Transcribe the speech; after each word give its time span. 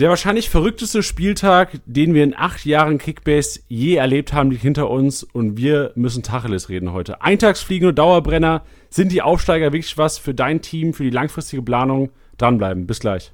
Der 0.00 0.08
wahrscheinlich 0.08 0.48
verrückteste 0.48 1.02
Spieltag, 1.02 1.78
den 1.84 2.14
wir 2.14 2.24
in 2.24 2.34
acht 2.34 2.64
Jahren 2.64 2.96
Kickbase 2.96 3.60
je 3.68 3.96
erlebt 3.96 4.32
haben, 4.32 4.50
liegt 4.50 4.62
hinter 4.62 4.88
uns 4.88 5.24
und 5.24 5.58
wir 5.58 5.92
müssen 5.94 6.22
Tacheles 6.22 6.70
reden 6.70 6.94
heute. 6.94 7.20
Eintagsfliegen 7.20 7.86
und 7.90 7.98
Dauerbrenner. 7.98 8.62
Sind 8.88 9.12
die 9.12 9.20
Aufsteiger 9.20 9.74
wirklich 9.74 9.98
was 9.98 10.16
für 10.16 10.32
dein 10.32 10.62
Team, 10.62 10.94
für 10.94 11.02
die 11.02 11.10
langfristige 11.10 11.60
Planung? 11.60 12.08
Dranbleiben. 12.38 12.86
Bis 12.86 13.00
gleich. 13.00 13.30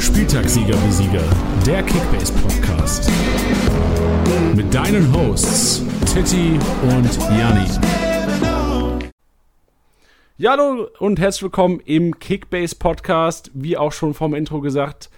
Spieltagssieger 0.00 0.74
wie 0.74 0.92
Sieger, 0.92 1.22
der 1.64 1.84
Kickbase 1.84 2.32
Podcast. 2.32 3.08
Mit 4.56 4.74
deinen 4.74 5.14
Hosts 5.14 5.84
Titti 6.12 6.58
und 6.82 7.18
Janni. 7.38 7.68
Ja, 10.36 10.52
hallo 10.52 10.88
und 10.98 11.20
herzlich 11.20 11.44
willkommen 11.44 11.80
im 11.84 12.18
Kickbase 12.18 12.74
Podcast. 12.74 13.52
Wie 13.54 13.76
auch 13.76 13.92
schon 13.92 14.12
vom 14.12 14.34
Intro 14.34 14.60
gesagt, 14.60 15.08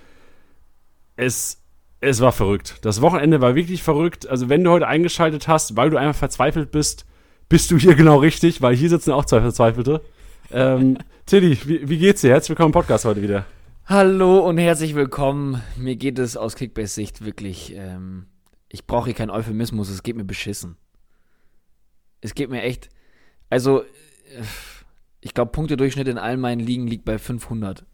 es, 1.17 1.63
es 2.01 2.21
war 2.21 2.33
verrückt. 2.33 2.77
Das 2.83 3.01
Wochenende 3.01 3.41
war 3.41 3.55
wirklich 3.55 3.83
verrückt. 3.83 4.29
Also, 4.29 4.51
wenn 4.51 4.63
du 4.63 4.71
heute 4.71 4.87
eingeschaltet 4.87 5.49
hast, 5.49 5.77
weil 5.77 5.89
du 5.89 5.97
einfach 5.97 6.19
verzweifelt 6.19 6.71
bist, 6.71 7.07
bist 7.49 7.71
du 7.71 7.79
hier 7.79 7.95
genau 7.95 8.19
richtig, 8.19 8.61
weil 8.61 8.77
hier 8.77 8.91
sitzen 8.91 9.13
auch 9.13 9.25
zwei 9.25 9.41
Verzweifelte. 9.41 10.03
Ähm, 10.51 10.99
Tilly, 11.27 11.59
wie, 11.65 11.89
wie 11.89 11.99
geht's 11.99 12.21
dir? 12.21 12.33
Herzlich 12.33 12.51
willkommen 12.51 12.69
im 12.69 12.81
Podcast 12.81 13.07
heute 13.07 13.23
wieder. 13.23 13.47
Hallo 13.87 14.41
und 14.41 14.59
herzlich 14.59 14.95
willkommen. 14.95 15.63
Mir 15.77 15.97
geht 15.97 16.19
es 16.19 16.37
aus 16.37 16.55
Kickbase-Sicht 16.57 17.25
wirklich. 17.25 17.73
Ähm, 17.75 18.27
ich 18.77 18.87
brauche 18.87 19.07
hier 19.07 19.15
keinen 19.15 19.31
Euphemismus, 19.31 19.89
es 19.89 20.03
geht 20.03 20.17
mir 20.17 20.25
beschissen. 20.25 20.77
Es 22.21 22.35
geht 22.35 22.51
mir 22.51 22.61
echt. 22.61 22.91
Also, 23.49 23.81
äh, 23.81 23.87
ich 25.23 25.33
glaube, 25.33 25.51
Punktedurchschnitt 25.51 26.07
in 26.09 26.19
allen 26.19 26.41
meinen 26.41 26.61
Ligen 26.61 26.87
liegt 26.87 27.07
bei 27.07 27.17
500. 27.17 27.87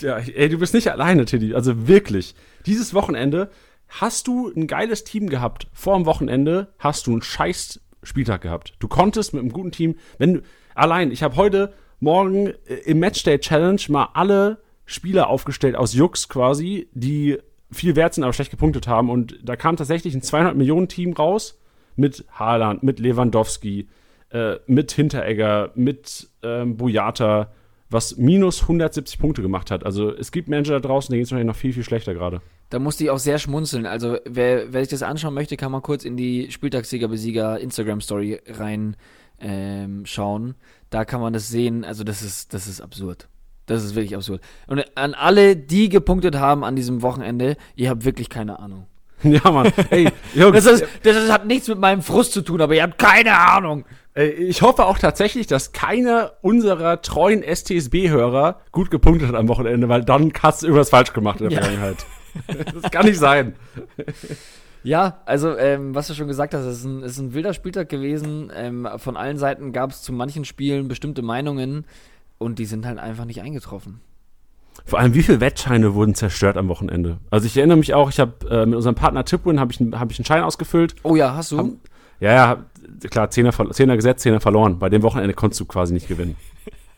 Ja, 0.00 0.18
ey, 0.18 0.50
du 0.50 0.58
bist 0.58 0.74
nicht 0.74 0.90
alleine, 0.92 1.24
Tilly. 1.24 1.54
Also 1.54 1.88
wirklich. 1.88 2.34
Dieses 2.66 2.92
Wochenende 2.92 3.50
hast 3.88 4.26
du 4.26 4.52
ein 4.54 4.66
geiles 4.66 5.04
Team 5.04 5.30
gehabt. 5.30 5.68
Vor 5.72 5.96
dem 5.96 6.04
Wochenende 6.04 6.74
hast 6.78 7.06
du 7.06 7.12
einen 7.12 7.22
scheiß 7.22 7.80
Spieltag 8.02 8.42
gehabt. 8.42 8.74
Du 8.78 8.88
konntest 8.88 9.32
mit 9.32 9.40
einem 9.40 9.52
guten 9.52 9.72
Team, 9.72 9.96
wenn 10.18 10.34
du, 10.34 10.42
allein, 10.74 11.12
ich 11.12 11.22
habe 11.22 11.36
heute 11.36 11.72
Morgen 11.98 12.48
äh, 12.66 12.74
im 12.84 12.98
Matchday 12.98 13.38
Challenge 13.38 13.80
mal 13.88 14.10
alle 14.12 14.62
Spieler 14.84 15.28
aufgestellt 15.28 15.76
aus 15.76 15.94
Jux 15.94 16.28
quasi, 16.28 16.90
die 16.92 17.38
viel 17.72 17.96
wert 17.96 18.14
sind, 18.14 18.24
aber 18.24 18.32
schlecht 18.32 18.50
gepunktet 18.50 18.88
haben. 18.88 19.10
Und 19.10 19.38
da 19.42 19.56
kam 19.56 19.76
tatsächlich 19.76 20.14
ein 20.14 20.22
200 20.22 20.56
Millionen 20.56 20.88
Team 20.88 21.12
raus 21.12 21.58
mit 21.96 22.24
Haaland, 22.32 22.82
mit 22.82 22.98
Lewandowski, 22.98 23.88
äh, 24.30 24.56
mit 24.66 24.92
Hinteregger, 24.92 25.70
mit 25.74 26.28
ähm, 26.42 26.76
Boyata, 26.76 27.52
was 27.90 28.16
minus 28.16 28.62
170 28.62 29.18
Punkte 29.18 29.42
gemacht 29.42 29.70
hat. 29.70 29.84
Also 29.84 30.14
es 30.14 30.32
gibt 30.32 30.48
Manager 30.48 30.74
da 30.80 30.88
draußen, 30.88 31.12
denen 31.12 31.24
geht 31.24 31.32
es 31.32 31.44
noch 31.44 31.56
viel, 31.56 31.72
viel 31.72 31.84
schlechter 31.84 32.14
gerade. 32.14 32.40
Da 32.70 32.78
musste 32.78 33.02
ich 33.02 33.10
auch 33.10 33.18
sehr 33.18 33.38
schmunzeln. 33.38 33.84
Also, 33.84 34.18
wer, 34.24 34.72
wer 34.72 34.80
sich 34.80 34.90
das 34.90 35.02
anschauen 35.02 35.34
möchte, 35.34 35.56
kann 35.56 35.72
mal 35.72 35.80
kurz 35.80 36.04
in 36.04 36.16
die 36.16 36.52
Spieltagssieger-Besieger 36.52 37.58
Instagram-Story 37.58 38.40
rein 38.46 38.96
ähm. 39.40 40.04
Da 40.90 41.04
kann 41.04 41.20
man 41.20 41.32
das 41.32 41.48
sehen. 41.48 41.84
Also, 41.84 42.04
das 42.04 42.22
ist, 42.22 42.54
das 42.54 42.68
ist 42.68 42.80
absurd. 42.80 43.28
Das 43.70 43.84
ist 43.84 43.94
wirklich 43.94 44.16
absurd. 44.16 44.40
Und 44.66 44.84
an 44.96 45.14
alle, 45.14 45.54
die 45.54 45.88
gepunktet 45.88 46.34
haben 46.34 46.64
an 46.64 46.74
diesem 46.74 47.02
Wochenende, 47.02 47.56
ihr 47.76 47.88
habt 47.88 48.04
wirklich 48.04 48.28
keine 48.28 48.58
Ahnung. 48.58 48.86
Ja, 49.22 49.50
Mann. 49.50 49.70
Ey, 49.90 50.08
Jungs, 50.34 50.64
Das, 50.64 50.80
ist, 50.80 50.86
das 51.02 51.30
hat 51.30 51.46
nichts 51.46 51.68
mit 51.68 51.78
meinem 51.78 52.00
Frust 52.02 52.32
zu 52.32 52.40
tun, 52.40 52.60
aber 52.62 52.74
ihr 52.74 52.82
habt 52.82 52.96
keine 52.98 53.38
Ahnung. 53.38 53.84
Ich 54.14 54.62
hoffe 54.62 54.86
auch 54.86 54.98
tatsächlich, 54.98 55.46
dass 55.46 55.72
keiner 55.72 56.32
unserer 56.40 57.00
treuen 57.02 57.42
STSB-Hörer 57.44 58.60
gut 58.72 58.90
gepunktet 58.90 59.28
hat 59.28 59.34
am 59.36 59.46
Wochenende, 59.48 59.88
weil 59.90 60.04
dann 60.04 60.32
hast 60.42 60.62
du 60.62 60.66
irgendwas 60.68 60.88
falsch 60.90 61.12
gemacht 61.12 61.40
in 61.42 61.50
der 61.50 61.58
Ja. 61.58 61.64
Vergangenheit. 61.64 62.06
Das 62.82 62.90
kann 62.90 63.06
nicht 63.06 63.18
sein. 63.18 63.54
Ja, 64.82 65.20
also, 65.26 65.56
ähm, 65.56 65.94
was 65.94 66.06
du 66.08 66.14
schon 66.14 66.28
gesagt 66.28 66.54
hast, 66.54 66.64
es 66.64 66.78
ist 66.78 66.84
ein, 66.84 67.02
ist 67.02 67.18
ein 67.18 67.34
wilder 67.34 67.52
Spieltag 67.52 67.88
gewesen. 67.88 68.50
Ähm, 68.54 68.88
von 68.96 69.16
allen 69.16 69.36
Seiten 69.36 69.72
gab 69.72 69.90
es 69.90 70.00
zu 70.02 70.12
manchen 70.12 70.44
Spielen 70.46 70.88
bestimmte 70.88 71.22
Meinungen 71.22 71.84
und 72.40 72.58
die 72.58 72.64
sind 72.64 72.86
halt 72.86 72.98
einfach 72.98 73.24
nicht 73.26 73.40
eingetroffen. 73.42 74.00
Vor 74.84 74.98
allem, 74.98 75.14
wie 75.14 75.22
viele 75.22 75.40
Wettscheine 75.40 75.94
wurden 75.94 76.14
zerstört 76.14 76.56
am 76.56 76.68
Wochenende? 76.68 77.18
Also 77.30 77.46
ich 77.46 77.56
erinnere 77.56 77.76
mich 77.76 77.92
auch, 77.94 78.08
ich 78.08 78.18
habe 78.18 78.48
äh, 78.48 78.66
mit 78.66 78.74
unserem 78.76 78.94
Partner 78.94 79.24
Tipwin 79.24 79.60
habe 79.60 79.72
ich, 79.72 79.80
einen- 79.80 80.00
hab 80.00 80.10
ich 80.10 80.18
einen 80.18 80.24
Schein 80.24 80.42
ausgefüllt. 80.42 80.94
Oh 81.02 81.14
ja, 81.16 81.34
hast 81.36 81.52
du? 81.52 81.58
Hab- 81.58 81.66
Ja, 82.18 82.32
ja, 82.32 82.64
klar, 83.10 83.30
Zehner, 83.30 83.52
Zehner 83.72 83.96
gesetzt, 83.96 84.22
Zehner 84.22 84.40
verloren. 84.40 84.78
Bei 84.78 84.88
dem 84.88 85.02
Wochenende 85.02 85.34
konntest 85.34 85.60
du 85.60 85.64
quasi 85.66 85.92
nicht 85.92 86.08
gewinnen. 86.08 86.36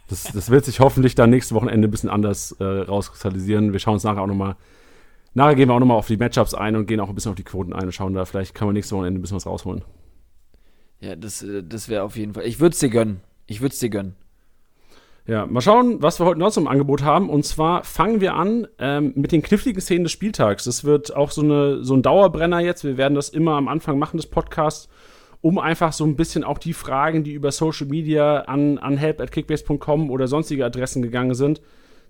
Das, 0.08 0.24
das 0.24 0.50
wird 0.50 0.64
sich 0.64 0.80
hoffentlich 0.80 1.14
dann 1.14 1.30
nächstes 1.30 1.54
Wochenende 1.54 1.88
ein 1.88 1.90
bisschen 1.90 2.10
anders 2.10 2.52
äh, 2.60 2.64
rauskristallisieren. 2.64 3.72
Wir 3.72 3.80
schauen 3.80 3.94
uns 3.94 4.04
nachher 4.04 4.20
auch 4.22 4.26
nochmal, 4.26 4.56
nachher 5.34 5.54
gehen 5.56 5.68
wir 5.68 5.74
auch 5.74 5.80
nochmal 5.80 5.96
auf 5.96 6.06
die 6.06 6.16
Matchups 6.18 6.54
ein 6.54 6.76
und 6.76 6.86
gehen 6.86 7.00
auch 7.00 7.08
ein 7.08 7.14
bisschen 7.14 7.30
auf 7.30 7.36
die 7.36 7.44
Quoten 7.44 7.72
ein 7.72 7.84
und 7.84 7.92
schauen 7.92 8.12
da, 8.14 8.24
vielleicht 8.26 8.54
kann 8.54 8.68
man 8.68 8.74
nächstes 8.74 8.94
Wochenende 8.96 9.18
ein 9.18 9.22
bisschen 9.22 9.36
was 9.36 9.46
rausholen. 9.46 9.82
ja, 11.00 11.16
das, 11.16 11.42
äh, 11.42 11.62
das 11.66 11.88
wäre 11.88 12.02
auf 12.04 12.16
jeden 12.16 12.34
Fall. 12.34 12.44
Ich 12.46 12.60
würde 12.60 12.74
es 12.74 12.78
dir 12.78 12.90
gönnen. 12.90 13.20
Ich 13.46 13.60
würde 13.60 13.72
es 13.72 13.78
dir 13.80 13.88
gönnen. 13.90 14.14
Ja, 15.24 15.46
mal 15.46 15.60
schauen, 15.60 16.02
was 16.02 16.18
wir 16.18 16.26
heute 16.26 16.40
noch 16.40 16.50
zum 16.50 16.66
Angebot 16.66 17.02
haben. 17.02 17.30
Und 17.30 17.44
zwar 17.44 17.84
fangen 17.84 18.20
wir 18.20 18.34
an 18.34 18.66
ähm, 18.80 19.12
mit 19.14 19.30
den 19.30 19.42
kniffligen 19.42 19.80
Szenen 19.80 20.04
des 20.04 20.12
Spieltags. 20.12 20.64
Das 20.64 20.82
wird 20.82 21.14
auch 21.14 21.30
so, 21.30 21.42
eine, 21.42 21.84
so 21.84 21.94
ein 21.94 22.02
Dauerbrenner 22.02 22.58
jetzt. 22.58 22.82
Wir 22.82 22.96
werden 22.96 23.14
das 23.14 23.28
immer 23.28 23.52
am 23.52 23.68
Anfang 23.68 24.00
machen 24.00 24.16
des 24.16 24.26
Podcasts, 24.26 24.88
um 25.40 25.58
einfach 25.58 25.92
so 25.92 26.04
ein 26.04 26.16
bisschen 26.16 26.42
auch 26.42 26.58
die 26.58 26.72
Fragen, 26.72 27.22
die 27.22 27.34
über 27.34 27.52
Social 27.52 27.86
Media 27.86 28.40
an, 28.40 28.78
an 28.78 28.96
help.kickbase.com 28.96 30.10
oder 30.10 30.26
sonstige 30.26 30.64
Adressen 30.64 31.02
gegangen 31.02 31.34
sind, 31.34 31.62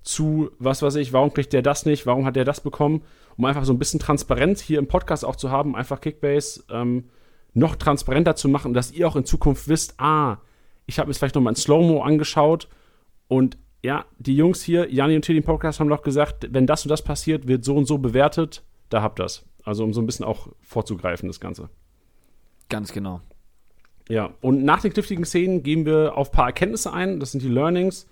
zu, 0.02 0.50
was 0.58 0.80
weiß 0.80 0.94
ich, 0.96 1.12
warum 1.12 1.34
kriegt 1.34 1.52
der 1.52 1.62
das 1.62 1.84
nicht, 1.84 2.06
warum 2.06 2.24
hat 2.24 2.34
der 2.34 2.46
das 2.46 2.62
bekommen, 2.62 3.02
um 3.36 3.44
einfach 3.44 3.64
so 3.64 3.74
ein 3.74 3.78
bisschen 3.78 4.00
Transparenz 4.00 4.62
hier 4.62 4.78
im 4.78 4.88
Podcast 4.88 5.24
auch 5.26 5.36
zu 5.36 5.50
haben, 5.50 5.76
einfach 5.76 6.00
Kickbase 6.00 6.64
ähm, 6.70 7.04
noch 7.52 7.76
transparenter 7.76 8.36
zu 8.36 8.48
machen, 8.48 8.72
dass 8.72 8.90
ihr 8.90 9.06
auch 9.06 9.16
in 9.16 9.26
Zukunft 9.26 9.68
wisst, 9.68 9.94
ah, 9.98 10.38
ich 10.86 10.98
habe 10.98 11.10
jetzt 11.10 11.18
vielleicht 11.18 11.34
noch 11.34 11.42
mal 11.42 11.52
ein 11.52 11.56
Slow-Mo 11.56 12.02
angeschaut 12.02 12.68
und 13.32 13.56
ja, 13.82 14.04
die 14.18 14.36
Jungs 14.36 14.62
hier, 14.62 14.92
Jani 14.92 15.16
und 15.16 15.22
Tilly 15.22 15.38
im 15.38 15.44
Podcast 15.44 15.80
haben 15.80 15.88
doch 15.88 16.02
gesagt, 16.02 16.48
wenn 16.50 16.66
das 16.66 16.84
und 16.84 16.90
das 16.90 17.02
passiert, 17.02 17.48
wird 17.48 17.64
so 17.64 17.74
und 17.74 17.86
so 17.86 17.96
bewertet, 17.96 18.62
da 18.90 19.00
habt 19.00 19.18
das. 19.18 19.46
Also 19.64 19.84
um 19.84 19.94
so 19.94 20.02
ein 20.02 20.06
bisschen 20.06 20.26
auch 20.26 20.48
vorzugreifen, 20.60 21.30
das 21.30 21.40
Ganze. 21.40 21.70
Ganz 22.68 22.92
genau. 22.92 23.22
Ja, 24.06 24.34
und 24.42 24.64
nach 24.64 24.82
den 24.82 24.92
kniffligen 24.92 25.24
Szenen 25.24 25.62
gehen 25.62 25.86
wir 25.86 26.14
auf 26.14 26.28
ein 26.28 26.32
paar 26.32 26.46
Erkenntnisse 26.48 26.92
ein. 26.92 27.20
Das 27.20 27.32
sind 27.32 27.42
die 27.42 27.48
Learnings 27.48 28.06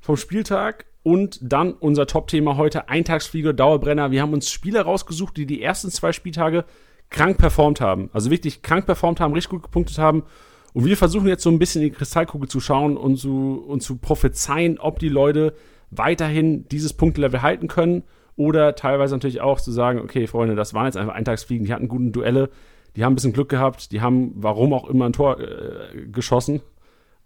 vom 0.00 0.16
Spieltag. 0.16 0.86
Und 1.04 1.38
dann 1.40 1.74
unser 1.74 2.08
Top-Thema 2.08 2.56
heute, 2.56 2.88
Eintagsflieger, 2.88 3.52
Dauerbrenner. 3.52 4.10
Wir 4.10 4.22
haben 4.22 4.32
uns 4.32 4.50
Spieler 4.50 4.82
rausgesucht, 4.82 5.36
die 5.36 5.46
die 5.46 5.62
ersten 5.62 5.90
zwei 5.90 6.10
Spieltage 6.10 6.64
krank 7.10 7.38
performt 7.38 7.80
haben. 7.80 8.10
Also 8.12 8.30
wirklich 8.30 8.62
krank 8.62 8.86
performt 8.86 9.20
haben, 9.20 9.34
richtig 9.34 9.50
gut 9.50 9.62
gepunktet 9.62 9.98
haben. 9.98 10.24
Und 10.74 10.84
wir 10.84 10.96
versuchen 10.96 11.28
jetzt 11.28 11.44
so 11.44 11.50
ein 11.50 11.60
bisschen 11.60 11.82
in 11.82 11.90
die 11.90 11.94
Kristallkugel 11.94 12.48
zu 12.48 12.58
schauen 12.58 12.96
und 12.96 13.16
zu, 13.16 13.64
und 13.66 13.80
zu 13.80 13.96
prophezeien, 13.96 14.78
ob 14.80 14.98
die 14.98 15.08
Leute 15.08 15.54
weiterhin 15.90 16.66
dieses 16.68 16.92
Punktlevel 16.92 17.42
halten 17.42 17.68
können. 17.68 18.02
Oder 18.36 18.74
teilweise 18.74 19.14
natürlich 19.14 19.40
auch 19.40 19.60
zu 19.60 19.70
sagen, 19.70 20.00
okay, 20.00 20.26
Freunde, 20.26 20.56
das 20.56 20.74
waren 20.74 20.86
jetzt 20.86 20.96
einfach 20.96 21.14
Eintagsfliegen, 21.14 21.64
die 21.64 21.72
hatten 21.72 21.86
guten 21.86 22.10
Duelle, 22.10 22.50
die 22.96 23.04
haben 23.04 23.12
ein 23.12 23.14
bisschen 23.14 23.32
Glück 23.32 23.48
gehabt, 23.48 23.92
die 23.92 24.00
haben, 24.00 24.32
warum 24.34 24.72
auch 24.72 24.88
immer, 24.88 25.06
ein 25.06 25.12
Tor 25.12 25.38
äh, 25.38 26.06
geschossen. 26.10 26.60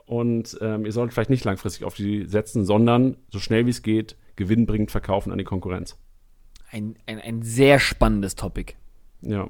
Und 0.04 0.58
ähm, 0.60 0.84
ihr 0.84 0.92
solltet 0.92 1.14
vielleicht 1.14 1.30
nicht 1.30 1.44
langfristig 1.46 1.84
auf 1.84 1.94
die 1.94 2.26
setzen, 2.26 2.66
sondern 2.66 3.16
so 3.30 3.38
schnell 3.38 3.64
wie 3.64 3.70
es 3.70 3.82
geht, 3.82 4.16
gewinnbringend 4.36 4.90
verkaufen 4.90 5.32
an 5.32 5.38
die 5.38 5.44
Konkurrenz. 5.44 5.96
Ein, 6.70 6.96
ein, 7.06 7.18
ein 7.18 7.42
sehr 7.42 7.78
spannendes 7.78 8.34
Topic. 8.34 8.74
Ja. 9.22 9.48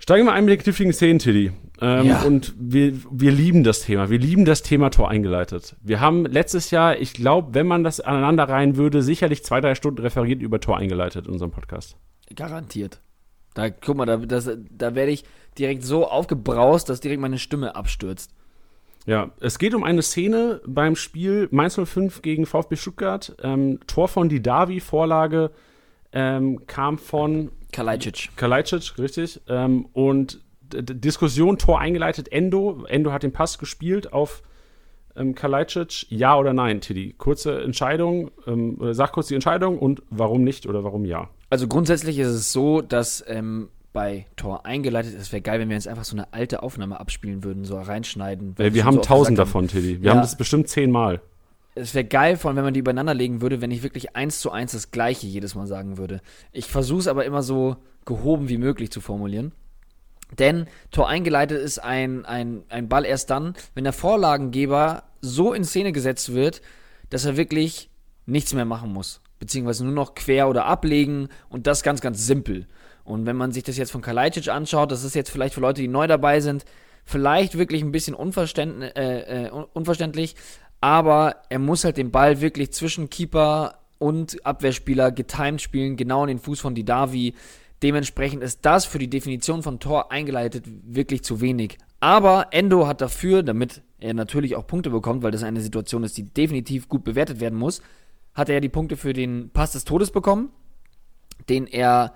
Steigen 0.00 0.24
wir 0.26 0.32
ein 0.32 0.46
mit 0.46 0.52
den 0.52 0.62
kniffligen 0.62 0.92
Szenen, 0.94 1.18
Tilly. 1.18 1.52
Ähm, 1.80 2.06
Ja. 2.06 2.22
Und 2.22 2.54
wir, 2.58 2.94
wir 3.10 3.30
lieben 3.30 3.64
das 3.64 3.82
Thema. 3.82 4.08
Wir 4.10 4.18
lieben 4.18 4.44
das 4.46 4.62
Thema 4.62 4.90
Tor 4.90 5.10
eingeleitet. 5.10 5.76
Wir 5.82 6.00
haben 6.00 6.24
letztes 6.24 6.70
Jahr, 6.70 6.98
ich 6.98 7.12
glaube, 7.12 7.54
wenn 7.54 7.66
man 7.66 7.84
das 7.84 8.00
aneinander 8.00 8.48
reihen 8.48 8.76
würde, 8.76 9.02
sicherlich 9.02 9.44
zwei, 9.44 9.60
drei 9.60 9.74
Stunden 9.74 10.00
referiert 10.00 10.40
über 10.40 10.58
Tor 10.58 10.78
eingeleitet 10.78 11.26
in 11.26 11.32
unserem 11.32 11.50
Podcast. 11.50 11.96
Garantiert. 12.34 13.00
Da, 13.54 13.68
guck 13.68 13.96
mal, 13.96 14.06
da, 14.06 14.16
das, 14.16 14.50
da 14.70 14.94
werde 14.94 15.12
ich 15.12 15.24
direkt 15.58 15.84
so 15.84 16.08
aufgebraust, 16.08 16.88
dass 16.88 17.00
direkt 17.00 17.20
meine 17.20 17.38
Stimme 17.38 17.76
abstürzt. 17.76 18.32
Ja, 19.06 19.30
es 19.40 19.58
geht 19.58 19.74
um 19.74 19.84
eine 19.84 20.02
Szene 20.02 20.60
beim 20.66 20.96
Spiel 20.96 21.48
Mainz 21.50 21.78
05 21.82 22.22
gegen 22.22 22.46
VfB 22.46 22.76
Stuttgart. 22.76 23.36
Ähm, 23.42 23.80
Tor 23.86 24.08
von 24.08 24.28
Didavi, 24.28 24.80
Vorlage 24.80 25.50
ähm, 26.12 26.66
kam 26.66 26.98
von 26.98 27.50
Kalajdzic. 27.72 28.30
Kalajdzic, 28.36 28.98
richtig. 28.98 29.40
Ähm, 29.48 29.86
und 29.92 30.40
Diskussion, 30.72 31.58
Tor 31.58 31.80
eingeleitet, 31.80 32.30
Endo. 32.32 32.84
Endo 32.86 33.12
hat 33.12 33.22
den 33.22 33.32
Pass 33.32 33.58
gespielt 33.58 34.12
auf 34.12 34.42
ähm, 35.16 35.34
Kalajdzic. 35.34 36.06
Ja 36.10 36.36
oder 36.38 36.52
nein, 36.52 36.80
Tiddy? 36.80 37.14
Kurze 37.18 37.62
Entscheidung, 37.62 38.30
ähm, 38.46 38.76
oder 38.80 38.94
sag 38.94 39.12
kurz 39.12 39.28
die 39.28 39.34
Entscheidung 39.34 39.78
und 39.78 40.02
warum 40.10 40.44
nicht 40.44 40.66
oder 40.66 40.84
warum 40.84 41.04
ja. 41.04 41.28
Also 41.50 41.66
grundsätzlich 41.66 42.18
ist 42.18 42.28
es 42.28 42.52
so, 42.52 42.80
dass 42.80 43.24
ähm, 43.26 43.68
bei 43.92 44.26
Tor 44.36 44.66
eingeleitet. 44.66 45.14
Es 45.18 45.32
wäre 45.32 45.42
geil, 45.42 45.58
wenn 45.58 45.68
wir 45.68 45.74
jetzt 45.74 45.88
einfach 45.88 46.04
so 46.04 46.16
eine 46.16 46.32
alte 46.32 46.62
Aufnahme 46.62 47.00
abspielen 47.00 47.42
würden, 47.42 47.64
so 47.64 47.78
reinschneiden. 47.78 48.54
Äh, 48.58 48.74
wir 48.74 48.84
haben 48.84 48.96
so 48.96 49.00
tausend 49.00 49.38
davon, 49.38 49.66
Tilly. 49.68 50.00
Wir 50.00 50.08
ja. 50.08 50.12
haben 50.12 50.20
das 50.20 50.36
bestimmt 50.36 50.68
zehnmal. 50.68 51.20
Es 51.74 51.94
wäre 51.94 52.04
geil, 52.04 52.36
vor 52.36 52.48
allem 52.48 52.56
wenn 52.56 52.64
man 52.64 52.74
die 52.74 52.80
übereinander 52.80 53.14
legen 53.14 53.40
würde, 53.40 53.60
wenn 53.60 53.70
ich 53.70 53.82
wirklich 53.82 54.16
eins 54.16 54.40
zu 54.40 54.50
eins 54.50 54.72
das 54.72 54.90
Gleiche 54.90 55.26
jedes 55.26 55.54
Mal 55.54 55.66
sagen 55.66 55.98
würde. 55.98 56.20
Ich 56.52 56.66
versuche 56.66 57.00
es 57.00 57.08
aber 57.08 57.24
immer 57.24 57.42
so 57.42 57.76
gehoben 58.04 58.48
wie 58.48 58.58
möglich 58.58 58.90
zu 58.90 59.00
formulieren. 59.00 59.52
Denn 60.38 60.66
Tor 60.90 61.08
eingeleitet 61.08 61.60
ist 61.60 61.78
ein, 61.78 62.24
ein, 62.24 62.62
ein 62.68 62.88
Ball 62.88 63.04
erst 63.04 63.30
dann, 63.30 63.54
wenn 63.74 63.84
der 63.84 63.92
Vorlagengeber 63.92 65.04
so 65.20 65.52
in 65.52 65.64
Szene 65.64 65.92
gesetzt 65.92 66.32
wird, 66.32 66.62
dass 67.08 67.24
er 67.24 67.36
wirklich 67.36 67.90
nichts 68.26 68.54
mehr 68.54 68.64
machen 68.64 68.92
muss. 68.92 69.20
Beziehungsweise 69.38 69.84
nur 69.84 69.94
noch 69.94 70.14
quer 70.14 70.48
oder 70.48 70.66
ablegen 70.66 71.28
und 71.48 71.66
das 71.66 71.82
ganz, 71.82 72.00
ganz 72.00 72.26
simpel. 72.26 72.66
Und 73.04 73.26
wenn 73.26 73.36
man 73.36 73.52
sich 73.52 73.64
das 73.64 73.76
jetzt 73.76 73.90
von 73.90 74.02
Kalajdzic 74.02 74.48
anschaut, 74.48 74.92
das 74.92 75.02
ist 75.02 75.14
jetzt 75.14 75.30
vielleicht 75.30 75.54
für 75.54 75.60
Leute, 75.60 75.80
die 75.80 75.88
neu 75.88 76.06
dabei 76.06 76.40
sind, 76.40 76.64
vielleicht 77.04 77.58
wirklich 77.58 77.82
ein 77.82 77.92
bisschen 77.92 78.14
unverständlich, 78.14 78.94
äh, 78.96 79.46
äh, 79.46 79.50
unverständlich, 79.50 80.36
aber 80.80 81.42
er 81.48 81.58
muss 81.58 81.84
halt 81.84 81.96
den 81.96 82.10
Ball 82.10 82.40
wirklich 82.40 82.72
zwischen 82.72 83.10
Keeper 83.10 83.80
und 83.98 84.44
Abwehrspieler 84.46 85.12
getimed 85.12 85.60
spielen, 85.60 85.96
genau 85.96 86.22
in 86.22 86.28
den 86.28 86.38
Fuß 86.38 86.60
von 86.60 86.74
Didavi. 86.74 87.34
Dementsprechend 87.82 88.42
ist 88.42 88.64
das 88.64 88.86
für 88.86 88.98
die 88.98 89.10
Definition 89.10 89.62
von 89.62 89.78
Tor 89.78 90.10
eingeleitet 90.10 90.64
wirklich 90.66 91.22
zu 91.22 91.40
wenig. 91.40 91.78
Aber 92.00 92.48
Endo 92.50 92.86
hat 92.86 93.02
dafür, 93.02 93.42
damit 93.42 93.82
er 93.98 94.14
natürlich 94.14 94.56
auch 94.56 94.66
Punkte 94.66 94.88
bekommt, 94.90 95.22
weil 95.22 95.32
das 95.32 95.42
eine 95.42 95.60
Situation 95.60 96.02
ist, 96.02 96.16
die 96.16 96.24
definitiv 96.24 96.88
gut 96.88 97.04
bewertet 97.04 97.40
werden 97.40 97.58
muss, 97.58 97.82
hat 98.34 98.48
er 98.48 98.60
die 98.60 98.70
Punkte 98.70 98.96
für 98.96 99.12
den 99.12 99.50
Pass 99.50 99.72
des 99.72 99.84
Todes 99.84 100.10
bekommen, 100.10 100.50
den 101.50 101.66
er, 101.66 102.14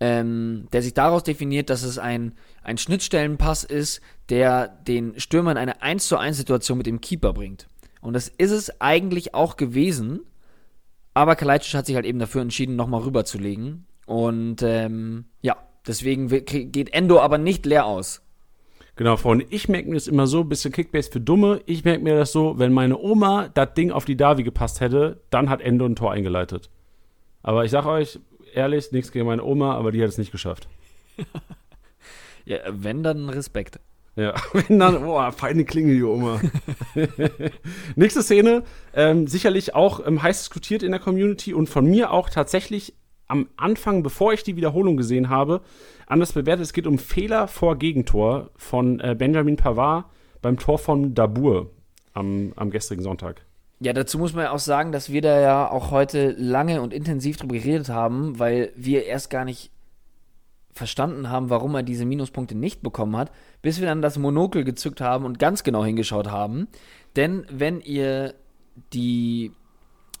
ähm, 0.00 0.66
der 0.72 0.82
sich 0.82 0.94
daraus 0.94 1.22
definiert, 1.22 1.70
dass 1.70 1.84
es 1.84 1.98
ein, 1.98 2.32
ein 2.64 2.78
Schnittstellenpass 2.78 3.62
ist, 3.62 4.00
der 4.28 4.66
den 4.66 5.20
Stürmer 5.20 5.52
in 5.52 5.58
eine 5.58 5.82
1 5.82 6.08
zu 6.08 6.16
1 6.16 6.36
Situation 6.36 6.78
mit 6.78 6.86
dem 6.86 7.00
Keeper 7.00 7.32
bringt. 7.32 7.68
Und 8.02 8.12
das 8.14 8.28
ist 8.28 8.50
es 8.50 8.80
eigentlich 8.80 9.34
auch 9.34 9.56
gewesen, 9.56 10.20
aber 11.14 11.36
Kalajdzic 11.36 11.74
hat 11.74 11.86
sich 11.86 11.94
halt 11.94 12.04
eben 12.04 12.18
dafür 12.18 12.42
entschieden, 12.42 12.76
nochmal 12.76 13.02
rüberzulegen. 13.02 13.86
Und 14.06 14.62
ähm, 14.62 15.26
ja, 15.40 15.56
deswegen 15.86 16.28
geht 16.28 16.92
Endo 16.92 17.20
aber 17.20 17.38
nicht 17.38 17.64
leer 17.64 17.86
aus. 17.86 18.22
Genau, 18.96 19.16
Freunde, 19.16 19.46
ich 19.48 19.68
merke 19.68 19.88
mir 19.88 19.94
das 19.94 20.08
immer 20.08 20.26
so, 20.26 20.44
bisschen 20.44 20.72
Kickbase 20.72 21.10
für 21.10 21.20
Dumme. 21.20 21.62
Ich 21.64 21.84
merke 21.84 22.02
mir 22.02 22.16
das 22.16 22.32
so, 22.32 22.58
wenn 22.58 22.72
meine 22.72 22.98
Oma 22.98 23.48
das 23.54 23.72
Ding 23.74 23.90
auf 23.90 24.04
die 24.04 24.16
Davi 24.16 24.42
gepasst 24.42 24.80
hätte, 24.80 25.22
dann 25.30 25.48
hat 25.48 25.62
Endo 25.62 25.86
ein 25.86 25.96
Tor 25.96 26.12
eingeleitet. 26.12 26.68
Aber 27.42 27.64
ich 27.64 27.70
sag 27.70 27.86
euch, 27.86 28.18
ehrlich, 28.52 28.92
nichts 28.92 29.12
gegen 29.12 29.26
meine 29.26 29.44
Oma, 29.44 29.74
aber 29.76 29.92
die 29.92 30.02
hat 30.02 30.10
es 30.10 30.18
nicht 30.18 30.32
geschafft. 30.32 30.68
ja, 32.44 32.58
wenn, 32.68 33.02
dann 33.02 33.30
Respekt. 33.30 33.80
Ja, 34.14 34.34
wenn 34.52 34.78
dann, 34.78 35.02
boah, 35.04 35.32
feine 35.32 35.64
Klinge, 35.64 35.94
die 35.94 36.02
Oma. 36.02 36.40
Nächste 37.96 38.22
Szene, 38.22 38.62
ähm, 38.94 39.26
sicherlich 39.26 39.74
auch 39.74 40.06
ähm, 40.06 40.22
heiß 40.22 40.38
diskutiert 40.40 40.82
in 40.82 40.90
der 40.90 41.00
Community 41.00 41.54
und 41.54 41.68
von 41.68 41.86
mir 41.86 42.10
auch 42.10 42.28
tatsächlich 42.28 42.94
am 43.28 43.48
Anfang, 43.56 44.02
bevor 44.02 44.34
ich 44.34 44.42
die 44.42 44.56
Wiederholung 44.56 44.98
gesehen 44.98 45.30
habe, 45.30 45.62
anders 46.06 46.32
bewertet. 46.32 46.64
Es 46.64 46.74
geht 46.74 46.86
um 46.86 46.98
Fehler 46.98 47.48
vor 47.48 47.76
Gegentor 47.76 48.50
von 48.56 49.00
äh, 49.00 49.14
Benjamin 49.18 49.56
Pavard 49.56 50.04
beim 50.42 50.58
Tor 50.58 50.78
von 50.78 51.14
Dabur 51.14 51.70
am, 52.12 52.52
am 52.56 52.70
gestrigen 52.70 53.02
Sonntag. 53.02 53.40
Ja, 53.80 53.92
dazu 53.92 54.18
muss 54.18 54.34
man 54.34 54.44
ja 54.44 54.50
auch 54.52 54.60
sagen, 54.60 54.92
dass 54.92 55.10
wir 55.10 55.22
da 55.22 55.40
ja 55.40 55.70
auch 55.70 55.90
heute 55.90 56.36
lange 56.38 56.82
und 56.82 56.92
intensiv 56.92 57.38
drüber 57.38 57.56
geredet 57.56 57.88
haben, 57.88 58.38
weil 58.38 58.72
wir 58.76 59.06
erst 59.06 59.30
gar 59.30 59.44
nicht 59.44 59.71
verstanden 60.72 61.28
haben, 61.28 61.50
warum 61.50 61.74
er 61.74 61.82
diese 61.82 62.04
Minuspunkte 62.04 62.54
nicht 62.54 62.82
bekommen 62.82 63.16
hat, 63.16 63.30
bis 63.60 63.80
wir 63.80 63.86
dann 63.86 64.02
das 64.02 64.18
Monokel 64.18 64.64
gezückt 64.64 65.00
haben 65.00 65.24
und 65.24 65.38
ganz 65.38 65.64
genau 65.64 65.84
hingeschaut 65.84 66.30
haben. 66.30 66.68
Denn 67.16 67.46
wenn 67.50 67.80
ihr 67.80 68.34
die, 68.92 69.52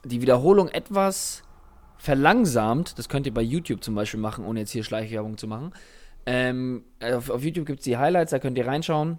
die 0.04 0.20
Wiederholung 0.20 0.68
etwas 0.68 1.42
verlangsamt, 1.96 2.98
das 2.98 3.08
könnt 3.08 3.26
ihr 3.26 3.34
bei 3.34 3.42
YouTube 3.42 3.82
zum 3.82 3.94
Beispiel 3.94 4.20
machen, 4.20 4.44
ohne 4.44 4.60
jetzt 4.60 4.72
hier 4.72 4.84
Schleichwerbung 4.84 5.38
zu 5.38 5.46
machen. 5.46 5.72
Ähm, 6.26 6.84
auf, 7.00 7.30
auf, 7.30 7.42
YouTube 7.42 7.66
gibt 7.66 7.80
es 7.80 7.84
die 7.84 7.96
Highlights, 7.96 8.30
da 8.30 8.38
könnt 8.38 8.58
ihr 8.58 8.66
reinschauen. 8.66 9.18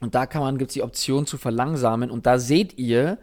Und 0.00 0.14
da 0.14 0.26
kann 0.26 0.42
man, 0.42 0.58
gibt 0.58 0.70
es 0.70 0.74
die 0.74 0.82
Option 0.82 1.26
zu 1.26 1.38
verlangsamen. 1.38 2.10
Und 2.10 2.26
da 2.26 2.38
seht 2.38 2.78
ihr, 2.78 3.18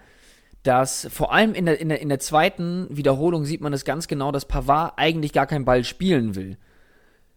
dass 0.64 1.08
vor 1.12 1.34
allem 1.34 1.54
in 1.54 1.66
der, 1.66 1.80
in, 1.80 1.90
der, 1.90 2.02
in 2.02 2.10
der 2.10 2.20
zweiten 2.20 2.88
Wiederholung 2.90 3.46
sieht 3.46 3.62
man 3.62 3.74
es 3.74 3.86
ganz 3.86 4.08
genau, 4.08 4.32
dass 4.32 4.46
Pavard 4.46 4.94
eigentlich 4.98 5.34
gar 5.34 5.48
keinen 5.48 5.66
Ball 5.66 5.84
spielen 5.84 6.36
will. 6.36 6.58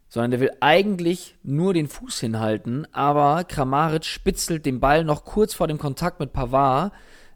Sondern 0.08 0.30
der 0.30 0.40
will 0.40 0.52
eigentlich 0.60 1.36
nur 1.42 1.74
den 1.74 1.86
Fuß 1.86 2.20
hinhalten, 2.20 2.86
aber 2.92 3.44
Kramaric 3.44 4.04
spitzelt 4.04 4.64
den 4.64 4.80
Ball 4.80 5.04
noch 5.04 5.24
kurz 5.24 5.54
vor 5.54 5.68
dem 5.68 5.78
Kontakt 5.78 6.18
mit 6.18 6.32
Pavard, 6.32 6.92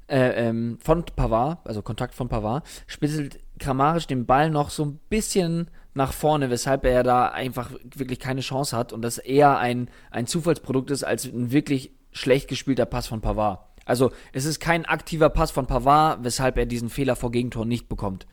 äh, 0.09 0.49
ähm, 0.49 0.79
von 0.83 1.05
Pavard, 1.05 1.59
also 1.65 1.83
Kontakt 1.83 2.15
von 2.15 2.29
Pavard, 2.29 2.67
spitzelt 2.87 3.39
Kramaric 3.59 4.09
den 4.09 4.27
Ball 4.27 4.51
noch 4.51 4.71
so 4.71 4.85
ein 4.85 5.01
bisschen 5.09 5.71
nach 5.95 6.13
vorne, 6.13 6.51
weshalb 6.51 6.85
er 6.85 7.03
da 7.03 7.29
einfach 7.29 7.71
wirklich 7.95 8.19
keine 8.19 8.41
Chance 8.41 8.77
hat 8.77 8.93
und 8.93 9.03
das 9.03 9.19
eher 9.19 9.59
ein, 9.59 9.89
ein 10.11 10.27
Zufallsprodukt 10.27 10.91
ist 10.91 11.05
als 11.05 11.27
ein 11.27 11.53
wirklich 11.53 11.93
schlecht 12.13 12.49
gespielter 12.49 12.87
Pass 12.87 13.07
von 13.07 13.21
Pavard. 13.21 13.61
Also 13.85 14.13
es 14.33 14.45
ist 14.45 14.61
kein 14.61 14.87
aktiver 14.87 15.29
Pass 15.29 15.51
von 15.51 15.67
Pavard, 15.67 16.25
weshalb 16.25 16.57
er 16.57 16.67
diesen 16.67 16.89
Fehler 16.89 17.17
vor 17.17 17.31
Gegentor 17.31 17.67
nicht 17.67 17.89
bekommt. 17.89 18.27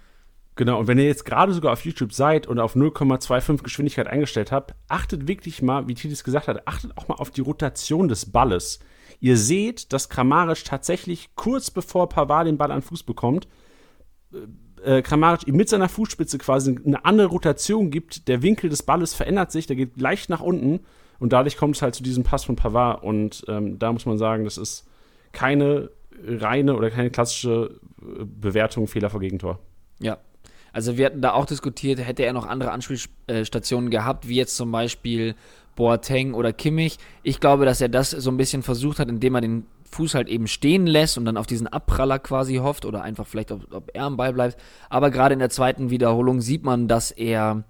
Genau, 0.59 0.77
und 0.77 0.87
wenn 0.87 0.97
ihr 0.97 1.05
jetzt 1.05 1.23
gerade 1.23 1.53
sogar 1.53 1.71
auf 1.71 1.85
YouTube 1.85 2.11
seid 2.11 2.45
und 2.45 2.59
auf 2.59 2.75
0,25 2.75 3.63
Geschwindigkeit 3.63 4.07
eingestellt 4.07 4.51
habt, 4.51 4.75
achtet 4.89 5.25
wirklich 5.25 5.61
mal, 5.61 5.87
wie 5.87 5.93
Titis 5.93 6.25
gesagt 6.25 6.49
hat, 6.49 6.67
achtet 6.67 6.97
auch 6.97 7.07
mal 7.07 7.15
auf 7.15 7.31
die 7.31 7.39
Rotation 7.39 8.09
des 8.09 8.29
Balles. 8.29 8.79
Ihr 9.21 9.37
seht, 9.37 9.93
dass 9.93 10.09
Kramaric 10.09 10.65
tatsächlich 10.65 11.29
kurz 11.35 11.71
bevor 11.71 12.09
Pavard 12.09 12.45
den 12.45 12.57
Ball 12.57 12.73
an 12.73 12.81
Fuß 12.81 13.03
bekommt, 13.03 13.47
äh, 14.83 15.01
Kramaric 15.01 15.47
ihm 15.47 15.55
mit 15.55 15.69
seiner 15.69 15.87
Fußspitze 15.87 16.37
quasi 16.39 16.77
eine 16.85 17.05
andere 17.05 17.27
Rotation 17.27 17.89
gibt, 17.89 18.27
der 18.27 18.41
Winkel 18.41 18.69
des 18.69 18.83
Balles 18.83 19.13
verändert 19.13 19.53
sich, 19.53 19.65
der 19.65 19.77
geht 19.77 19.97
leicht 20.01 20.29
nach 20.29 20.41
unten 20.41 20.81
und 21.19 21.31
dadurch 21.31 21.55
kommt 21.55 21.77
es 21.77 21.81
halt 21.81 21.95
zu 21.95 22.03
diesem 22.03 22.25
Pass 22.25 22.43
von 22.43 22.57
Pavard 22.57 23.01
und 23.01 23.45
ähm, 23.47 23.79
da 23.79 23.93
muss 23.93 24.05
man 24.05 24.17
sagen, 24.17 24.43
das 24.43 24.57
ist 24.57 24.89
keine 25.31 25.89
reine 26.21 26.75
oder 26.75 26.91
keine 26.91 27.11
klassische 27.11 27.79
äh, 28.01 28.25
Bewertung 28.25 28.87
Fehler 28.87 29.09
vor 29.09 29.21
Gegentor. 29.21 29.59
Ja. 30.01 30.17
Also 30.73 30.97
wir 30.97 31.05
hatten 31.05 31.21
da 31.21 31.33
auch 31.33 31.45
diskutiert, 31.45 31.99
hätte 31.99 32.23
er 32.23 32.33
noch 32.33 32.45
andere 32.45 32.71
Anspielstationen 32.71 33.89
gehabt, 33.89 34.27
wie 34.27 34.35
jetzt 34.35 34.55
zum 34.55 34.71
Beispiel 34.71 35.35
Boateng 35.75 36.33
oder 36.33 36.53
Kimmich. 36.53 36.97
Ich 37.23 37.39
glaube, 37.39 37.65
dass 37.65 37.81
er 37.81 37.89
das 37.89 38.11
so 38.11 38.29
ein 38.29 38.37
bisschen 38.37 38.63
versucht 38.63 38.99
hat, 38.99 39.09
indem 39.09 39.35
er 39.35 39.41
den 39.41 39.65
Fuß 39.91 40.13
halt 40.13 40.27
eben 40.27 40.47
stehen 40.47 40.85
lässt 40.85 41.17
und 41.17 41.25
dann 41.25 41.37
auf 41.37 41.47
diesen 41.47 41.67
Abpraller 41.67 42.19
quasi 42.19 42.57
hofft 42.57 42.85
oder 42.85 43.01
einfach 43.01 43.25
vielleicht, 43.25 43.51
ob, 43.51 43.73
ob 43.73 43.89
er 43.93 44.03
am 44.03 44.17
Ball 44.17 44.33
bleibt. 44.33 44.57
Aber 44.89 45.09
gerade 45.09 45.33
in 45.33 45.39
der 45.39 45.49
zweiten 45.49 45.89
Wiederholung 45.89 46.41
sieht 46.41 46.63
man, 46.63 46.87
dass 46.87 47.11
er, 47.11 47.63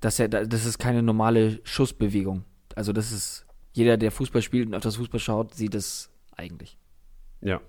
dass 0.00 0.18
er, 0.18 0.28
das 0.28 0.66
ist 0.66 0.78
keine 0.78 1.02
normale 1.02 1.60
Schussbewegung. 1.64 2.44
Also 2.74 2.92
das 2.92 3.12
ist, 3.12 3.46
jeder, 3.72 3.96
der 3.96 4.10
Fußball 4.10 4.42
spielt 4.42 4.66
und 4.66 4.74
auf 4.74 4.82
das 4.82 4.96
Fußball 4.96 5.20
schaut, 5.20 5.54
sieht 5.54 5.74
es 5.74 6.10
eigentlich. 6.36 6.76
Ja. 7.40 7.60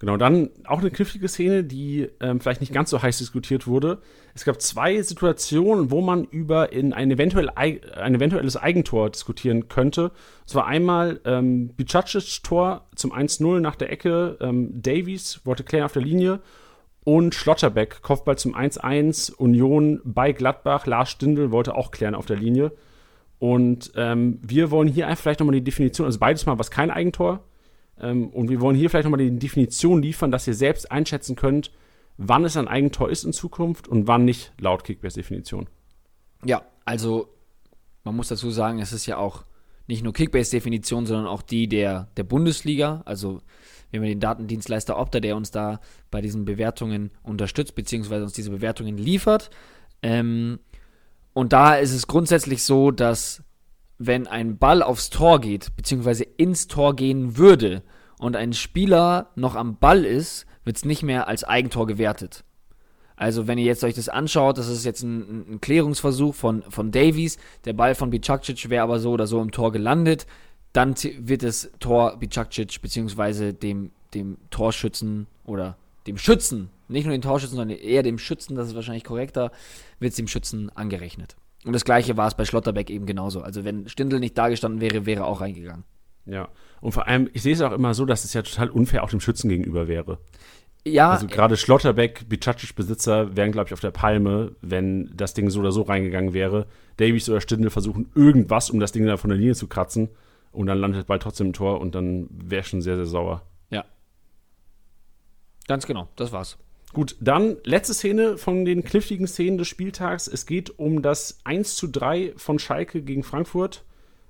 Genau, 0.00 0.16
dann 0.16 0.48
auch 0.64 0.78
eine 0.78 0.90
knifflige 0.90 1.28
Szene, 1.28 1.62
die 1.62 2.08
ähm, 2.20 2.40
vielleicht 2.40 2.62
nicht 2.62 2.72
ganz 2.72 2.88
so 2.88 3.02
heiß 3.02 3.18
diskutiert 3.18 3.66
wurde. 3.66 3.98
Es 4.34 4.46
gab 4.46 4.60
zwei 4.62 5.00
Situationen, 5.02 5.90
wo 5.90 6.00
man 6.00 6.24
über 6.24 6.72
in 6.72 6.94
ein, 6.94 7.10
eventuell, 7.10 7.50
ein 7.50 8.14
eventuelles 8.14 8.56
Eigentor 8.56 9.10
diskutieren 9.10 9.68
könnte. 9.68 10.04
Und 10.04 10.12
zwar 10.46 10.66
einmal 10.66 11.20
ähm, 11.26 11.68
Bicacic 11.76 12.42
Tor 12.42 12.86
zum 12.96 13.12
1-0 13.12 13.60
nach 13.60 13.76
der 13.76 13.92
Ecke, 13.92 14.38
ähm, 14.40 14.70
Davies 14.80 15.42
wollte 15.44 15.64
klären 15.64 15.84
auf 15.84 15.92
der 15.92 16.02
Linie 16.02 16.40
und 17.04 17.34
Schlotterbeck 17.34 18.00
Kopfball 18.00 18.38
zum 18.38 18.56
1-1, 18.56 19.34
Union 19.34 20.00
bei 20.04 20.32
Gladbach, 20.32 20.86
Lars 20.86 21.10
Stindl 21.10 21.50
wollte 21.50 21.74
auch 21.74 21.90
klären 21.90 22.14
auf 22.14 22.24
der 22.24 22.36
Linie. 22.36 22.72
Und 23.38 23.92
ähm, 23.96 24.38
wir 24.42 24.70
wollen 24.70 24.88
hier 24.88 25.14
vielleicht 25.16 25.40
nochmal 25.40 25.54
die 25.54 25.64
Definition, 25.64 26.06
also 26.06 26.18
beides 26.18 26.46
mal 26.46 26.58
was 26.58 26.70
kein 26.70 26.90
Eigentor, 26.90 27.44
und 28.00 28.48
wir 28.48 28.60
wollen 28.60 28.76
hier 28.76 28.90
vielleicht 28.90 29.04
nochmal 29.04 29.18
die 29.20 29.38
Definition 29.38 30.02
liefern, 30.02 30.30
dass 30.30 30.46
ihr 30.46 30.54
selbst 30.54 30.90
einschätzen 30.90 31.36
könnt, 31.36 31.70
wann 32.16 32.44
es 32.44 32.56
ein 32.56 32.68
Eigentor 32.68 33.10
ist 33.10 33.24
in 33.24 33.32
Zukunft 33.32 33.88
und 33.88 34.06
wann 34.06 34.24
nicht, 34.24 34.52
laut 34.58 34.84
Kickbase-Definition. 34.84 35.68
Ja, 36.44 36.62
also 36.84 37.28
man 38.04 38.16
muss 38.16 38.28
dazu 38.28 38.50
sagen, 38.50 38.78
es 38.78 38.92
ist 38.92 39.06
ja 39.06 39.16
auch 39.16 39.44
nicht 39.86 40.04
nur 40.04 40.12
Kickbase-Definition, 40.12 41.06
sondern 41.06 41.26
auch 41.26 41.42
die 41.42 41.68
der, 41.68 42.08
der 42.16 42.24
Bundesliga. 42.24 43.02
Also 43.04 43.42
wir 43.90 44.00
haben 44.00 44.06
den 44.06 44.20
Datendienstleister 44.20 44.98
Opta, 44.98 45.20
der 45.20 45.36
uns 45.36 45.50
da 45.50 45.80
bei 46.10 46.20
diesen 46.20 46.44
Bewertungen 46.44 47.10
unterstützt, 47.22 47.74
beziehungsweise 47.74 48.24
uns 48.24 48.32
diese 48.32 48.50
Bewertungen 48.50 48.96
liefert. 48.96 49.50
Ähm, 50.02 50.60
und 51.32 51.52
da 51.52 51.74
ist 51.74 51.92
es 51.92 52.06
grundsätzlich 52.06 52.62
so, 52.62 52.90
dass 52.90 53.42
wenn 54.02 54.26
ein 54.26 54.56
Ball 54.56 54.82
aufs 54.82 55.10
Tor 55.10 55.42
geht, 55.42 55.76
beziehungsweise 55.76 56.24
ins 56.24 56.68
Tor 56.68 56.96
gehen 56.96 57.36
würde 57.36 57.82
und 58.18 58.34
ein 58.34 58.54
Spieler 58.54 59.28
noch 59.36 59.56
am 59.56 59.76
Ball 59.76 60.06
ist, 60.06 60.46
wird 60.64 60.78
es 60.78 60.86
nicht 60.86 61.02
mehr 61.02 61.28
als 61.28 61.44
Eigentor 61.44 61.86
gewertet. 61.86 62.42
Also, 63.14 63.46
wenn 63.46 63.58
ihr 63.58 63.66
jetzt 63.66 63.84
euch 63.84 63.94
das 63.94 64.08
anschaut, 64.08 64.56
das 64.56 64.68
ist 64.68 64.86
jetzt 64.86 65.02
ein, 65.02 65.52
ein 65.52 65.60
Klärungsversuch 65.60 66.34
von, 66.34 66.62
von 66.62 66.90
Davies. 66.90 67.36
Der 67.66 67.74
Ball 67.74 67.94
von 67.94 68.08
Bicakcic 68.08 68.70
wäre 68.70 68.82
aber 68.82 68.98
so 69.00 69.10
oder 69.10 69.26
so 69.26 69.42
im 69.42 69.50
Tor 69.50 69.70
gelandet. 69.70 70.26
Dann 70.72 70.94
wird 71.18 71.42
das 71.42 71.70
Tor 71.78 72.16
Bicakcic 72.16 72.80
beziehungsweise 72.80 73.52
dem, 73.52 73.90
dem 74.14 74.38
Torschützen 74.48 75.26
oder 75.44 75.76
dem 76.06 76.16
Schützen, 76.16 76.70
nicht 76.88 77.04
nur 77.04 77.14
den 77.14 77.20
Torschützen, 77.20 77.56
sondern 77.56 77.76
eher 77.76 78.02
dem 78.02 78.18
Schützen, 78.18 78.56
das 78.56 78.68
ist 78.68 78.74
wahrscheinlich 78.74 79.04
korrekter, 79.04 79.52
wird 79.98 80.12
es 80.12 80.16
dem 80.16 80.26
Schützen 80.26 80.74
angerechnet. 80.74 81.36
Und 81.64 81.72
das 81.72 81.84
gleiche 81.84 82.16
war 82.16 82.26
es 82.26 82.34
bei 82.34 82.44
Schlotterbeck 82.44 82.90
eben 82.90 83.06
genauso. 83.06 83.42
Also 83.42 83.64
wenn 83.64 83.88
Stindl 83.88 84.18
nicht 84.18 84.36
da 84.38 84.48
gestanden 84.48 84.80
wäre, 84.80 85.06
wäre 85.06 85.20
er 85.20 85.26
auch 85.26 85.40
reingegangen. 85.40 85.84
Ja. 86.24 86.48
Und 86.80 86.92
vor 86.92 87.06
allem, 87.06 87.28
ich 87.32 87.42
sehe 87.42 87.52
es 87.52 87.60
auch 87.60 87.72
immer 87.72 87.92
so, 87.92 88.06
dass 88.06 88.24
es 88.24 88.32
ja 88.32 88.42
total 88.42 88.70
unfair 88.70 89.04
auch 89.04 89.10
dem 89.10 89.20
Schützen 89.20 89.48
gegenüber 89.48 89.88
wäre. 89.88 90.18
Ja. 90.86 91.10
Also 91.10 91.26
gerade 91.26 91.58
Schlotterbeck, 91.58 92.28
Bicacic-Besitzer 92.28 93.36
wären, 93.36 93.52
glaube 93.52 93.68
ich, 93.68 93.74
auf 93.74 93.80
der 93.80 93.90
Palme, 93.90 94.56
wenn 94.62 95.10
das 95.14 95.34
Ding 95.34 95.50
so 95.50 95.60
oder 95.60 95.72
so 95.72 95.82
reingegangen 95.82 96.32
wäre. 96.32 96.66
Davies 96.96 97.28
oder 97.28 97.42
Stindl 97.42 97.68
versuchen 97.68 98.10
irgendwas, 98.14 98.70
um 98.70 98.80
das 98.80 98.92
Ding 98.92 99.04
da 99.04 99.18
von 99.18 99.28
der 99.28 99.38
Linie 99.38 99.54
zu 99.54 99.68
kratzen. 99.68 100.08
Und 100.52 100.66
dann 100.66 100.78
landet 100.78 101.06
Ball 101.06 101.18
trotzdem 101.18 101.48
im 101.48 101.52
Tor 101.52 101.80
und 101.80 101.94
dann 101.94 102.28
wäre 102.30 102.64
schon 102.64 102.80
sehr, 102.80 102.96
sehr 102.96 103.06
sauer. 103.06 103.42
Ja. 103.68 103.84
Ganz 105.68 105.86
genau, 105.86 106.08
das 106.16 106.32
war's. 106.32 106.58
Gut, 106.92 107.16
dann 107.20 107.56
letzte 107.64 107.94
Szene 107.94 108.36
von 108.36 108.64
den 108.64 108.82
kniffligen 108.82 109.26
Szenen 109.28 109.58
des 109.58 109.68
Spieltags. 109.68 110.26
Es 110.26 110.44
geht 110.44 110.78
um 110.78 111.02
das 111.02 111.38
1 111.44 111.76
zu 111.76 111.86
3 111.86 112.32
von 112.36 112.58
Schalke 112.58 113.02
gegen 113.02 113.22
Frankfurt. 113.22 113.84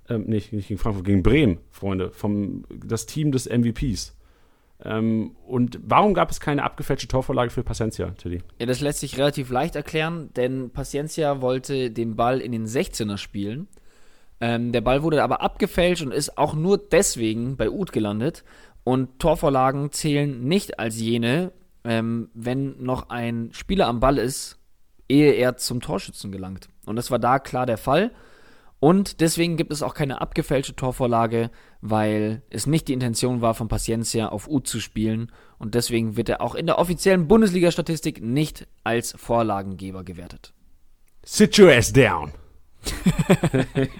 Ähm, 0.09 0.25
nicht, 0.25 0.52
nicht 0.52 0.69
gegen 0.69 0.79
Frankfurt, 0.79 1.07
gegen 1.07 1.23
Bremen, 1.23 1.59
Freunde. 1.71 2.11
Vom, 2.11 2.64
das 2.69 3.07
Team 3.07 3.33
des 3.33 3.49
MVPs. 3.49 4.14
Ähm, 4.85 5.37
und 5.47 5.79
warum 5.83 6.14
gab 6.14 6.31
es 6.31 6.40
keine 6.40 6.62
abgefälschte 6.62 7.09
Torvorlage 7.09 7.50
für 7.50 7.62
Paciencia, 7.62 8.11
Tilly? 8.11 8.43
Ja, 8.59 8.67
das 8.67 8.81
lässt 8.81 9.00
sich 9.00 9.17
relativ 9.19 9.50
leicht 9.50 9.76
erklären, 9.76 10.31
denn 10.37 10.71
Paciencia 10.71 11.40
wollte 11.40 11.90
den 11.90 12.17
Ball 12.17 12.40
in 12.40 12.52
den 12.52 12.67
16er 12.67 13.17
spielen. 13.17 13.69
Ähm, 14.40 14.73
der 14.73 14.81
Ball 14.81 15.02
wurde 15.02 15.23
aber 15.23 15.43
abgefälscht 15.43 16.02
und 16.02 16.12
ist 16.12 16.38
auch 16.38 16.55
nur 16.55 16.79
deswegen 16.79 17.57
bei 17.57 17.71
Uth 17.71 17.93
gelandet. 17.93 18.45
Und 18.85 19.19
Torvorlagen 19.19 19.93
zählen 19.93 20.47
nicht 20.47 20.79
als 20.79 20.99
jene, 20.99 21.52
ähm, 21.84 22.30
wenn 22.34 22.82
noch 22.82 23.10
ein 23.10 23.50
Spieler 23.52 23.87
am 23.87 24.00
Ball 24.00 24.18
ist, 24.18 24.58
ehe 25.08 25.32
er 25.32 25.56
zum 25.56 25.80
Torschützen 25.80 26.32
gelangt. 26.32 26.68
Und 26.87 26.96
das 26.96 27.10
war 27.10 27.18
da 27.18 27.38
klar 27.38 27.66
der 27.66 27.78
Fall. 27.78 28.12
Und 28.78 29.20
deswegen 29.20 29.58
gibt 29.58 29.72
es 29.72 29.82
auch 29.82 29.92
keine 29.92 30.22
abgefälschte 30.22 30.75
Torvorlage, 30.75 31.50
weil 31.82 32.42
es 32.49 32.66
nicht 32.66 32.88
die 32.88 32.94
Intention 32.94 33.42
war, 33.42 33.54
von 33.54 33.68
Paciencia 33.68 34.30
auf 34.30 34.49
U 34.49 34.60
zu 34.60 34.80
spielen. 34.80 35.30
Und 35.58 35.75
deswegen 35.75 36.16
wird 36.16 36.30
er 36.30 36.40
auch 36.40 36.54
in 36.54 36.66
der 36.66 36.78
offiziellen 36.78 37.28
Bundesliga-Statistik 37.28 38.22
nicht 38.22 38.66
als 38.82 39.12
Vorlagengeber 39.18 40.02
gewertet. 40.02 40.54
Sit 41.22 41.58
your 41.58 41.70
ass 41.70 41.92
down. 41.92 42.32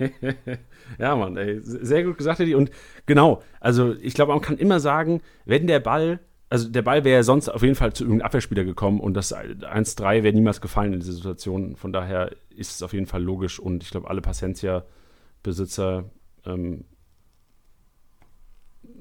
ja, 0.99 1.15
Mann, 1.15 1.37
ey, 1.37 1.61
sehr 1.63 2.05
gut 2.05 2.17
gesagt, 2.17 2.41
Eddie. 2.41 2.55
Und 2.55 2.71
genau, 3.05 3.43
also 3.61 3.95
ich 3.95 4.15
glaube, 4.15 4.33
man 4.33 4.41
kann 4.41 4.57
immer 4.57 4.81
sagen, 4.81 5.21
wenn 5.45 5.67
der 5.67 5.81
Ball, 5.81 6.21
also 6.51 6.69
der 6.69 6.83
Ball 6.83 7.05
wäre 7.05 7.19
ja 7.19 7.23
sonst 7.23 7.49
auf 7.49 7.63
jeden 7.63 7.77
Fall 7.77 7.93
zu 7.93 8.03
irgendeinem 8.03 8.27
Abwehrspieler 8.27 8.65
gekommen 8.65 9.01
und 9.01 9.15
das 9.15 9.35
1-3 9.35 10.25
wäre 10.25 10.35
niemals 10.35 10.61
gefallen 10.61 10.93
in 10.93 11.01
dieser 11.01 11.13
Situation. 11.13 11.77
Von 11.77 11.93
daher 11.93 12.33
ist 12.51 12.73
es 12.73 12.83
auf 12.83 12.93
jeden 12.93 13.07
Fall 13.07 13.23
logisch 13.23 13.61
und 13.61 13.85
ich 13.85 13.91
glaube, 13.91 14.11
alle 14.11 14.21
Paciencia-Besitzer, 14.21 16.11
ähm, 16.45 16.85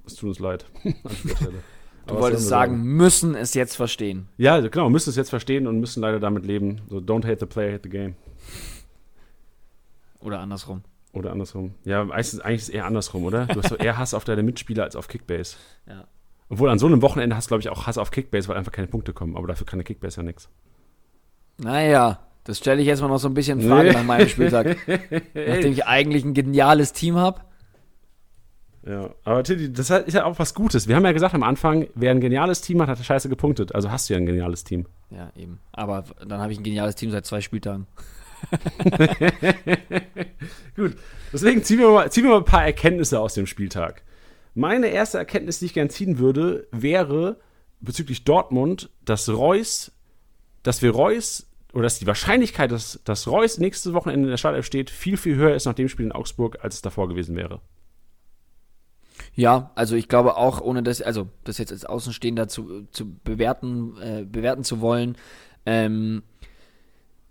es 0.06 0.16
tut 0.16 0.30
uns 0.30 0.40
leid 0.40 0.66
an 0.84 0.94
dieser 1.24 1.36
Stelle. 1.36 1.64
Du 2.06 2.14
Aber 2.14 2.22
wolltest 2.22 2.48
sagen, 2.48 2.74
sagen, 2.74 2.84
müssen 2.84 3.36
es 3.36 3.56
jetzt 3.56 3.76
verstehen. 3.76 4.28
Ja, 4.38 4.60
genau, 4.60 4.90
müssen 4.90 5.10
es 5.10 5.16
jetzt 5.16 5.30
verstehen 5.30 5.66
und 5.66 5.80
müssen 5.80 6.02
leider 6.02 6.20
damit 6.20 6.46
leben. 6.46 6.82
So, 6.88 6.98
don't 6.98 7.26
hate 7.26 7.40
the 7.40 7.46
player, 7.48 7.74
hate 7.74 7.82
the 7.84 7.90
game. 7.90 8.16
Oder 10.20 10.40
andersrum. 10.40 10.84
Oder 11.14 11.32
andersrum. 11.32 11.74
Ja, 11.84 12.02
eigentlich 12.02 12.46
ist 12.46 12.64
es 12.64 12.70
eher 12.70 12.86
andersrum, 12.86 13.24
oder? 13.24 13.48
Du 13.48 13.62
hast 13.62 13.70
so 13.70 13.76
eher 13.76 13.98
Hass 13.98 14.14
auf 14.14 14.24
deine 14.24 14.44
Mitspieler 14.44 14.84
als 14.84 14.96
auf 14.96 15.08
Kickbase. 15.08 15.58
Ja. 15.88 16.08
Obwohl 16.50 16.70
an 16.70 16.80
so 16.80 16.88
einem 16.88 17.02
Wochenende 17.02 17.36
hast 17.36 17.46
du, 17.46 17.50
glaube 17.50 17.62
ich, 17.62 17.70
auch 17.70 17.86
Hass 17.86 17.98
auf 17.98 18.12
Kickbase, 18.12 18.48
weil 18.48 18.58
einfach 18.58 18.72
keine 18.72 18.88
Punkte 18.88 19.14
kommen. 19.14 19.38
Aber 19.38 19.48
dafür 19.48 19.66
kann 19.66 19.80
der 19.80 19.86
Kickbase 19.86 20.18
ja 20.18 20.24
nichts. 20.24 20.50
Naja, 21.58 22.20
das 22.44 22.58
stelle 22.58 22.82
ich 22.82 22.88
jetzt 22.88 23.02
mal 23.02 23.08
noch 23.08 23.20
so 23.20 23.28
ein 23.28 23.34
bisschen 23.34 23.60
in 23.60 23.70
Frage 23.70 23.94
nach 23.94 24.04
meinem 24.04 24.28
Spieltag. 24.28 24.78
nachdem 24.88 25.72
ich 25.72 25.86
eigentlich 25.86 26.26
ein 26.26 26.34
geniales 26.34 26.94
Team 26.94 27.16
habe. 27.18 27.42
Ja, 28.88 29.14
aber 29.24 29.44
Tilly, 29.44 29.72
das 29.72 29.90
ist 29.90 30.14
ja 30.14 30.26
auch 30.26 30.40
was 30.40 30.54
Gutes. 30.56 30.88
Wir 30.88 30.96
haben 30.96 31.06
ja 31.06 31.12
gesagt 31.12 31.36
am 31.36 31.44
Anfang, 31.44 31.88
wer 31.94 32.12
ein 32.12 32.22
geniales 32.22 32.62
Team 32.62 32.82
hat, 32.82 32.90
hat 32.90 32.98
scheiße 32.98 33.30
gepunktet. 33.30 33.76
Also 33.76 33.92
hast 33.92 34.10
du 34.10 34.14
ja 34.14 34.20
ein 34.20 34.26
geniales 34.26 34.64
Team. 34.64 34.88
Ja, 35.12 35.32
eben. 35.36 35.60
Aber 35.72 36.06
dann 36.26 36.40
habe 36.42 36.52
ich 36.54 36.60
ein 36.60 36.64
geniales 36.64 36.96
Team 36.96 37.12
seit 37.12 37.26
zwei 37.26 37.42
Spieltagen. 37.42 37.88
Gut, 40.76 40.96
deswegen 41.34 41.62
ziehen 41.64 41.80
wir, 41.80 41.90
mal, 41.90 42.10
ziehen 42.12 42.24
wir 42.24 42.32
mal 42.32 42.38
ein 42.38 42.46
paar 42.46 42.66
Erkenntnisse 42.66 43.20
aus 43.20 43.34
dem 43.34 43.48
Spieltag. 43.48 44.02
Meine 44.60 44.88
erste 44.88 45.18
Erkenntnis, 45.18 45.60
die 45.60 45.68
ich 45.68 45.74
gerne 45.74 45.90
ziehen 45.90 46.20
würde, 46.20 46.68
wäre 46.72 47.40
bezüglich 47.80 48.26
Dortmund, 48.26 48.90
dass 49.06 49.30
Reus, 49.30 49.94
dass 50.64 50.82
wir 50.82 50.92
Reus 50.92 51.48
oder 51.72 51.84
dass 51.84 52.00
die 52.00 52.08
Wahrscheinlichkeit, 52.08 52.70
dass, 52.70 53.00
dass 53.06 53.30
Reus 53.30 53.58
nächste 53.58 53.94
Wochenende 53.94 54.26
in 54.26 54.32
der 54.32 54.36
Startelf 54.36 54.66
steht, 54.66 54.90
viel, 54.90 55.16
viel 55.16 55.38
höher 55.38 55.56
ist 55.56 55.64
nach 55.64 55.76
dem 55.76 55.88
Spiel 55.88 56.08
in 56.08 56.12
Augsburg, 56.12 56.58
als 56.62 56.76
es 56.76 56.82
davor 56.82 57.08
gewesen 57.08 57.38
wäre. 57.38 57.62
Ja, 59.34 59.72
also 59.76 59.96
ich 59.96 60.10
glaube 60.10 60.36
auch, 60.36 60.60
ohne 60.60 60.84
das, 60.84 61.02
also 61.02 61.30
das 61.46 61.58
jetzt 61.58 61.72
als 61.72 61.86
Außenstehender 61.86 62.50
zu, 62.50 62.86
zu 62.92 63.16
bewerten, 63.24 63.96
äh, 64.02 64.26
bewerten 64.26 64.66
zu 64.66 64.82
wollen, 64.82 65.16
ähm, 65.66 66.22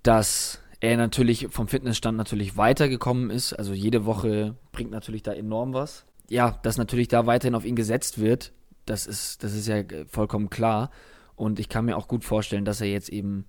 dass 0.02 0.62
er 0.80 0.96
natürlich 0.96 1.48
vom 1.50 1.68
Fitnessstand 1.68 2.16
natürlich 2.16 2.56
weitergekommen 2.56 3.28
ist. 3.28 3.52
Also 3.52 3.74
jede 3.74 4.06
Woche 4.06 4.54
bringt 4.72 4.92
natürlich 4.92 5.24
da 5.24 5.34
enorm 5.34 5.74
was. 5.74 6.06
Ja, 6.28 6.58
dass 6.62 6.76
natürlich 6.76 7.08
da 7.08 7.26
weiterhin 7.26 7.54
auf 7.54 7.64
ihn 7.64 7.76
gesetzt 7.76 8.18
wird, 8.18 8.52
das 8.84 9.06
ist, 9.06 9.42
das 9.42 9.54
ist 9.54 9.68
ja 9.68 9.82
vollkommen 10.06 10.50
klar. 10.50 10.90
Und 11.36 11.60
ich 11.60 11.68
kann 11.68 11.84
mir 11.84 11.96
auch 11.96 12.08
gut 12.08 12.24
vorstellen, 12.24 12.64
dass 12.64 12.80
er 12.80 12.88
jetzt 12.88 13.08
eben 13.08 13.44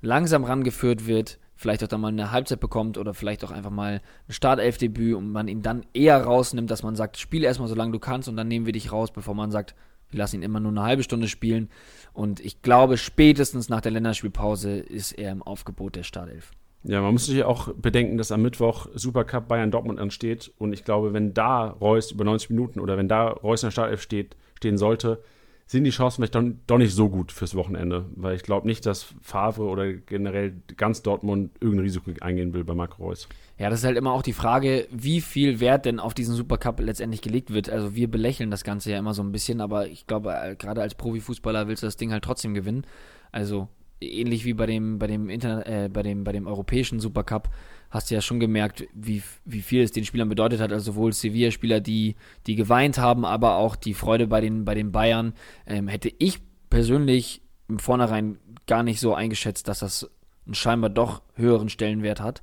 langsam 0.00 0.44
rangeführt 0.44 1.06
wird, 1.06 1.38
vielleicht 1.56 1.82
auch 1.82 1.88
dann 1.88 2.00
mal 2.00 2.08
eine 2.08 2.30
Halbzeit 2.30 2.60
bekommt 2.60 2.98
oder 2.98 3.14
vielleicht 3.14 3.44
auch 3.44 3.50
einfach 3.50 3.70
mal 3.70 4.00
ein 4.28 4.32
Startelfdebüt 4.32 5.16
und 5.16 5.32
man 5.32 5.48
ihn 5.48 5.62
dann 5.62 5.84
eher 5.94 6.22
rausnimmt, 6.22 6.70
dass 6.70 6.82
man 6.82 6.94
sagt, 6.94 7.16
spiel 7.16 7.44
erstmal 7.44 7.68
so 7.68 7.74
lange 7.74 7.92
du 7.92 7.98
kannst 7.98 8.28
und 8.28 8.36
dann 8.36 8.48
nehmen 8.48 8.66
wir 8.66 8.72
dich 8.72 8.92
raus, 8.92 9.10
bevor 9.10 9.34
man 9.34 9.50
sagt, 9.50 9.74
wir 10.10 10.18
lassen 10.18 10.36
ihn 10.36 10.42
immer 10.42 10.60
nur 10.60 10.70
eine 10.70 10.82
halbe 10.82 11.02
Stunde 11.02 11.28
spielen. 11.28 11.68
Und 12.12 12.40
ich 12.40 12.62
glaube, 12.62 12.96
spätestens 12.96 13.68
nach 13.68 13.80
der 13.80 13.92
Länderspielpause 13.92 14.78
ist 14.78 15.12
er 15.12 15.32
im 15.32 15.42
Aufgebot 15.42 15.96
der 15.96 16.04
Startelf. 16.04 16.52
Ja, 16.88 17.00
man 17.00 17.12
muss 17.12 17.26
sich 17.26 17.42
auch 17.42 17.72
bedenken, 17.74 18.16
dass 18.16 18.30
am 18.30 18.42
Mittwoch 18.42 18.86
Supercup 18.94 19.48
Bayern 19.48 19.72
Dortmund 19.72 19.98
ansteht. 19.98 20.52
Und 20.58 20.72
ich 20.72 20.84
glaube, 20.84 21.12
wenn 21.12 21.34
da 21.34 21.68
Reus 21.68 22.12
über 22.12 22.24
90 22.24 22.50
Minuten 22.50 22.80
oder 22.80 22.96
wenn 22.96 23.08
da 23.08 23.28
Reus 23.28 23.62
in 23.62 23.68
der 23.68 23.72
Startelf 23.72 24.02
steht, 24.02 24.36
stehen 24.56 24.78
sollte, 24.78 25.22
sind 25.66 25.82
die 25.82 25.90
Chancen 25.90 26.16
vielleicht 26.16 26.36
doch, 26.36 26.44
doch 26.68 26.78
nicht 26.78 26.94
so 26.94 27.08
gut 27.08 27.32
fürs 27.32 27.56
Wochenende. 27.56 28.06
Weil 28.14 28.36
ich 28.36 28.44
glaube 28.44 28.68
nicht, 28.68 28.86
dass 28.86 29.14
Favre 29.20 29.64
oder 29.64 29.92
generell 29.92 30.54
ganz 30.76 31.02
Dortmund 31.02 31.50
irgendein 31.60 31.86
Risiko 31.86 32.12
eingehen 32.20 32.54
will 32.54 32.62
bei 32.62 32.74
Marco 32.74 33.02
Reus. 33.02 33.28
Ja, 33.58 33.68
das 33.68 33.80
ist 33.80 33.84
halt 33.84 33.96
immer 33.96 34.12
auch 34.12 34.22
die 34.22 34.32
Frage, 34.32 34.86
wie 34.92 35.20
viel 35.20 35.58
Wert 35.58 35.86
denn 35.86 35.98
auf 35.98 36.14
diesen 36.14 36.36
Supercup 36.36 36.78
letztendlich 36.78 37.20
gelegt 37.20 37.52
wird. 37.52 37.68
Also 37.68 37.96
wir 37.96 38.08
belächeln 38.08 38.52
das 38.52 38.62
Ganze 38.62 38.92
ja 38.92 38.98
immer 38.98 39.12
so 39.12 39.22
ein 39.22 39.32
bisschen, 39.32 39.60
aber 39.60 39.88
ich 39.88 40.06
glaube, 40.06 40.34
äh, 40.34 40.54
gerade 40.54 40.82
als 40.82 40.94
Profifußballer 40.94 41.66
willst 41.66 41.82
du 41.82 41.88
das 41.88 41.96
Ding 41.96 42.12
halt 42.12 42.22
trotzdem 42.22 42.54
gewinnen. 42.54 42.86
Also 43.32 43.68
ähnlich 44.00 44.44
wie 44.44 44.54
bei 44.54 44.66
dem, 44.66 44.98
bei 44.98 45.06
dem 45.06 45.28
Internet, 45.28 45.66
äh, 45.66 45.88
bei 45.92 46.02
dem, 46.02 46.24
bei 46.24 46.32
dem 46.32 46.46
europäischen 46.46 47.00
Supercup 47.00 47.48
hast 47.90 48.10
du 48.10 48.14
ja 48.14 48.20
schon 48.20 48.40
gemerkt, 48.40 48.84
wie, 48.92 49.22
wie 49.44 49.62
viel 49.62 49.82
es 49.82 49.92
den 49.92 50.04
Spielern 50.04 50.28
bedeutet 50.28 50.60
hat. 50.60 50.72
Also 50.72 50.92
sowohl 50.92 51.12
Sevilla-Spieler, 51.12 51.80
die, 51.80 52.16
die 52.46 52.56
geweint 52.56 52.98
haben, 52.98 53.24
aber 53.24 53.56
auch 53.56 53.76
die 53.76 53.94
Freude 53.94 54.26
bei 54.26 54.40
den, 54.40 54.64
bei 54.64 54.74
den 54.74 54.92
Bayern. 54.92 55.34
Ähm, 55.66 55.88
hätte 55.88 56.12
ich 56.18 56.40
persönlich 56.68 57.42
im 57.68 57.78
Vornherein 57.78 58.38
gar 58.66 58.82
nicht 58.82 59.00
so 59.00 59.14
eingeschätzt, 59.14 59.68
dass 59.68 59.78
das 59.80 60.10
einen 60.44 60.54
scheinbar 60.54 60.90
doch 60.90 61.22
höheren 61.34 61.68
Stellenwert 61.68 62.20
hat. 62.20 62.42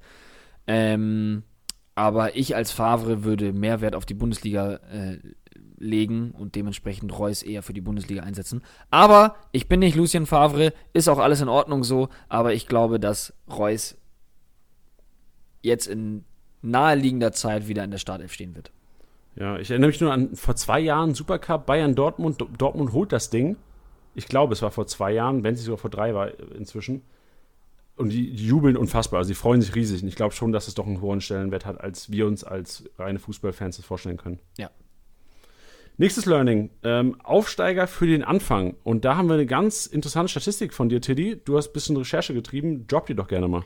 Ähm, 0.67 1.43
aber 1.95 2.36
ich 2.36 2.55
als 2.55 2.72
Favre 2.72 3.24
würde 3.24 3.53
mehr 3.53 3.81
Wert 3.81 3.95
auf 3.95 4.05
die 4.05 4.15
Bundesliga 4.15 4.79
äh, 4.91 5.19
legen 5.77 6.32
und 6.32 6.56
dementsprechend 6.56 7.18
Reus 7.18 7.44
eher 7.44 7.63
für 7.63 7.74
die 7.74 7.82
Bundesliga 7.82 8.24
einsetzen. 8.24 8.62
Aber 8.89 9.36
ich 9.51 9.68
bin 9.68 9.80
nicht 9.80 9.96
Lucien 9.96 10.25
Favre, 10.25 10.74
ist 10.94 11.08
auch 11.08 11.20
alles 11.20 11.42
in 11.42 11.50
Ordnung 11.50 11.84
so, 11.84 12.10
aber 12.30 12.53
ich 12.53 12.68
glaube, 12.68 13.00
dass 13.00 13.34
Reus 13.50 13.98
jetzt 15.62 15.88
in 15.88 16.25
naheliegender 16.62 17.32
Zeit 17.32 17.68
wieder 17.68 17.84
in 17.84 17.92
der 17.92 17.98
Startelf 17.98 18.34
stehen 18.34 18.56
wird. 18.56 18.72
Ja, 19.36 19.58
ich 19.58 19.72
erinnere 19.72 19.89
mich 19.89 20.01
nur 20.01 20.13
an 20.13 20.36
vor 20.36 20.56
zwei 20.56 20.80
Jahren 20.80 21.13
Supercup 21.13 21.65
Bayern 21.65 21.96
Dortmund. 21.96 22.44
Dortmund 22.58 22.94
holt 22.94 23.12
das 23.12 23.30
Ding. 23.30 23.56
Ich 24.15 24.27
glaube, 24.27 24.53
es 24.53 24.62
war 24.62 24.72
vor 24.72 24.86
zwei 24.86 25.12
Jahren, 25.12 25.44
wenn 25.44 25.56
es 25.56 25.63
sogar 25.63 25.80
vor 25.80 25.89
drei 25.89 26.13
war 26.13 26.39
inzwischen. 26.56 27.01
Und 27.96 28.10
die, 28.10 28.32
die, 28.36 28.48
jubeln 28.48 28.77
unfassbar. 28.77 29.20
Also, 29.20 29.30
sie 29.30 29.34
freuen 29.36 29.62
sich 29.62 29.74
riesig. 29.75 30.01
Und 30.01 30.08
ich 30.08 30.15
glaube 30.15 30.34
schon, 30.34 30.51
dass 30.51 30.68
es 30.68 30.75
doch 30.75 30.86
einen 30.86 31.01
hohen 31.01 31.22
Stellenwert 31.22 31.65
hat, 31.65 31.82
als 31.82 32.12
wir 32.12 32.27
uns 32.27 32.44
als 32.44 32.89
reine 32.98 33.20
Fußballfans 33.20 33.77
das 33.77 33.86
vorstellen 33.86 34.18
können. 34.18 34.39
Ja. 34.58 34.70
Nächstes 35.97 36.25
Learning. 36.25 36.71
Ähm, 36.83 37.15
Aufsteiger 37.23 37.85
für 37.88 38.07
den 38.07 38.23
Anfang. 38.23 38.75
Und 38.83 39.05
da 39.05 39.15
haben 39.15 39.27
wir 39.27 39.35
eine 39.35 39.45
ganz 39.45 39.85
interessante 39.85 40.29
Statistik 40.29 40.73
von 40.73 40.89
dir, 40.89 41.01
Tiddy. 41.01 41.41
Du 41.45 41.55
hast 41.55 41.69
ein 41.69 41.73
bisschen 41.73 41.97
Recherche 41.97 42.33
getrieben. 42.33 42.88
Drop 42.88 43.05
die 43.05 43.15
doch 43.15 43.27
gerne 43.27 43.47
mal. 43.47 43.63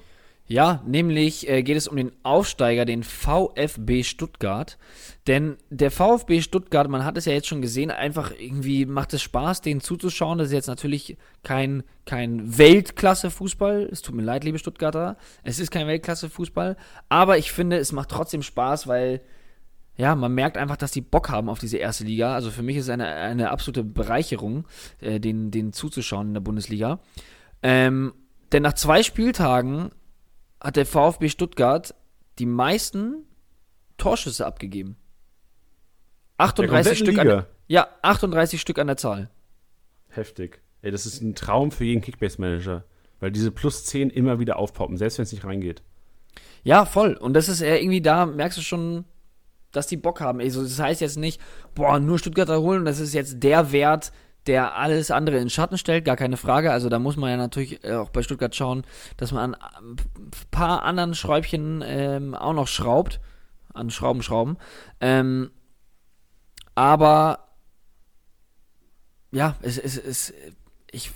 Ja, 0.49 0.81
nämlich 0.85 1.49
äh, 1.49 1.61
geht 1.61 1.75
es 1.75 1.89
um 1.89 1.97
den 1.97 2.13
Aufsteiger, 2.23 2.85
den 2.85 3.03
VfB 3.03 4.03
Stuttgart. 4.03 4.77
Denn 5.27 5.57
der 5.69 5.91
VfB 5.91 6.41
Stuttgart, 6.41 6.89
man 6.89 7.03
hat 7.03 7.17
es 7.17 7.25
ja 7.25 7.33
jetzt 7.33 7.47
schon 7.47 7.61
gesehen, 7.61 7.91
einfach 7.91 8.31
irgendwie 8.37 8.85
macht 8.85 9.13
es 9.13 9.21
Spaß, 9.21 9.61
denen 9.61 9.81
zuzuschauen. 9.81 10.37
Das 10.37 10.47
ist 10.47 10.53
jetzt 10.53 10.67
natürlich 10.67 11.17
kein, 11.43 11.83
kein 12.05 12.57
Weltklasse-Fußball. 12.57 13.89
Es 13.91 14.01
tut 14.01 14.15
mir 14.15 14.23
leid, 14.23 14.45
liebe 14.45 14.59
Stuttgarter. 14.59 15.17
Es 15.43 15.59
ist 15.59 15.69
kein 15.69 15.87
Weltklasse-Fußball. 15.87 16.77
Aber 17.09 17.37
ich 17.37 17.51
finde, 17.51 17.77
es 17.77 17.91
macht 17.91 18.09
trotzdem 18.09 18.41
Spaß, 18.41 18.87
weil 18.87 19.21
ja, 19.97 20.15
man 20.15 20.33
merkt 20.33 20.57
einfach, 20.57 20.77
dass 20.77 20.91
die 20.91 21.01
Bock 21.01 21.29
haben 21.29 21.49
auf 21.49 21.59
diese 21.59 21.77
erste 21.77 22.03
Liga. 22.03 22.33
Also 22.33 22.51
für 22.51 22.61
mich 22.61 22.77
ist 22.77 22.85
es 22.85 22.89
eine, 22.89 23.07
eine 23.07 23.49
absolute 23.49 23.83
Bereicherung, 23.83 24.67
äh, 25.01 25.19
denen, 25.19 25.49
denen 25.51 25.73
zuzuschauen 25.73 26.27
in 26.27 26.33
der 26.35 26.41
Bundesliga. 26.41 26.99
Ähm, 27.63 28.13
denn 28.51 28.63
nach 28.63 28.73
zwei 28.73 29.01
Spieltagen 29.01 29.91
hat 30.61 30.75
der 30.75 30.85
VfB 30.85 31.29
Stuttgart 31.29 31.95
die 32.37 32.45
meisten 32.45 33.25
Torschüsse 33.97 34.45
abgegeben. 34.45 34.97
38 36.37 36.99
Stück 36.99 37.17
an, 37.17 37.45
Ja, 37.67 37.87
38 38.03 38.61
Stück 38.61 38.77
an 38.77 38.87
der 38.87 38.97
Zahl. 38.97 39.31
Heftig. 40.09 40.61
Ey, 40.83 40.91
das 40.91 41.07
ist 41.07 41.21
ein 41.21 41.33
Traum 41.33 41.71
für 41.71 41.83
jeden 41.83 42.01
Kickbase-Manager. 42.01 42.83
Weil 43.19 43.31
diese 43.31 43.49
plus 43.49 43.85
10 43.85 44.11
immer 44.11 44.39
wieder 44.39 44.57
aufpoppen, 44.57 44.97
selbst 44.97 45.17
wenn 45.17 45.23
es 45.23 45.31
nicht 45.31 45.43
reingeht. 45.43 45.81
Ja, 46.63 46.85
voll. 46.85 47.15
Und 47.15 47.33
das 47.33 47.49
ist 47.49 47.61
irgendwie 47.61 48.01
da, 48.01 48.27
merkst 48.27 48.59
du 48.59 48.61
schon, 48.61 49.05
dass 49.77 49.87
die 49.87 49.97
Bock 49.97 50.19
haben. 50.19 50.41
Also, 50.41 50.63
das 50.63 50.79
heißt 50.79 51.01
jetzt 51.01 51.17
nicht, 51.17 51.39
boah, 51.75 51.99
nur 51.99 52.19
Stuttgarter 52.19 52.61
holen, 52.61 52.85
das 52.85 52.99
ist 52.99 53.13
jetzt 53.13 53.43
der 53.43 53.71
Wert, 53.71 54.11
der 54.47 54.75
alles 54.75 55.11
andere 55.11 55.37
in 55.37 55.49
Schatten 55.49 55.77
stellt, 55.77 56.05
gar 56.05 56.15
keine 56.15 56.37
Frage. 56.37 56.71
Also 56.71 56.89
da 56.89 56.99
muss 56.99 57.17
man 57.17 57.29
ja 57.29 57.37
natürlich 57.37 57.83
äh, 57.83 57.95
auch 57.95 58.09
bei 58.09 58.23
Stuttgart 58.23 58.55
schauen, 58.55 58.83
dass 59.17 59.31
man 59.31 59.55
an 59.55 59.75
ein 59.79 60.31
paar 60.51 60.83
anderen 60.83 61.13
Schräubchen 61.13 61.83
ähm, 61.85 62.33
auch 62.33 62.53
noch 62.53 62.67
schraubt. 62.67 63.19
An 63.73 63.91
Schrauben, 63.91 64.23
Schrauben. 64.23 64.57
Ähm, 65.01 65.51
aber 66.73 67.49
ja, 69.31 69.55
es 69.61 69.77
ist, 69.77 69.97
es, 69.97 70.33
ich, 70.89 71.11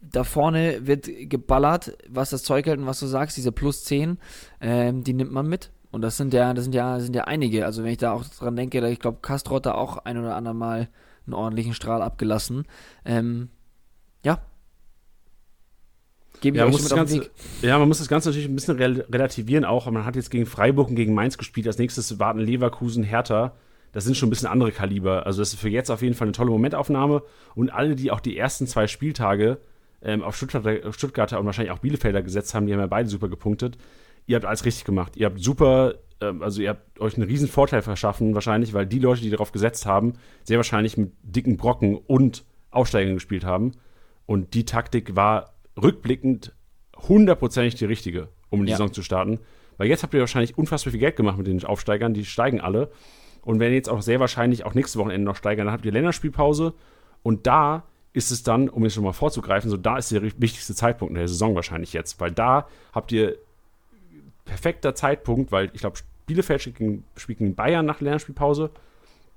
da 0.00 0.22
vorne 0.22 0.86
wird 0.86 1.08
geballert, 1.28 1.96
was 2.08 2.30
das 2.30 2.44
Zeug 2.44 2.66
hält 2.66 2.78
und 2.78 2.86
was 2.86 3.00
du 3.00 3.06
sagst, 3.06 3.36
diese 3.36 3.50
plus 3.50 3.84
10, 3.84 4.18
ähm, 4.60 5.02
die 5.02 5.14
nimmt 5.14 5.32
man 5.32 5.48
mit. 5.48 5.70
Und 5.94 6.02
das 6.02 6.16
sind 6.16 6.34
ja, 6.34 6.52
das 6.52 6.64
sind 6.64 6.74
ja, 6.74 6.96
das 6.96 7.04
sind 7.04 7.14
ja 7.14 7.24
einige. 7.24 7.64
Also 7.64 7.84
wenn 7.84 7.92
ich 7.92 7.98
da 7.98 8.10
auch 8.12 8.24
dran 8.24 8.56
denke, 8.56 8.84
ich 8.88 8.98
glaube, 8.98 9.18
Castro 9.22 9.54
hat 9.56 9.66
da 9.66 9.74
auch 9.74 9.98
ein 9.98 10.18
oder 10.18 10.34
andere 10.34 10.52
Mal 10.52 10.88
einen 11.24 11.34
ordentlichen 11.34 11.72
Strahl 11.72 12.02
abgelassen. 12.02 12.64
Ähm, 13.04 13.48
ja. 14.24 14.40
Gebe 16.40 16.56
ich 16.56 16.60
ja, 16.60 16.66
euch 16.66 16.82
mit 16.82 16.90
Ganze, 16.90 17.30
Ja, 17.62 17.78
man 17.78 17.86
muss 17.86 17.98
das 17.98 18.08
Ganze 18.08 18.30
natürlich 18.30 18.48
ein 18.48 18.56
bisschen 18.56 18.76
relativieren 18.76 19.64
auch. 19.64 19.88
Man 19.88 20.04
hat 20.04 20.16
jetzt 20.16 20.32
gegen 20.32 20.46
Freiburg 20.46 20.88
und 20.88 20.96
gegen 20.96 21.14
Mainz 21.14 21.38
gespielt. 21.38 21.68
Als 21.68 21.78
nächstes 21.78 22.18
warten 22.18 22.40
Leverkusen, 22.40 23.04
Hertha. 23.04 23.52
Das 23.92 24.02
sind 24.02 24.16
schon 24.16 24.26
ein 24.26 24.30
bisschen 24.30 24.48
andere 24.48 24.72
Kaliber. 24.72 25.26
Also 25.26 25.42
das 25.42 25.52
ist 25.52 25.60
für 25.60 25.68
jetzt 25.68 25.90
auf 25.90 26.02
jeden 26.02 26.16
Fall 26.16 26.26
eine 26.26 26.32
tolle 26.32 26.50
Momentaufnahme. 26.50 27.22
Und 27.54 27.72
alle, 27.72 27.94
die 27.94 28.10
auch 28.10 28.18
die 28.18 28.36
ersten 28.36 28.66
zwei 28.66 28.88
Spieltage 28.88 29.58
ähm, 30.02 30.24
auf 30.24 30.36
Stuttgarter, 30.36 30.92
Stuttgarter 30.92 31.38
und 31.38 31.46
wahrscheinlich 31.46 31.72
auch 31.72 31.78
Bielefelder 31.78 32.20
gesetzt 32.20 32.52
haben, 32.52 32.66
die 32.66 32.72
haben 32.72 32.80
ja 32.80 32.88
beide 32.88 33.08
super 33.08 33.28
gepunktet. 33.28 33.78
Ihr 34.26 34.36
habt 34.36 34.46
alles 34.46 34.64
richtig 34.64 34.84
gemacht. 34.84 35.16
Ihr 35.16 35.26
habt 35.26 35.40
super 35.40 35.94
ähm, 36.24 36.42
also 36.42 36.62
ihr 36.62 36.70
habt 36.70 37.00
euch 37.00 37.16
einen 37.16 37.28
riesen 37.28 37.48
Vorteil 37.48 37.82
verschaffen, 37.82 38.34
wahrscheinlich, 38.34 38.72
weil 38.72 38.86
die 38.86 38.98
Leute, 38.98 39.20
die 39.22 39.30
darauf 39.30 39.52
gesetzt 39.52 39.86
haben, 39.86 40.14
sehr 40.42 40.56
wahrscheinlich 40.56 40.96
mit 40.96 41.12
dicken 41.22 41.56
Brocken 41.56 41.96
und 41.96 42.44
Aufsteigern 42.70 43.14
gespielt 43.14 43.44
haben. 43.44 43.72
Und 44.26 44.54
die 44.54 44.64
Taktik 44.64 45.16
war 45.16 45.54
rückblickend 45.80 46.54
hundertprozentig 47.08 47.74
die 47.74 47.84
richtige, 47.84 48.28
um 48.50 48.64
die 48.64 48.70
ja. 48.70 48.76
Saison 48.76 48.92
zu 48.92 49.02
starten. 49.02 49.40
Weil 49.76 49.88
jetzt 49.88 50.02
habt 50.02 50.14
ihr 50.14 50.20
wahrscheinlich 50.20 50.56
unfassbar 50.56 50.92
viel 50.92 51.00
Geld 51.00 51.16
gemacht 51.16 51.36
mit 51.36 51.46
den 51.46 51.62
Aufsteigern, 51.64 52.14
die 52.14 52.24
steigen 52.24 52.60
alle. 52.60 52.90
Und 53.42 53.60
werden 53.60 53.74
jetzt 53.74 53.90
auch 53.90 54.00
sehr 54.00 54.20
wahrscheinlich 54.20 54.64
auch 54.64 54.72
nächstes 54.72 54.98
Wochenende 54.98 55.26
noch 55.26 55.36
steigern, 55.36 55.66
dann 55.66 55.74
habt 55.74 55.84
ihr 55.84 55.92
Länderspielpause. 55.92 56.72
Und 57.22 57.46
da 57.46 57.84
ist 58.14 58.30
es 58.30 58.42
dann, 58.42 58.70
um 58.70 58.84
jetzt 58.84 58.94
schon 58.94 59.04
mal 59.04 59.12
vorzugreifen, 59.12 59.68
so 59.68 59.76
da 59.76 59.98
ist 59.98 60.10
der 60.12 60.22
wichtigste 60.22 60.74
Zeitpunkt 60.74 61.10
in 61.10 61.18
der 61.18 61.28
Saison 61.28 61.54
wahrscheinlich 61.54 61.92
jetzt. 61.92 62.20
Weil 62.20 62.30
da 62.30 62.68
habt 62.94 63.12
ihr 63.12 63.36
perfekter 64.44 64.94
Zeitpunkt, 64.94 65.52
weil 65.52 65.70
ich 65.72 65.80
glaube, 65.80 65.98
Bielefeld 66.26 66.62
spielt 66.62 67.38
gegen, 67.38 67.54
Bayern 67.54 67.86
nach 67.86 68.00
Lernspielpause. 68.00 68.70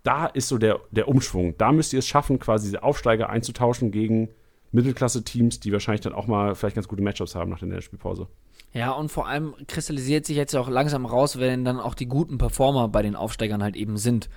Da 0.04 0.26
ist 0.28 0.48
so 0.48 0.58
der, 0.58 0.80
der 0.92 1.08
Umschwung. 1.08 1.56
Da 1.58 1.72
müsst 1.72 1.94
ihr 1.94 2.00
es 2.00 2.08
schaffen, 2.08 2.40
quasi 2.40 2.68
diese 2.68 2.84
Aufsteiger 2.84 3.30
einzutauschen 3.30 3.92
gegen 3.92 4.30
Mittelklasse-Teams, 4.72 5.60
die 5.60 5.72
wahrscheinlich 5.72 6.02
dann 6.02 6.14
auch 6.14 6.28
mal 6.28 6.56
vielleicht 6.56 6.76
ganz 6.76 6.88
gute 6.88 7.02
Matchups 7.02 7.36
haben 7.36 7.50
nach 7.50 7.60
der 7.60 7.70
Lernspielpause. 7.70 8.28
Ja, 8.74 8.92
und 8.92 9.10
vor 9.10 9.28
allem 9.28 9.56
kristallisiert 9.68 10.26
sich 10.26 10.38
jetzt 10.38 10.56
auch 10.56 10.70
langsam 10.70 11.06
raus, 11.06 11.40
wenn 11.40 11.66
dann 11.66 11.80
auch 11.80 11.96
die 11.96 12.06
guten 12.06 12.38
Performer 12.38 12.88
bei 12.88 13.02
den 13.02 13.16
Aufsteigern 13.16 13.64
halt 13.64 13.76
eben 13.76 13.98
sind. 13.98 14.30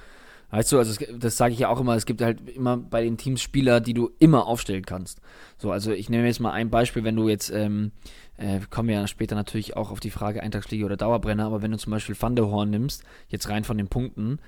Weißt 0.51 0.73
du, 0.73 0.79
also 0.79 0.91
es, 0.91 1.19
das 1.19 1.37
sage 1.37 1.53
ich 1.53 1.61
ja 1.61 1.69
auch 1.69 1.81
immer, 1.81 1.95
es 1.95 2.07
gibt 2.07 2.23
halt 2.23 2.49
immer 2.49 2.77
bei 2.77 3.03
den 3.03 3.17
Teams 3.17 3.41
Spieler, 3.41 3.81
die 3.81 3.95
du 3.95 4.11
immer 4.19 4.47
aufstellen 4.47 4.85
kannst. 4.85 5.21
So, 5.59 5.71
also 5.71 5.93
ich 5.93 6.11
nehme 6.11 6.27
jetzt 6.27 6.41
mal 6.41 6.51
ein 6.51 6.71
Beispiel, 6.71 7.05
wenn 7.05 7.17
du 7.17 7.29
jetzt 7.29 7.51
ähm, 7.51 7.93
äh, 8.41 8.61
kommen 8.71 8.89
ja 8.89 9.07
später 9.07 9.35
natürlich 9.35 9.77
auch 9.77 9.91
auf 9.91 10.01
die 10.01 10.11
Frage 10.11 10.43
Eintagsfliege 10.43 10.85
oder 10.85 10.97
Dauerbrenner, 10.97 11.47
aber 11.47 11.63
wenn 11.63 11.71
du 11.71 11.79
zum 11.79 11.93
Beispiel 11.93 12.17
Van 12.19 12.37
der 12.37 12.49
Horn 12.49 12.71
nimmst, 12.71 13.05
jetzt 13.29 13.49
rein 13.49 13.65
von 13.65 13.77
den 13.79 13.89
Punkten, 13.89 14.39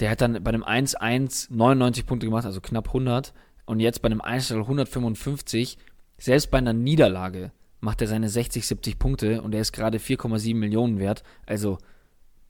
der 0.00 0.10
hat 0.10 0.20
dann 0.20 0.42
bei 0.42 0.52
dem 0.52 0.64
1-1 0.64 1.48
99 1.50 2.06
Punkte 2.06 2.26
gemacht, 2.26 2.44
also 2.44 2.60
knapp 2.60 2.88
100, 2.88 3.32
und 3.64 3.80
jetzt 3.80 4.02
bei 4.02 4.06
einem 4.06 4.20
Einzel 4.20 4.58
155, 4.58 5.78
selbst 6.18 6.50
bei 6.50 6.58
einer 6.58 6.72
Niederlage 6.72 7.52
macht 7.80 8.00
er 8.00 8.08
seine 8.08 8.28
60, 8.28 8.66
70 8.66 8.98
Punkte 8.98 9.42
und 9.42 9.54
er 9.54 9.60
ist 9.60 9.72
gerade 9.72 9.98
4,7 9.98 10.54
Millionen 10.54 10.98
wert. 10.98 11.22
Also, 11.46 11.78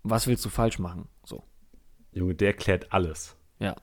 was 0.02 0.26
willst 0.26 0.44
du 0.44 0.48
falsch 0.48 0.78
machen? 0.78 1.08
So. 1.24 1.44
Junge, 2.12 2.34
der 2.34 2.54
klärt 2.54 2.92
alles. 2.92 3.36
Ja. 3.58 3.76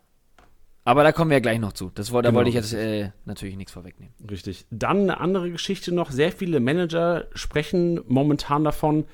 Aber 0.90 1.04
da 1.04 1.12
kommen 1.12 1.30
wir 1.30 1.36
ja 1.36 1.42
gleich 1.42 1.60
noch 1.60 1.74
zu. 1.74 1.92
Das, 1.94 2.08
da 2.08 2.20
genau. 2.20 2.34
wollte 2.34 2.50
ich 2.50 2.56
jetzt 2.56 2.74
äh, 2.74 3.12
natürlich 3.26 3.56
nichts 3.56 3.74
vorwegnehmen. 3.74 4.12
Richtig. 4.28 4.66
Dann 4.72 5.02
eine 5.02 5.20
andere 5.20 5.52
Geschichte 5.52 5.94
noch. 5.94 6.10
Sehr 6.10 6.32
viele 6.32 6.60
Manager 6.60 7.28
sprechen 7.36 8.02
momentan 8.08 8.64
davon, 8.64 9.06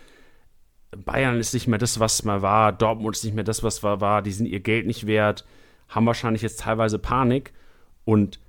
Bayern 1.04 1.38
ist 1.38 1.54
nicht 1.54 1.68
mehr 1.68 1.78
das, 1.78 2.00
was 2.00 2.24
mal 2.24 2.42
war, 2.42 2.72
Dortmund 2.72 3.18
ist 3.18 3.26
nicht 3.26 3.36
mehr 3.36 3.44
das, 3.44 3.62
was 3.62 3.84
war, 3.84 4.00
war, 4.00 4.22
die 4.22 4.32
sind 4.32 4.46
ihr 4.46 4.62
Geld 4.62 4.88
nicht 4.88 5.06
wert, 5.06 5.44
haben 5.90 6.06
wahrscheinlich 6.06 6.42
jetzt 6.42 6.62
teilweise 6.62 6.98
Panik. 6.98 7.52
Und 8.06 8.40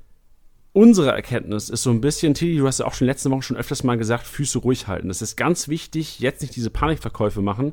unsere 0.72 1.10
Erkenntnis 1.10 1.68
ist 1.68 1.82
so 1.82 1.90
ein 1.90 2.00
bisschen, 2.00 2.34
Tilly, 2.34 2.58
du 2.58 2.68
hast 2.68 2.78
ja 2.78 2.86
auch 2.86 2.94
schon 2.94 3.08
letzte 3.08 3.32
Woche 3.32 3.42
schon 3.42 3.56
öfters 3.56 3.82
mal 3.82 3.98
gesagt, 3.98 4.24
Füße 4.24 4.60
ruhig 4.60 4.86
halten. 4.86 5.10
Es 5.10 5.20
ist 5.20 5.34
ganz 5.34 5.66
wichtig, 5.66 6.20
jetzt 6.20 6.42
nicht 6.42 6.54
diese 6.54 6.70
Panikverkäufe 6.70 7.42
machen, 7.42 7.72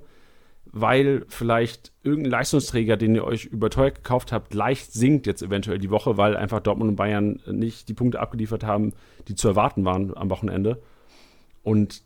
weil 0.74 1.24
vielleicht 1.28 1.94
irgendein 2.02 2.32
Leistungsträger, 2.32 2.98
den 2.98 3.14
ihr 3.14 3.24
euch 3.24 3.46
überteuert 3.46 3.96
gekauft 3.96 4.32
habt, 4.32 4.56
leicht 4.56 4.92
sinkt 4.92 5.28
jetzt 5.28 5.44
eventuell 5.44 5.78
die 5.78 5.92
Woche, 5.92 6.18
weil 6.18 6.36
einfach 6.36 6.60
Dortmund 6.60 6.90
und 6.90 6.96
Bayern 6.96 7.40
nicht 7.46 7.88
die 7.90 7.94
Punkte 7.94 8.20
abgeliefert 8.20 8.64
haben, 8.64 8.94
die 9.28 9.36
zu 9.36 9.48
erwarten 9.48 9.86
waren 9.86 10.18
am 10.18 10.32
Wochenende. 10.32 10.82
Und 11.62 12.02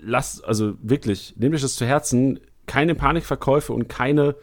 lasst, 0.00 0.44
also 0.44 0.74
wirklich, 0.80 1.34
nehmt 1.36 1.56
euch 1.56 1.60
das 1.62 1.74
zu 1.74 1.84
Herzen, 1.84 2.38
keine 2.66 2.94
Panikverkäufe 2.94 3.72
und 3.72 3.88
keine 3.88 4.36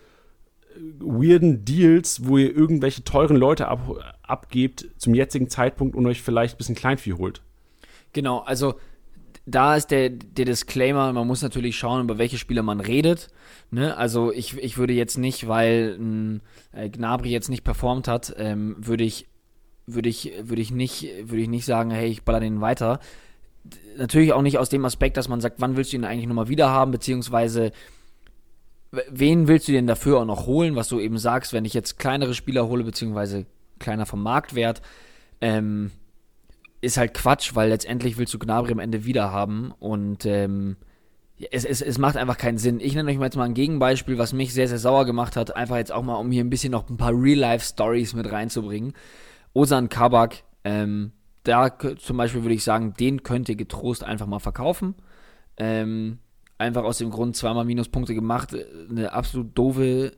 äh, 0.75 0.81
weirden 0.99 1.63
Deals, 1.63 2.27
wo 2.27 2.37
ihr 2.37 2.53
irgendwelche 2.53 3.05
teuren 3.05 3.37
Leute 3.37 3.69
ab, 3.69 4.17
abgebt 4.21 4.89
zum 4.97 5.15
jetzigen 5.15 5.49
Zeitpunkt 5.49 5.95
und 5.95 6.05
euch 6.05 6.21
vielleicht 6.21 6.55
ein 6.55 6.57
bisschen 6.57 6.75
Kleinvieh 6.75 7.13
holt. 7.13 7.41
Genau, 8.11 8.39
also 8.39 8.75
da 9.49 9.75
ist 9.75 9.91
der, 9.91 10.09
der 10.09 10.45
Disclaimer, 10.45 11.11
man 11.13 11.27
muss 11.27 11.41
natürlich 11.41 11.77
schauen, 11.77 12.03
über 12.03 12.17
welche 12.17 12.37
Spieler 12.37 12.63
man 12.63 12.79
redet. 12.79 13.27
Ne? 13.71 13.95
Also 13.97 14.31
ich, 14.31 14.57
ich 14.57 14.77
würde 14.77 14.93
jetzt 14.93 15.17
nicht, 15.17 15.47
weil 15.47 15.97
ein, 15.99 16.41
äh, 16.71 16.89
Gnabry 16.89 17.29
jetzt 17.29 17.49
nicht 17.49 17.63
performt 17.63 18.07
hat, 18.07 18.33
ähm, 18.37 18.75
würde 18.79 19.03
ich, 19.03 19.27
würde 19.87 20.09
ich, 20.09 20.31
würde 20.41 20.61
ich 20.61 20.71
nicht, 20.71 21.09
würde 21.23 21.41
ich 21.41 21.49
nicht 21.49 21.65
sagen, 21.65 21.91
hey, 21.91 22.09
ich 22.09 22.23
baller 22.23 22.39
den 22.39 22.61
weiter. 22.61 22.99
Natürlich 23.97 24.33
auch 24.33 24.41
nicht 24.41 24.57
aus 24.57 24.69
dem 24.69 24.85
Aspekt, 24.85 25.17
dass 25.17 25.27
man 25.27 25.41
sagt, 25.41 25.59
wann 25.59 25.75
willst 25.75 25.93
du 25.93 25.97
ihn 25.97 26.05
eigentlich 26.05 26.27
nochmal 26.27 26.47
wieder 26.47 26.69
haben, 26.69 26.91
beziehungsweise 26.91 27.71
wen 28.91 29.47
willst 29.47 29.67
du 29.67 29.71
denn 29.71 29.87
dafür 29.87 30.19
auch 30.19 30.25
noch 30.25 30.47
holen, 30.47 30.75
was 30.75 30.89
du 30.89 30.99
eben 30.99 31.17
sagst, 31.17 31.53
wenn 31.53 31.65
ich 31.65 31.73
jetzt 31.73 31.99
kleinere 31.99 32.33
Spieler 32.33 32.67
hole, 32.67 32.83
beziehungsweise 32.83 33.45
kleiner 33.77 34.05
vom 34.05 34.23
Marktwert, 34.23 34.81
ähm, 35.41 35.91
ist 36.81 36.97
halt 36.97 37.13
Quatsch, 37.13 37.55
weil 37.55 37.69
letztendlich 37.69 38.17
willst 38.17 38.33
du 38.33 38.39
Gnabry 38.39 38.71
am 38.71 38.79
Ende 38.79 39.05
wieder 39.05 39.31
haben 39.31 39.73
und 39.79 40.25
ähm, 40.25 40.77
es, 41.51 41.65
es, 41.65 41.81
es 41.81 41.97
macht 41.97 42.17
einfach 42.17 42.37
keinen 42.37 42.57
Sinn. 42.57 42.79
Ich 42.79 42.95
nenne 42.95 43.09
euch 43.09 43.17
mal 43.17 43.25
jetzt 43.25 43.37
mal 43.37 43.45
ein 43.45 43.53
Gegenbeispiel, 43.53 44.17
was 44.17 44.33
mich 44.33 44.53
sehr, 44.53 44.67
sehr 44.67 44.77
sauer 44.77 45.05
gemacht 45.05 45.35
hat. 45.35 45.55
Einfach 45.55 45.77
jetzt 45.77 45.91
auch 45.91 46.03
mal, 46.03 46.15
um 46.15 46.31
hier 46.31 46.43
ein 46.43 46.49
bisschen 46.49 46.71
noch 46.71 46.89
ein 46.89 46.97
paar 46.97 47.13
Real-Life-Stories 47.13 48.13
mit 48.13 48.29
reinzubringen. 48.31 48.93
Osan 49.53 49.89
Kabak, 49.89 50.43
ähm, 50.63 51.13
da 51.43 51.77
zum 51.97 52.17
Beispiel 52.17 52.43
würde 52.43 52.55
ich 52.55 52.63
sagen, 52.63 52.93
den 52.99 53.23
könnt 53.23 53.47
ihr 53.47 53.55
getrost 53.55 54.03
einfach 54.03 54.27
mal 54.27 54.39
verkaufen. 54.39 54.95
Ähm, 55.57 56.19
einfach 56.57 56.83
aus 56.83 56.97
dem 56.97 57.09
Grund 57.09 57.35
zweimal 57.37 57.65
Minuspunkte 57.65 58.13
gemacht, 58.13 58.55
eine 58.89 59.13
absolut 59.13 59.57
doofe 59.57 60.11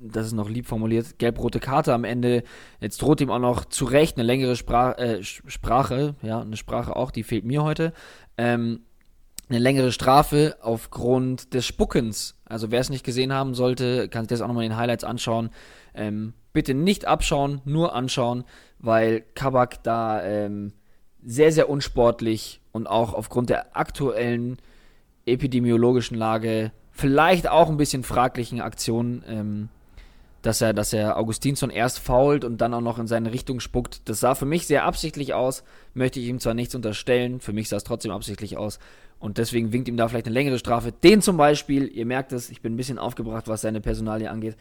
das 0.00 0.26
ist 0.26 0.32
noch 0.32 0.48
lieb 0.48 0.66
formuliert, 0.66 1.18
gelb-rote 1.18 1.60
Karte 1.60 1.92
am 1.92 2.04
Ende. 2.04 2.42
Jetzt 2.80 3.00
droht 3.02 3.20
ihm 3.20 3.30
auch 3.30 3.38
noch 3.38 3.64
zu 3.64 3.84
Recht 3.84 4.16
eine 4.16 4.26
längere 4.26 4.56
Sprach, 4.56 4.98
äh, 4.98 5.22
Sprache, 5.22 6.14
ja, 6.22 6.40
eine 6.40 6.56
Sprache 6.56 6.96
auch, 6.96 7.10
die 7.10 7.22
fehlt 7.22 7.44
mir 7.44 7.62
heute. 7.62 7.92
Ähm, 8.36 8.80
eine 9.48 9.58
längere 9.58 9.92
Strafe 9.92 10.56
aufgrund 10.62 11.54
des 11.54 11.66
Spuckens. 11.66 12.36
Also 12.44 12.70
wer 12.70 12.80
es 12.80 12.88
nicht 12.88 13.04
gesehen 13.04 13.32
haben 13.32 13.54
sollte, 13.54 14.08
kann 14.08 14.22
sich 14.22 14.28
das 14.28 14.40
auch 14.40 14.46
nochmal 14.46 14.64
in 14.64 14.70
den 14.70 14.78
Highlights 14.78 15.04
anschauen. 15.04 15.50
Ähm, 15.94 16.34
bitte 16.52 16.72
nicht 16.72 17.04
abschauen, 17.04 17.60
nur 17.64 17.94
anschauen, 17.94 18.44
weil 18.78 19.22
Kabak 19.34 19.82
da 19.82 20.22
ähm, 20.22 20.72
sehr, 21.22 21.52
sehr 21.52 21.68
unsportlich 21.68 22.60
und 22.72 22.86
auch 22.86 23.12
aufgrund 23.12 23.50
der 23.50 23.76
aktuellen 23.76 24.58
epidemiologischen 25.26 26.16
Lage 26.16 26.72
vielleicht 26.92 27.48
auch 27.48 27.68
ein 27.68 27.76
bisschen 27.76 28.04
fraglichen 28.04 28.60
Aktionen, 28.60 29.24
ähm, 29.26 29.68
dass 30.42 30.60
er, 30.60 30.72
dass 30.72 30.92
er 30.92 31.18
Augustinsson 31.18 31.70
erst 31.70 31.98
fault 31.98 32.44
und 32.44 32.60
dann 32.60 32.72
auch 32.72 32.80
noch 32.80 32.98
in 32.98 33.06
seine 33.06 33.32
Richtung 33.32 33.60
spuckt. 33.60 34.08
Das 34.08 34.20
sah 34.20 34.34
für 34.34 34.46
mich 34.46 34.66
sehr 34.66 34.84
absichtlich 34.84 35.34
aus, 35.34 35.64
möchte 35.94 36.20
ich 36.20 36.26
ihm 36.26 36.40
zwar 36.40 36.54
nichts 36.54 36.74
unterstellen, 36.74 37.40
für 37.40 37.52
mich 37.52 37.68
sah 37.68 37.76
es 37.76 37.84
trotzdem 37.84 38.12
absichtlich 38.12 38.56
aus. 38.56 38.78
Und 39.18 39.36
deswegen 39.36 39.72
winkt 39.72 39.88
ihm 39.88 39.98
da 39.98 40.08
vielleicht 40.08 40.26
eine 40.26 40.34
längere 40.34 40.58
Strafe. 40.58 40.92
Den 40.92 41.20
zum 41.20 41.36
Beispiel, 41.36 41.86
ihr 41.88 42.06
merkt 42.06 42.32
es, 42.32 42.48
ich 42.48 42.62
bin 42.62 42.72
ein 42.72 42.76
bisschen 42.76 42.98
aufgebracht, 42.98 43.48
was 43.48 43.60
seine 43.60 43.82
Personalie 43.82 44.30
angeht, 44.30 44.56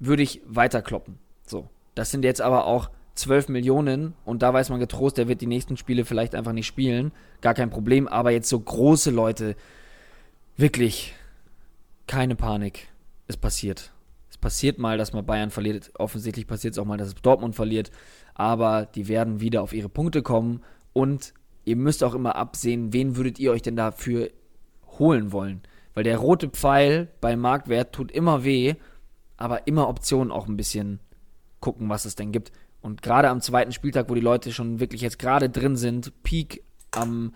würde 0.00 0.24
ich 0.24 0.42
weiterkloppen. 0.46 1.18
So. 1.46 1.68
Das 1.94 2.10
sind 2.10 2.24
jetzt 2.24 2.40
aber 2.40 2.66
auch 2.66 2.90
12 3.14 3.48
Millionen 3.48 4.14
und 4.24 4.42
da 4.42 4.52
weiß 4.52 4.70
man 4.70 4.80
getrost, 4.80 5.16
der 5.16 5.28
wird 5.28 5.40
die 5.40 5.46
nächsten 5.46 5.76
Spiele 5.76 6.04
vielleicht 6.04 6.34
einfach 6.34 6.52
nicht 6.52 6.66
spielen. 6.66 7.12
Gar 7.40 7.54
kein 7.54 7.70
Problem. 7.70 8.08
Aber 8.08 8.32
jetzt 8.32 8.48
so 8.48 8.58
große 8.58 9.12
Leute, 9.12 9.54
wirklich, 10.56 11.14
keine 12.08 12.34
Panik. 12.34 12.88
Es 13.28 13.36
passiert. 13.36 13.93
Passiert 14.44 14.78
mal, 14.78 14.98
dass 14.98 15.14
mal 15.14 15.22
Bayern 15.22 15.50
verliert. 15.50 15.90
Offensichtlich 15.98 16.46
passiert 16.46 16.74
es 16.74 16.78
auch 16.78 16.84
mal, 16.84 16.98
dass 16.98 17.08
es 17.08 17.14
Dortmund 17.14 17.54
verliert. 17.54 17.90
Aber 18.34 18.84
die 18.84 19.08
werden 19.08 19.40
wieder 19.40 19.62
auf 19.62 19.72
ihre 19.72 19.88
Punkte 19.88 20.20
kommen. 20.20 20.62
Und 20.92 21.32
ihr 21.64 21.76
müsst 21.76 22.04
auch 22.04 22.12
immer 22.12 22.36
absehen, 22.36 22.92
wen 22.92 23.16
würdet 23.16 23.38
ihr 23.38 23.52
euch 23.52 23.62
denn 23.62 23.74
dafür 23.74 24.28
holen 24.98 25.32
wollen? 25.32 25.62
Weil 25.94 26.04
der 26.04 26.18
rote 26.18 26.50
Pfeil 26.50 27.08
bei 27.22 27.36
Marktwert 27.36 27.94
tut 27.94 28.12
immer 28.12 28.44
weh, 28.44 28.74
aber 29.38 29.66
immer 29.66 29.88
Optionen 29.88 30.30
auch 30.30 30.46
ein 30.46 30.58
bisschen 30.58 31.00
gucken, 31.60 31.88
was 31.88 32.04
es 32.04 32.14
denn 32.14 32.30
gibt. 32.30 32.52
Und 32.82 33.00
gerade 33.00 33.30
am 33.30 33.40
zweiten 33.40 33.72
Spieltag, 33.72 34.10
wo 34.10 34.14
die 34.14 34.20
Leute 34.20 34.52
schon 34.52 34.78
wirklich 34.78 35.00
jetzt 35.00 35.18
gerade 35.18 35.48
drin 35.48 35.76
sind, 35.76 36.22
Peak 36.22 36.62
am 36.90 37.32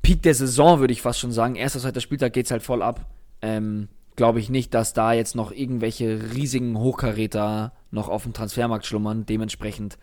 Peak 0.00 0.22
der 0.22 0.34
Saison, 0.34 0.80
würde 0.80 0.94
ich 0.94 1.02
fast 1.02 1.18
schon 1.18 1.32
sagen. 1.32 1.54
Erster, 1.54 1.80
zweiter 1.80 2.00
Spieltag 2.00 2.32
geht 2.32 2.46
es 2.46 2.50
halt 2.50 2.62
voll 2.62 2.80
ab 2.80 3.06
ähm, 3.42 3.88
glaube 4.16 4.40
ich 4.40 4.50
nicht, 4.50 4.74
dass 4.74 4.92
da 4.92 5.12
jetzt 5.12 5.34
noch 5.34 5.52
irgendwelche 5.52 6.32
riesigen 6.34 6.78
Hochkaräter 6.78 7.72
noch 7.90 8.08
auf 8.08 8.24
dem 8.24 8.32
Transfermarkt 8.32 8.86
schlummern. 8.86 9.26
Dementsprechend 9.26 9.98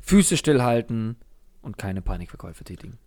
Füße 0.00 0.36
stillhalten 0.36 1.16
und 1.62 1.78
keine 1.78 2.02
Panikverkäufe 2.02 2.64
tätigen. 2.64 2.98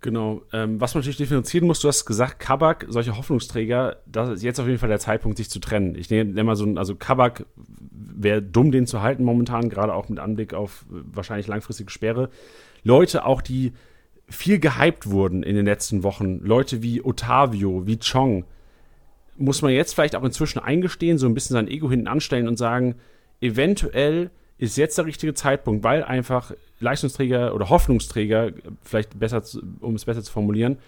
Genau. 0.00 0.42
Ähm, 0.52 0.80
was 0.82 0.94
man 0.94 1.00
natürlich 1.00 1.16
differenzieren 1.16 1.66
muss, 1.66 1.80
du 1.80 1.88
hast 1.88 2.04
gesagt, 2.04 2.38
Kabak, 2.38 2.84
solche 2.88 3.16
Hoffnungsträger, 3.16 4.02
das 4.04 4.28
ist 4.28 4.42
jetzt 4.42 4.60
auf 4.60 4.66
jeden 4.66 4.78
Fall 4.78 4.90
der 4.90 4.98
Zeitpunkt, 4.98 5.38
sich 5.38 5.48
zu 5.48 5.60
trennen. 5.60 5.94
Ich 5.94 6.10
nehme 6.10 6.44
mal 6.44 6.56
so 6.56 6.66
ein, 6.66 6.76
also 6.76 6.94
Kabak 6.94 7.46
wäre 7.56 8.42
dumm, 8.42 8.70
den 8.70 8.86
zu 8.86 9.00
halten 9.00 9.24
momentan, 9.24 9.70
gerade 9.70 9.94
auch 9.94 10.10
mit 10.10 10.18
Anblick 10.18 10.52
auf 10.52 10.84
äh, 10.90 10.96
wahrscheinlich 11.06 11.46
langfristige 11.46 11.90
Sperre. 11.90 12.28
Leute 12.82 13.24
auch, 13.24 13.40
die 13.40 13.72
viel 14.28 14.58
gehypt 14.58 15.08
wurden 15.08 15.42
in 15.42 15.56
den 15.56 15.64
letzten 15.64 16.02
Wochen, 16.02 16.38
Leute 16.40 16.82
wie 16.82 17.02
Otavio, 17.02 17.86
wie 17.86 17.98
Chong, 17.98 18.44
muss 19.36 19.62
man 19.62 19.72
jetzt 19.72 19.94
vielleicht 19.94 20.16
auch 20.16 20.24
inzwischen 20.24 20.58
eingestehen, 20.58 21.18
so 21.18 21.26
ein 21.26 21.34
bisschen 21.34 21.54
sein 21.54 21.68
Ego 21.68 21.90
hinten 21.90 22.08
anstellen 22.08 22.48
und 22.48 22.56
sagen, 22.56 22.96
eventuell 23.40 24.30
ist 24.58 24.76
jetzt 24.76 24.96
der 24.98 25.06
richtige 25.06 25.34
Zeitpunkt, 25.34 25.82
weil 25.82 26.04
einfach 26.04 26.52
Leistungsträger 26.80 27.54
oder 27.54 27.68
Hoffnungsträger, 27.68 28.52
vielleicht 28.82 29.18
besser, 29.18 29.42
um 29.80 29.94
es 29.94 30.04
besser 30.04 30.22
zu 30.22 30.32
formulieren, 30.32 30.78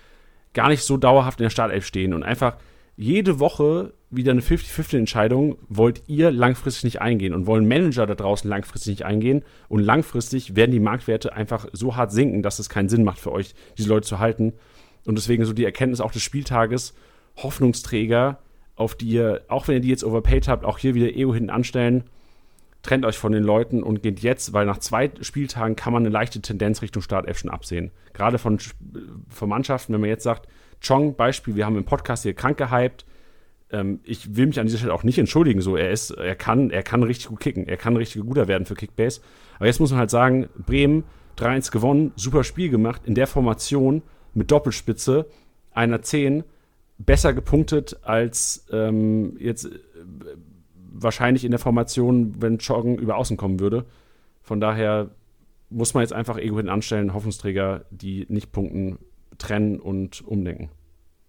gar 0.55 0.69
nicht 0.69 0.83
so 0.83 0.97
dauerhaft 0.97 1.41
in 1.41 1.45
der 1.45 1.51
Startelf 1.51 1.85
stehen 1.85 2.15
und 2.15 2.23
einfach 2.23 2.57
jede 2.97 3.41
Woche 3.41 3.93
wieder 4.11 4.33
eine 4.33 4.41
50-50-Entscheidung 4.41 5.59
wollt 5.69 6.03
ihr 6.07 6.31
langfristig 6.31 6.85
nicht 6.85 7.03
eingehen 7.03 7.35
und 7.35 7.47
wollen 7.47 7.69
Manager 7.69 8.07
da 8.07 8.15
draußen 8.15 8.49
langfristig 8.49 8.91
nicht 8.91 9.05
eingehen 9.05 9.45
und 9.69 9.81
langfristig 9.81 10.57
werden 10.57 10.71
die 10.71 10.81
Marktwerte 10.81 11.35
einfach 11.35 11.67
so 11.73 11.97
hart 11.97 12.13
sinken, 12.13 12.43
dass 12.43 12.59
es 12.59 12.71
keinen 12.71 12.89
Sinn 12.89 13.05
macht 13.05 13.19
für 13.19 13.33
euch, 13.33 13.55
diese 13.77 13.91
Leute 13.91 14.07
zu 14.07 14.19
halten. 14.19 14.55
Und 15.05 15.19
deswegen 15.19 15.45
so 15.45 15.53
die 15.53 15.65
Erkenntnis 15.65 16.01
auch 16.01 16.11
des 16.11 16.23
Spieltages, 16.23 16.95
Hoffnungsträger, 17.37 18.39
auf 18.75 18.95
die 18.95 19.09
ihr, 19.09 19.43
auch 19.49 19.69
wenn 19.69 19.77
ihr 19.77 19.81
die 19.81 19.89
jetzt 19.89 20.05
overpaid 20.05 20.49
habt, 20.49 20.65
auch 20.65 20.79
hier 20.79 20.95
wieder 20.95 21.09
Ego 21.09 21.35
hinten 21.35 21.51
anstellen. 21.51 22.05
Trennt 22.83 23.05
euch 23.05 23.19
von 23.19 23.33
den 23.33 23.43
Leuten 23.43 23.83
und 23.83 24.03
geht 24.03 24.21
jetzt, 24.21 24.53
weil 24.53 24.65
nach 24.65 24.79
zwei 24.79 25.11
Spieltagen 25.21 25.75
kann 25.75 25.93
man 25.93 26.03
eine 26.03 26.11
leichte 26.11 26.41
Tendenz 26.41 26.83
Richtung 26.83 27.03
Startelf 27.03 27.39
schon 27.39 27.51
absehen. 27.51 27.91
Gerade 28.13 28.39
von, 28.39 28.59
von 29.29 29.49
Mannschaften, 29.49 29.93
wenn 29.93 30.01
man 30.01 30.11
jetzt 30.11 30.23
sagt, 30.23 30.47
Chong, 30.87 31.17
Beispiel, 31.17 31.57
wir 31.57 31.67
haben 31.67 31.77
im 31.77 31.85
Podcast 31.85 32.23
hier 32.23 32.35
krank 32.35 32.59
gehypt. 32.59 33.07
Ähm, 33.71 34.01
ich 34.05 34.37
will 34.37 34.47
mich 34.47 34.61
an 34.61 34.67
dieser 34.67 34.79
Stelle 34.79 34.95
auch 34.95 35.03
nicht 35.03 35.19
entschuldigen, 35.19 35.61
so 35.61 35.77
er 35.77 35.91
ist, 35.91 36.11
er 36.11 36.37
kann, 36.37 36.71
er 36.71 36.83
kann 36.83 37.03
richtig 37.03 37.29
gut 37.29 37.41
kicken, 37.41 37.67
er 37.67 37.77
kann 37.77 37.97
richtig 37.97 38.23
guter 38.23 38.47
werden 38.47 38.67
für 38.67 38.75
Kickbase. 38.75 39.21
Aber 39.57 39.67
jetzt 39.67 39.81
muss 39.81 39.91
man 39.91 39.99
halt 39.99 40.11
sagen, 40.11 40.49
Bremen 40.55 41.05
3-1 41.39 41.73
gewonnen, 41.73 42.13
super 42.15 42.45
Spiel 42.45 42.71
gemacht, 42.71 43.03
in 43.05 43.15
der 43.15 43.27
Formation 43.27 44.03
mit 44.35 44.51
Doppelspitze, 44.51 45.27
einer 45.73 46.03
10 46.03 46.45
besser 46.99 47.35
gepunktet 47.35 47.99
als 48.03 48.67
ähm, 48.73 49.37
jetzt 49.39 49.67
äh, 49.67 49.71
wahrscheinlich 50.93 51.45
in 51.45 51.51
der 51.51 51.61
Formation, 51.61 52.41
wenn 52.41 52.59
Joggen 52.59 52.99
über 52.99 53.17
Außen 53.17 53.37
kommen 53.37 53.61
würde. 53.61 53.85
Von 54.43 54.61
daher 54.61 55.11
muss 55.69 55.95
man 55.95 56.03
jetzt 56.03 56.13
einfach 56.13 56.39
Ego 56.39 56.57
hinten 56.57 56.71
anstellen, 56.71 57.13
Hoffnungsträger, 57.13 57.85
die 57.91 58.27
nicht 58.29 58.53
punkten, 58.53 58.99
trennen 59.39 59.81
und 59.81 60.27
umdenken. 60.27 60.71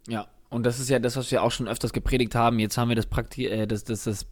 Ja, 0.08 0.28
und 0.50 0.66
das 0.66 0.80
ist 0.80 0.90
ja 0.90 1.00
das, 1.00 1.18
was 1.18 1.32
wir 1.32 1.44
auch 1.44 1.52
schon 1.52 1.68
öfters 1.68 1.92
gepredigt 1.92 2.36
haben. 2.36 2.60
Jetzt 2.60 2.78
haben 2.78 2.90
wir 2.90 2.96
das, 2.96 3.08
Prakti 3.08 3.48
äh, 3.48 3.68
das, 3.68 3.84
das, 3.84 4.04
das, 4.06 4.26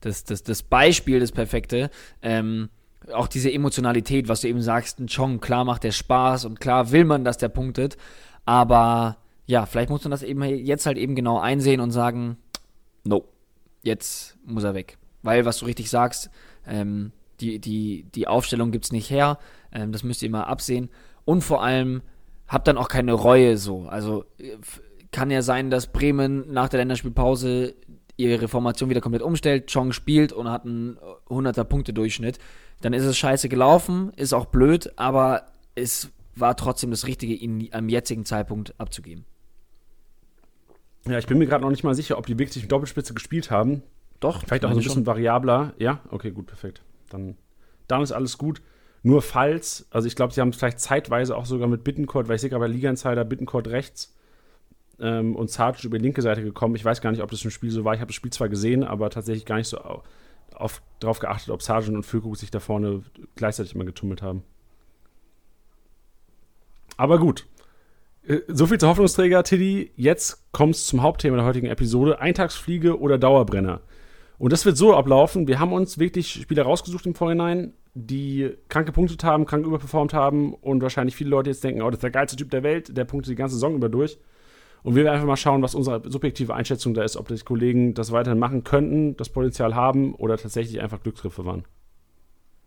das, 0.00 0.24
das, 0.24 0.42
das 0.42 0.62
Beispiel, 0.62 1.20
das 1.20 1.32
Perfekte. 1.32 1.90
Ähm, 2.22 2.70
auch 3.12 3.26
diese 3.26 3.52
Emotionalität, 3.52 4.28
was 4.28 4.42
du 4.42 4.48
eben 4.48 4.62
sagst, 4.62 5.00
ein 5.00 5.08
Chong, 5.08 5.40
klar 5.40 5.64
macht 5.64 5.84
der 5.84 5.90
Spaß 5.90 6.44
und 6.44 6.60
klar 6.60 6.92
will 6.92 7.04
man, 7.04 7.24
dass 7.24 7.36
der 7.36 7.48
punktet, 7.48 7.96
aber 8.44 9.18
ja, 9.46 9.66
vielleicht 9.66 9.90
muss 9.90 10.04
man 10.04 10.10
das 10.10 10.22
eben 10.22 10.42
jetzt 10.42 10.86
halt 10.86 10.98
eben 10.98 11.14
genau 11.14 11.38
einsehen 11.38 11.80
und 11.80 11.90
sagen, 11.90 12.36
no, 13.04 13.24
jetzt 13.82 14.38
muss 14.44 14.64
er 14.64 14.74
weg. 14.74 14.98
Weil, 15.22 15.44
was 15.44 15.58
du 15.58 15.66
richtig 15.66 15.90
sagst, 15.90 16.30
ähm, 16.66 17.12
die, 17.40 17.58
die, 17.58 18.04
die 18.14 18.28
Aufstellung 18.28 18.70
gibt 18.70 18.84
es 18.86 18.92
nicht 18.92 19.10
her, 19.10 19.38
ähm, 19.72 19.92
das 19.92 20.04
müsst 20.04 20.22
ihr 20.22 20.28
immer 20.28 20.46
absehen. 20.46 20.90
Und 21.24 21.42
vor 21.42 21.62
allem, 21.62 22.02
habt 22.48 22.68
dann 22.68 22.78
auch 22.78 22.88
keine 22.88 23.12
Reue 23.12 23.56
so. 23.56 23.86
Also 23.88 24.24
kann 25.10 25.30
ja 25.30 25.42
sein, 25.42 25.70
dass 25.70 25.92
Bremen 25.92 26.52
nach 26.52 26.68
der 26.68 26.78
Länderspielpause 26.78 27.74
ihre 28.16 28.48
Formation 28.48 28.90
wieder 28.90 29.00
komplett 29.00 29.22
umstellt, 29.22 29.72
Chong 29.72 29.92
spielt 29.92 30.32
und 30.32 30.50
hat 30.50 30.64
einen 30.64 30.98
100er 31.28 31.64
Punkte 31.64 31.92
Durchschnitt. 31.92 32.38
Dann 32.80 32.92
ist 32.92 33.04
es 33.04 33.16
scheiße 33.16 33.48
gelaufen, 33.48 34.12
ist 34.16 34.32
auch 34.32 34.46
blöd, 34.46 34.92
aber 34.96 35.46
es 35.74 36.10
war 36.34 36.56
trotzdem 36.56 36.90
das 36.90 37.06
Richtige, 37.06 37.34
ihn 37.34 37.68
am 37.72 37.88
jetzigen 37.88 38.24
Zeitpunkt 38.24 38.78
abzugeben. 38.78 39.24
Ja, 41.06 41.18
ich 41.18 41.26
bin 41.26 41.38
mir 41.38 41.46
gerade 41.46 41.62
noch 41.62 41.70
nicht 41.70 41.84
mal 41.84 41.94
sicher, 41.94 42.18
ob 42.18 42.26
die 42.26 42.38
wirklich 42.38 42.62
mit 42.62 42.70
Doppelspitze 42.70 43.14
gespielt 43.14 43.50
haben. 43.50 43.82
Doch. 44.20 44.44
Vielleicht 44.46 44.64
auch 44.64 44.70
so 44.70 44.76
ein 44.76 44.82
bisschen 44.82 44.94
schon. 44.94 45.06
variabler. 45.06 45.74
Ja, 45.78 46.00
okay, 46.10 46.30
gut, 46.30 46.46
perfekt. 46.46 46.82
Dann, 47.10 47.36
dann 47.88 48.02
ist 48.02 48.12
alles 48.12 48.38
gut. 48.38 48.62
Nur 49.02 49.20
falls, 49.20 49.86
also 49.90 50.06
ich 50.06 50.14
glaube, 50.14 50.32
sie 50.32 50.40
haben 50.40 50.50
es 50.50 50.56
vielleicht 50.56 50.78
zeitweise 50.78 51.36
auch 51.36 51.44
sogar 51.44 51.66
mit 51.66 51.82
Bittencourt, 51.82 52.28
weil 52.28 52.36
ich 52.36 52.40
sehe 52.40 52.50
gerade 52.50 52.60
bei 52.60 52.68
Liga 52.68 52.88
Insider 52.88 53.24
Bittencourt 53.24 53.66
rechts 53.66 54.14
ähm, 55.00 55.34
und 55.34 55.50
Sarge 55.50 55.86
über 55.86 55.98
die 55.98 56.04
linke 56.04 56.22
Seite 56.22 56.42
gekommen. 56.42 56.76
Ich 56.76 56.84
weiß 56.84 57.00
gar 57.00 57.10
nicht, 57.10 57.22
ob 57.22 57.30
das 57.30 57.44
im 57.44 57.50
Spiel 57.50 57.72
so 57.72 57.84
war. 57.84 57.94
Ich 57.94 58.00
habe 58.00 58.08
das 58.08 58.14
Spiel 58.14 58.32
zwar 58.32 58.48
gesehen, 58.48 58.84
aber 58.84 59.10
tatsächlich 59.10 59.44
gar 59.44 59.56
nicht 59.56 59.68
so 59.68 59.78
auf, 60.54 60.82
darauf 61.00 61.18
geachtet, 61.18 61.50
ob 61.50 61.62
Sargent 61.62 61.96
und 61.96 62.04
Füllkrug 62.04 62.36
sich 62.36 62.52
da 62.52 62.60
vorne 62.60 63.02
gleichzeitig 63.34 63.74
immer 63.74 63.84
getummelt 63.84 64.22
haben. 64.22 64.44
Aber 66.96 67.18
gut, 67.18 67.46
so 68.48 68.66
viel 68.66 68.78
zu 68.78 68.88
Hoffnungsträger, 68.88 69.42
Tiddy. 69.42 69.92
Jetzt 69.96 70.52
kommt 70.52 70.76
es 70.76 70.86
zum 70.86 71.02
Hauptthema 71.02 71.36
der 71.36 71.46
heutigen 71.46 71.66
Episode: 71.66 72.20
Eintagsfliege 72.20 72.98
oder 73.00 73.18
Dauerbrenner. 73.18 73.80
Und 74.38 74.52
das 74.52 74.64
wird 74.64 74.76
so 74.76 74.94
ablaufen: 74.94 75.48
Wir 75.48 75.58
haben 75.58 75.72
uns 75.72 75.98
wirklich 75.98 76.32
Spieler 76.32 76.62
rausgesucht 76.62 77.06
im 77.06 77.14
Vorhinein, 77.14 77.74
die 77.94 78.56
krank 78.68 78.86
gepunktet 78.86 79.24
haben, 79.24 79.44
krank 79.44 79.66
überperformt 79.66 80.14
haben 80.14 80.54
und 80.54 80.82
wahrscheinlich 80.82 81.16
viele 81.16 81.30
Leute 81.30 81.50
jetzt 81.50 81.64
denken: 81.64 81.82
Oh, 81.82 81.90
das 81.90 81.98
ist 81.98 82.04
der 82.04 82.10
geilste 82.10 82.36
Typ 82.36 82.50
der 82.50 82.62
Welt, 82.62 82.96
der 82.96 83.04
punktet 83.04 83.32
die 83.32 83.36
ganze 83.36 83.56
Saison 83.56 83.74
über 83.74 83.88
durch. 83.88 84.18
Und 84.84 84.96
wir 84.96 85.04
werden 85.04 85.14
einfach 85.14 85.28
mal 85.28 85.36
schauen, 85.36 85.62
was 85.62 85.74
unsere 85.74 86.10
subjektive 86.10 86.54
Einschätzung 86.54 86.92
da 86.94 87.02
ist, 87.02 87.16
ob 87.16 87.28
die 87.28 87.38
Kollegen 87.38 87.94
das 87.94 88.10
weiterhin 88.10 88.40
machen 88.40 88.64
könnten, 88.64 89.16
das 89.16 89.28
Potenzial 89.28 89.76
haben 89.76 90.14
oder 90.14 90.36
tatsächlich 90.36 90.80
einfach 90.80 91.02
Glücksgriffe 91.02 91.44
waren. 91.44 91.64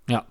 Ja. 0.09 0.25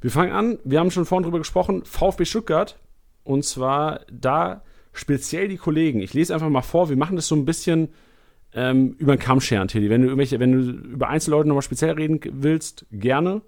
Wir 0.00 0.10
fangen 0.10 0.32
an, 0.32 0.58
wir 0.62 0.78
haben 0.78 0.92
schon 0.92 1.04
vorhin 1.04 1.24
drüber 1.24 1.38
gesprochen, 1.38 1.84
VfB 1.84 2.24
Stuttgart 2.24 2.78
und 3.26 3.44
zwar 3.44 4.00
da 4.10 4.62
speziell 4.92 5.48
die 5.48 5.56
Kollegen. 5.56 6.00
Ich 6.00 6.14
lese 6.14 6.32
einfach 6.32 6.48
mal 6.48 6.62
vor, 6.62 6.88
wir 6.88 6.96
machen 6.96 7.16
das 7.16 7.28
so 7.28 7.34
ein 7.34 7.44
bisschen 7.44 7.88
ähm, 8.54 8.94
über 8.98 9.14
den 9.14 9.20
Kamm 9.20 9.40
scheren, 9.40 9.68
Teddy. 9.68 9.90
Wenn 9.90 10.00
du 10.00 10.08
irgendwelche, 10.08 10.40
wenn 10.40 10.52
du 10.52 10.58
über 10.88 11.08
Einzelleute 11.08 11.48
nochmal 11.48 11.62
speziell 11.62 11.92
reden 11.92 12.20
willst, 12.32 12.86
gerne. 12.90 13.42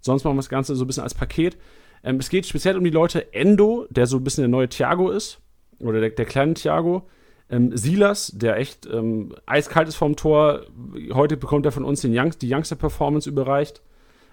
Sonst 0.00 0.24
machen 0.24 0.36
wir 0.36 0.40
das 0.40 0.48
Ganze 0.48 0.76
so 0.76 0.84
ein 0.84 0.86
bisschen 0.86 1.02
als 1.02 1.14
Paket. 1.14 1.56
Ähm, 2.04 2.16
es 2.16 2.28
geht 2.28 2.46
speziell 2.46 2.76
um 2.76 2.84
die 2.84 2.90
Leute 2.90 3.32
Endo, 3.32 3.86
der 3.90 4.06
so 4.06 4.18
ein 4.18 4.24
bisschen 4.24 4.42
der 4.42 4.48
neue 4.48 4.68
Thiago 4.68 5.10
ist. 5.10 5.40
Oder 5.80 6.00
der, 6.00 6.10
der 6.10 6.26
kleine 6.26 6.54
Thiago. 6.54 7.08
Ähm, 7.50 7.76
Silas, 7.76 8.32
der 8.34 8.58
echt 8.58 8.86
ähm, 8.86 9.34
eiskalt 9.46 9.88
ist 9.88 9.96
vorm 9.96 10.16
Tor. 10.16 10.66
Heute 11.12 11.36
bekommt 11.36 11.66
er 11.66 11.72
von 11.72 11.84
uns 11.84 12.02
den 12.02 12.16
Young, 12.16 12.38
die 12.38 12.52
Youngster-Performance 12.52 13.28
überreicht. 13.28 13.82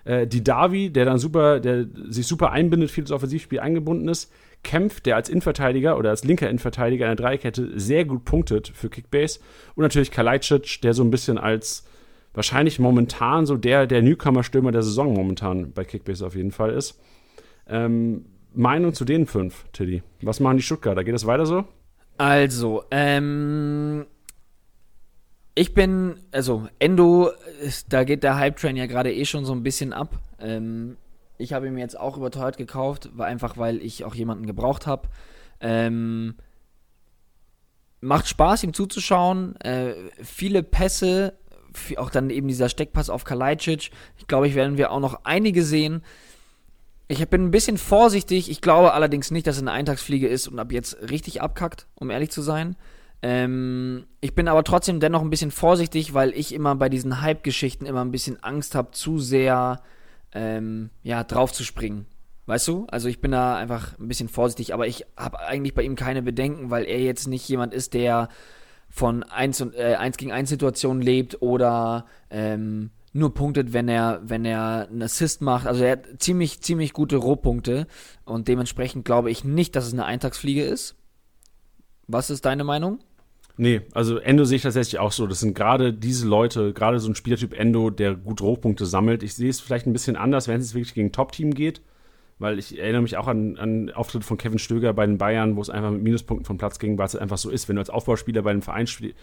Äh, 0.04 0.27
die 0.27 0.43
Davi, 0.43 0.91
der 0.91 1.06
dann 1.06 1.17
super, 1.17 1.60
der 1.60 1.88
sich 2.10 2.27
super 2.27 2.51
einbindet, 2.51 2.91
viel 2.91 3.04
ins 3.04 3.12
Offensivspiel 3.12 3.60
eingebunden 3.60 4.08
ist. 4.08 4.32
Kempf, 4.63 5.02
der 5.02 5.15
als 5.15 5.30
Innenverteidiger 5.30 5.97
oder 5.97 6.12
als 6.12 6.24
linker 6.24 6.50
Innenverteidiger 6.50 7.06
in 7.06 7.15
der 7.15 7.26
Dreikette 7.26 7.80
sehr 7.80 8.06
gut 8.06 8.26
punktet 8.26 8.71
für 8.74 8.89
Kickbase. 8.89 9.39
Und 9.76 9.84
natürlich 9.84 10.12
Kalajdzic, 10.12 10.82
der 10.82 10.93
so 10.93 11.04
ein 11.04 11.12
bisschen 11.12 11.38
als 11.38 11.86
wahrscheinlich 12.34 12.80
momentan 12.80 13.45
so 13.45 13.58
der, 13.58 13.88
der 13.88 14.02
Newcomer-Stürmer 14.02 14.71
der 14.71 14.84
Saison 14.84 15.13
momentan 15.13 15.71
bei 15.74 15.84
Kickbase 15.84 16.26
auf 16.26 16.36
jeden 16.36 16.52
Fall 16.52 16.71
ist. 16.71 17.00
Ähm, 17.67 18.26
Meinung 18.54 18.93
zu 18.93 19.06
den 19.06 19.28
fünf, 19.28 19.65
Tiddy. 19.71 20.04
Was 20.21 20.39
machen 20.39 20.58
die 20.58 20.63
Stuttgarter? 20.63 21.04
Geht 21.04 21.13
das 21.13 21.26
weiter 21.26 21.45
so? 21.45 21.65
Also, 22.17 22.84
ähm, 22.91 24.06
ich 25.56 25.74
bin, 25.74 26.15
also 26.32 26.67
Endo, 26.80 27.32
da 27.89 28.04
geht 28.04 28.24
der 28.24 28.38
Hype-Train 28.38 28.76
ja 28.76 28.86
gerade 28.86 29.13
eh 29.13 29.26
schon 29.26 29.45
so 29.45 29.54
ein 29.54 29.63
bisschen 29.63 29.93
ab. 29.93 30.19
Ähm, 30.39 30.97
ich 31.41 31.54
habe 31.54 31.67
ihn 31.67 31.77
jetzt 31.77 31.99
auch 31.99 32.17
überteuert 32.17 32.58
gekauft, 32.58 33.10
war 33.13 33.27
einfach, 33.27 33.58
weil 33.58 33.82
ich 33.82 34.06
auch 34.06 34.15
jemanden 34.15 34.45
gebraucht 34.45 34.88
habe. 34.88 35.10
Ähm, 35.60 36.36
macht 37.99 38.27
Spaß, 38.27 38.63
ihm 38.63 38.73
zuzuschauen. 38.73 39.56
Äh, 39.62 39.93
viele 40.21 40.63
Pässe, 40.63 41.38
auch 41.97 42.10
dann 42.10 42.30
eben 42.30 42.47
dieser 42.47 42.69
Steckpass 42.69 43.10
auf 43.10 43.23
Kalajdzic. 43.23 43.91
Ich 44.17 44.27
glaube, 44.27 44.47
ich 44.47 44.56
werden 44.56 44.77
wir 44.77 44.91
auch 44.91 44.99
noch 44.99 45.21
einige 45.23 45.63
sehen. 45.63 46.04
Ich 47.08 47.27
bin 47.27 47.45
ein 47.45 47.51
bisschen 47.51 47.77
vorsichtig. 47.77 48.49
Ich 48.49 48.62
glaube 48.62 48.93
allerdings 48.93 49.32
nicht, 49.32 49.47
dass 49.47 49.58
es 49.58 49.62
eine 49.62 49.71
Eintagsfliege 49.71 50.27
ist 50.27 50.47
und 50.47 50.60
ab 50.60 50.71
jetzt 50.71 51.10
richtig 51.10 51.41
abkackt, 51.41 51.88
um 51.95 52.10
ehrlich 52.10 52.32
zu 52.32 52.41
sein. 52.41 52.75
Ähm, 53.21 54.06
ich 54.19 54.34
bin 54.34 54.47
aber 54.47 54.63
trotzdem 54.63 54.99
dennoch 54.99 55.21
ein 55.21 55.30
bisschen 55.30 55.51
vorsichtig, 55.51 56.13
weil 56.13 56.32
ich 56.32 56.54
immer 56.54 56.75
bei 56.75 56.89
diesen 56.89 57.21
Hype-Geschichten 57.21 57.86
immer 57.86 58.04
ein 58.04 58.12
bisschen 58.12 58.41
Angst 58.41 58.75
habe, 58.75 58.91
zu 58.91 59.19
sehr 59.19 59.82
ähm, 60.34 60.89
ja, 61.04 61.24
drauf 61.24 61.52
zu 61.52 61.63
springen. 61.63 62.06
Weißt 62.46 62.67
du? 62.67 62.86
Also 62.89 63.08
ich 63.08 63.22
bin 63.22 63.32
da 63.32 63.56
einfach 63.56 63.98
ein 64.00 64.08
bisschen 64.08 64.28
vorsichtig, 64.28 64.74
aber 64.74 64.88
ich 64.88 65.06
habe 65.15 65.39
eigentlich 65.39 65.74
bei 65.74 65.84
ihm 65.84 65.96
keine 65.96 66.22
Bedenken, 66.22 66.70
weil 66.70 66.86
er 66.86 67.00
jetzt 67.00 67.28
nicht 67.28 67.48
jemand 67.48 67.74
ist, 67.74 67.94
der 67.94 68.30
von 68.89 69.24
1, 69.24 69.62
und, 69.62 69.76
äh, 69.76 69.96
1 69.96 70.17
gegen 70.17 70.32
1 70.32 70.50
Situationen 70.50 71.02
lebt 71.02 71.41
oder 71.41 72.06
ähm, 72.30 72.91
nur 73.13 73.34
punktet, 73.34 73.74
wenn 73.74 73.88
er, 73.88 74.22
wenn 74.24 74.44
er 74.46 74.88
einen 74.89 75.02
Assist 75.02 75.41
macht. 75.41 75.67
Also 75.67 75.84
er 75.84 75.94
hat 75.94 76.06
ziemlich, 76.20 76.62
ziemlich 76.62 76.94
gute 76.94 77.17
Rohpunkte 77.17 77.88
und 78.26 78.48
dementsprechend 78.48 79.06
glaube 79.06 79.32
ich 79.32 79.44
nicht, 79.44 79.76
dass 79.76 79.88
es 79.88 79.94
eine 79.94 80.06
Eintagsfliege 80.06 80.63
ist. 80.63 80.96
Was 82.08 82.30
ist 82.30 82.46
deine 82.46 82.63
Meinung? 82.63 83.00
Nee, 83.57 83.81
also 83.93 84.17
Endo 84.17 84.43
sehe 84.43 84.57
ich 84.57 84.63
tatsächlich 84.63 84.99
auch 84.99 85.11
so. 85.11 85.27
Das 85.27 85.39
sind 85.39 85.53
gerade 85.53 85.93
diese 85.93 86.27
Leute, 86.27 86.73
gerade 86.73 86.99
so 86.99 87.09
ein 87.09 87.15
Spielertyp 87.15 87.53
Endo, 87.53 87.89
der 87.89 88.15
gut 88.15 88.41
Rohpunkte 88.41 88.85
sammelt. 88.85 89.23
Ich 89.23 89.35
sehe 89.35 89.49
es 89.49 89.59
vielleicht 89.59 89.85
ein 89.87 89.93
bisschen 89.93 90.15
anders, 90.15 90.47
wenn 90.47 90.59
es 90.59 90.73
wirklich 90.73 90.93
gegen 90.93 91.11
Top-Team 91.11 91.53
geht. 91.53 91.81
Weil 92.39 92.57
ich 92.57 92.79
erinnere 92.79 93.03
mich 93.03 93.17
auch 93.17 93.27
an, 93.27 93.57
an 93.57 93.91
Auftritte 93.91 94.25
von 94.25 94.37
Kevin 94.37 94.57
Stöger 94.57 94.93
bei 94.93 95.05
den 95.05 95.19
Bayern, 95.19 95.57
wo 95.57 95.61
es 95.61 95.69
einfach 95.69 95.91
mit 95.91 96.01
Minuspunkten 96.01 96.45
vom 96.45 96.57
Platz 96.57 96.79
ging, 96.79 96.97
weil 96.97 97.05
es 97.05 97.15
einfach 97.15 97.37
so 97.37 97.51
ist. 97.51 97.69
Wenn 97.69 97.75
du 97.75 97.81
als 97.81 97.91
Aufbauspieler 97.91 98.41
bei 98.41 98.49
einem 98.49 98.63
Verein 98.63 98.87
spiel 98.87 99.13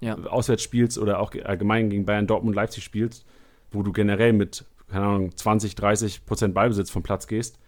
ja. 0.00 0.16
auswärts 0.16 0.62
spielst 0.62 0.98
oder 0.98 1.20
auch 1.20 1.32
allgemein 1.44 1.90
gegen 1.90 2.04
Bayern, 2.04 2.26
Dortmund, 2.26 2.54
Leipzig 2.54 2.84
spielst, 2.84 3.24
wo 3.70 3.82
du 3.82 3.92
generell 3.92 4.32
mit, 4.32 4.64
keine 4.88 5.06
Ahnung, 5.06 5.36
20, 5.36 5.74
30 5.74 6.24
Prozent 6.26 6.54
Ballbesitz 6.54 6.90
vom 6.90 7.02
Platz 7.02 7.26
gehst, 7.26 7.58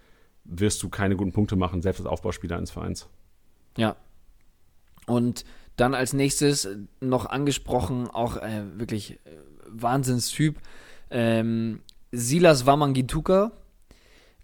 wirst 0.44 0.82
du 0.82 0.88
keine 0.88 1.16
guten 1.16 1.32
Punkte 1.32 1.56
machen, 1.56 1.82
selbst 1.82 2.00
als 2.00 2.08
Aufbauspieler 2.08 2.56
eines 2.56 2.70
Vereins. 2.70 3.08
Ja. 3.76 3.96
Und 5.06 5.44
dann 5.80 5.94
als 5.94 6.12
nächstes 6.12 6.68
noch 7.00 7.26
angesprochen, 7.26 8.08
auch 8.08 8.36
äh, 8.36 8.62
wirklich 8.74 9.12
äh, 9.12 9.30
Wahnsinnstyp, 9.66 10.56
ähm, 11.10 11.80
Silas 12.12 12.66
Wamangituka. 12.66 13.52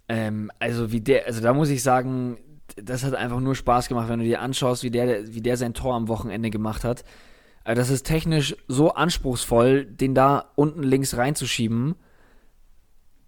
Ähm, 0.08 0.50
also 0.58 0.92
wie 0.92 1.00
der, 1.00 1.26
also 1.26 1.40
da 1.40 1.52
muss 1.52 1.68
ich 1.68 1.82
sagen, 1.82 2.38
das 2.76 3.04
hat 3.04 3.14
einfach 3.14 3.40
nur 3.40 3.54
Spaß 3.54 3.88
gemacht, 3.88 4.08
wenn 4.08 4.20
du 4.20 4.24
dir 4.24 4.40
anschaust, 4.40 4.82
wie 4.82 4.90
der, 4.90 5.34
wie 5.34 5.40
der 5.40 5.56
sein 5.56 5.74
Tor 5.74 5.94
am 5.94 6.08
Wochenende 6.08 6.50
gemacht 6.50 6.84
hat. 6.84 7.04
Also 7.64 7.80
das 7.80 7.90
ist 7.90 8.06
technisch 8.06 8.56
so 8.68 8.92
anspruchsvoll, 8.92 9.84
den 9.84 10.14
da 10.14 10.52
unten 10.54 10.82
links 10.82 11.16
reinzuschieben. 11.16 11.96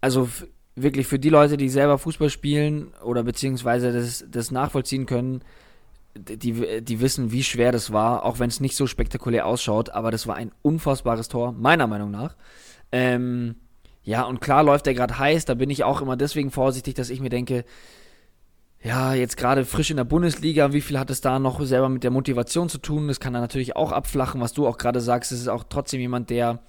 Also 0.01 0.29
wirklich 0.75 1.07
für 1.07 1.19
die 1.19 1.29
Leute, 1.29 1.57
die 1.57 1.69
selber 1.69 1.97
Fußball 1.97 2.29
spielen 2.29 2.93
oder 3.03 3.23
beziehungsweise 3.23 3.91
das, 3.91 4.25
das 4.29 4.51
nachvollziehen 4.51 5.05
können, 5.05 5.41
die, 6.19 6.81
die 6.81 7.01
wissen, 7.01 7.31
wie 7.31 7.43
schwer 7.43 7.71
das 7.71 7.91
war, 7.91 8.25
auch 8.25 8.39
wenn 8.39 8.49
es 8.49 8.59
nicht 8.59 8.75
so 8.75 8.87
spektakulär 8.87 9.45
ausschaut, 9.45 9.89
aber 9.89 10.11
das 10.11 10.27
war 10.27 10.35
ein 10.35 10.51
unfassbares 10.61 11.27
Tor, 11.27 11.51
meiner 11.51 11.87
Meinung 11.87 12.11
nach. 12.11 12.35
Ähm, 12.91 13.55
ja, 14.03 14.23
und 14.23 14.41
klar 14.41 14.63
läuft 14.63 14.87
er 14.87 14.93
gerade 14.93 15.19
heiß, 15.19 15.45
da 15.45 15.53
bin 15.53 15.69
ich 15.69 15.83
auch 15.83 16.01
immer 16.01 16.17
deswegen 16.17 16.51
vorsichtig, 16.51 16.95
dass 16.95 17.09
ich 17.09 17.19
mir 17.19 17.29
denke, 17.29 17.65
ja, 18.81 19.13
jetzt 19.13 19.35
gerade 19.35 19.65
frisch 19.65 19.91
in 19.91 19.97
der 19.97 20.05
Bundesliga, 20.05 20.71
wie 20.71 20.81
viel 20.81 20.97
hat 20.97 21.09
es 21.09 21.21
da 21.21 21.37
noch 21.37 21.61
selber 21.61 21.89
mit 21.89 22.03
der 22.03 22.11
Motivation 22.11 22.69
zu 22.69 22.77
tun? 22.77 23.09
Das 23.09 23.19
kann 23.19 23.35
er 23.35 23.41
natürlich 23.41 23.75
auch 23.75 23.91
abflachen, 23.91 24.39
was 24.39 24.53
du 24.53 24.67
auch 24.67 24.77
gerade 24.77 25.01
sagst, 25.01 25.31
es 25.31 25.41
ist 25.41 25.49
auch 25.49 25.65
trotzdem 25.67 25.99
jemand, 25.99 26.29
der, 26.29 26.63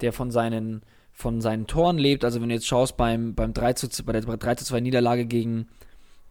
der 0.00 0.12
von 0.12 0.32
seinen, 0.32 0.82
von 1.12 1.40
seinen 1.40 1.68
Toren 1.68 1.98
lebt. 1.98 2.24
Also 2.24 2.40
wenn 2.40 2.48
du 2.48 2.54
jetzt 2.56 2.66
schaust 2.66 2.96
beim, 2.96 3.34
beim 3.34 3.54
3 3.54 3.74
zu, 3.74 4.04
bei 4.04 4.12
der 4.12 4.22
3 4.22 4.56
zu 4.56 4.64
2 4.64 4.80
Niederlage 4.80 5.24
gegen, 5.24 5.68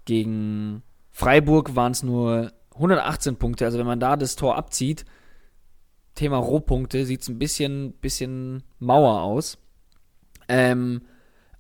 gegen 0.04 0.84
Freiburg 1.12 1.76
waren 1.76 1.94
es 1.94 2.04
nur 2.04 2.52
118 2.74 3.38
Punkte. 3.38 3.66
Also 3.66 3.78
wenn 3.78 3.86
man 3.86 4.00
da 4.00 4.16
das 4.16 4.36
Tor 4.36 4.56
abzieht, 4.56 5.06
Thema 6.16 6.38
Rohpunkte, 6.38 7.06
sieht 7.06 7.22
es 7.22 7.30
ein 7.30 7.40
bisschen, 7.40 7.94
bisschen 7.94 8.64
Mauer 8.80 9.22
aus. 9.22 9.58
Ähm, 10.48 11.02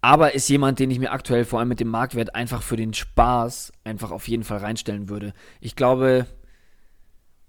aber 0.01 0.33
ist 0.33 0.49
jemand, 0.49 0.79
den 0.79 0.91
ich 0.91 0.99
mir 0.99 1.11
aktuell 1.11 1.45
vor 1.45 1.59
allem 1.59 1.69
mit 1.69 1.79
dem 1.79 1.87
Marktwert 1.87 2.35
einfach 2.35 2.63
für 2.63 2.75
den 2.75 2.93
Spaß 2.93 3.71
einfach 3.83 4.11
auf 4.11 4.27
jeden 4.27 4.43
Fall 4.43 4.57
reinstellen 4.57 5.09
würde. 5.09 5.33
Ich 5.59 5.75
glaube, 5.75 6.25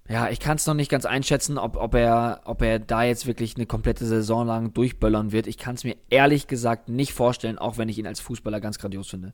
ja, 0.08 0.28
ich 0.28 0.40
kann 0.40 0.56
es 0.56 0.66
noch 0.66 0.74
nicht 0.74 0.90
ganz 0.90 1.06
einschätzen, 1.06 1.56
ob, 1.56 1.76
ob, 1.76 1.94
er, 1.94 2.42
ob 2.44 2.60
er 2.60 2.78
da 2.78 3.04
jetzt 3.04 3.26
wirklich 3.26 3.56
eine 3.56 3.66
komplette 3.66 4.04
Saison 4.04 4.46
lang 4.46 4.74
durchböllern 4.74 5.32
wird. 5.32 5.46
Ich 5.46 5.56
kann 5.56 5.76
es 5.76 5.84
mir 5.84 5.96
ehrlich 6.10 6.46
gesagt 6.46 6.88
nicht 6.88 7.14
vorstellen, 7.14 7.58
auch 7.58 7.78
wenn 7.78 7.88
ich 7.88 7.98
ihn 7.98 8.06
als 8.06 8.20
Fußballer 8.20 8.60
ganz 8.60 8.78
grandios 8.78 9.08
finde. 9.08 9.32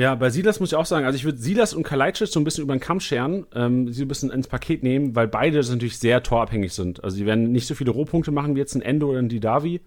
Ja, 0.00 0.14
bei 0.14 0.30
Silas 0.30 0.60
muss 0.60 0.72
ich 0.72 0.76
auch 0.76 0.86
sagen, 0.86 1.04
also 1.04 1.14
ich 1.14 1.26
würde 1.26 1.36
Silas 1.36 1.74
und 1.74 1.82
Kalajdzic 1.82 2.28
so 2.28 2.40
ein 2.40 2.44
bisschen 2.44 2.64
über 2.64 2.74
den 2.74 2.80
Kamm 2.80 3.00
scheren, 3.00 3.44
ähm, 3.54 3.92
sie 3.92 4.06
ein 4.06 4.08
bisschen 4.08 4.30
ins 4.30 4.48
Paket 4.48 4.82
nehmen, 4.82 5.14
weil 5.14 5.28
beide 5.28 5.60
natürlich 5.60 5.98
sehr 5.98 6.22
torabhängig 6.22 6.72
sind. 6.72 7.04
Also 7.04 7.18
sie 7.18 7.26
werden 7.26 7.52
nicht 7.52 7.66
so 7.66 7.74
viele 7.74 7.90
Rohpunkte 7.90 8.30
machen 8.30 8.54
wie 8.54 8.60
jetzt 8.60 8.74
ein 8.74 8.80
Endo 8.80 9.10
oder 9.10 9.18
ein 9.18 9.28
Didavi. 9.28 9.82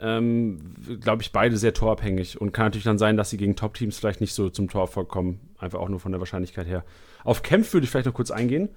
Ähm, 0.00 0.60
Glaube 1.02 1.20
ich, 1.22 1.30
beide 1.30 1.58
sehr 1.58 1.74
torabhängig. 1.74 2.40
Und 2.40 2.52
kann 2.52 2.68
natürlich 2.68 2.84
dann 2.84 2.96
sein, 2.96 3.18
dass 3.18 3.28
sie 3.28 3.36
gegen 3.36 3.54
Top-Teams 3.54 3.98
vielleicht 3.98 4.22
nicht 4.22 4.32
so 4.32 4.48
zum 4.48 4.70
Torerfolg 4.70 5.10
kommen. 5.10 5.40
Einfach 5.58 5.78
auch 5.78 5.90
nur 5.90 6.00
von 6.00 6.12
der 6.12 6.22
Wahrscheinlichkeit 6.22 6.66
her. 6.66 6.82
Auf 7.22 7.42
Kempf 7.42 7.74
würde 7.74 7.84
ich 7.84 7.90
vielleicht 7.90 8.06
noch 8.06 8.14
kurz 8.14 8.30
eingehen. 8.30 8.70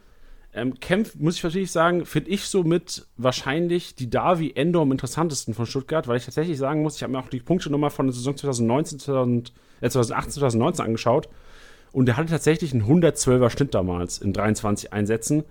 Ähm, 0.53 0.79
Kempf, 0.79 1.15
muss 1.15 1.37
ich 1.37 1.43
natürlich 1.43 1.71
sagen, 1.71 2.05
finde 2.05 2.29
ich 2.29 2.45
somit 2.45 3.07
wahrscheinlich 3.15 3.95
die 3.95 4.09
Davi 4.09 4.51
Endo 4.53 4.81
am 4.81 4.91
interessantesten 4.91 5.53
von 5.53 5.65
Stuttgart, 5.65 6.07
weil 6.07 6.17
ich 6.17 6.25
tatsächlich 6.25 6.57
sagen 6.57 6.81
muss, 6.81 6.97
ich 6.97 7.03
habe 7.03 7.13
mir 7.13 7.19
auch 7.19 7.29
die 7.29 7.39
Punkte 7.39 7.69
nochmal 7.69 7.89
von 7.89 8.07
der 8.07 8.13
Saison 8.13 8.35
2019, 8.35 8.99
2000, 8.99 9.53
äh, 9.79 9.89
2018, 9.89 10.33
2019 10.33 10.85
angeschaut 10.85 11.29
und 11.93 12.05
der 12.05 12.17
hatte 12.17 12.29
tatsächlich 12.29 12.73
einen 12.73 12.83
112er 12.83 13.49
Schnitt 13.49 13.73
damals 13.73 14.17
in 14.17 14.33
23 14.33 14.93
Einsätzen. 14.93 15.43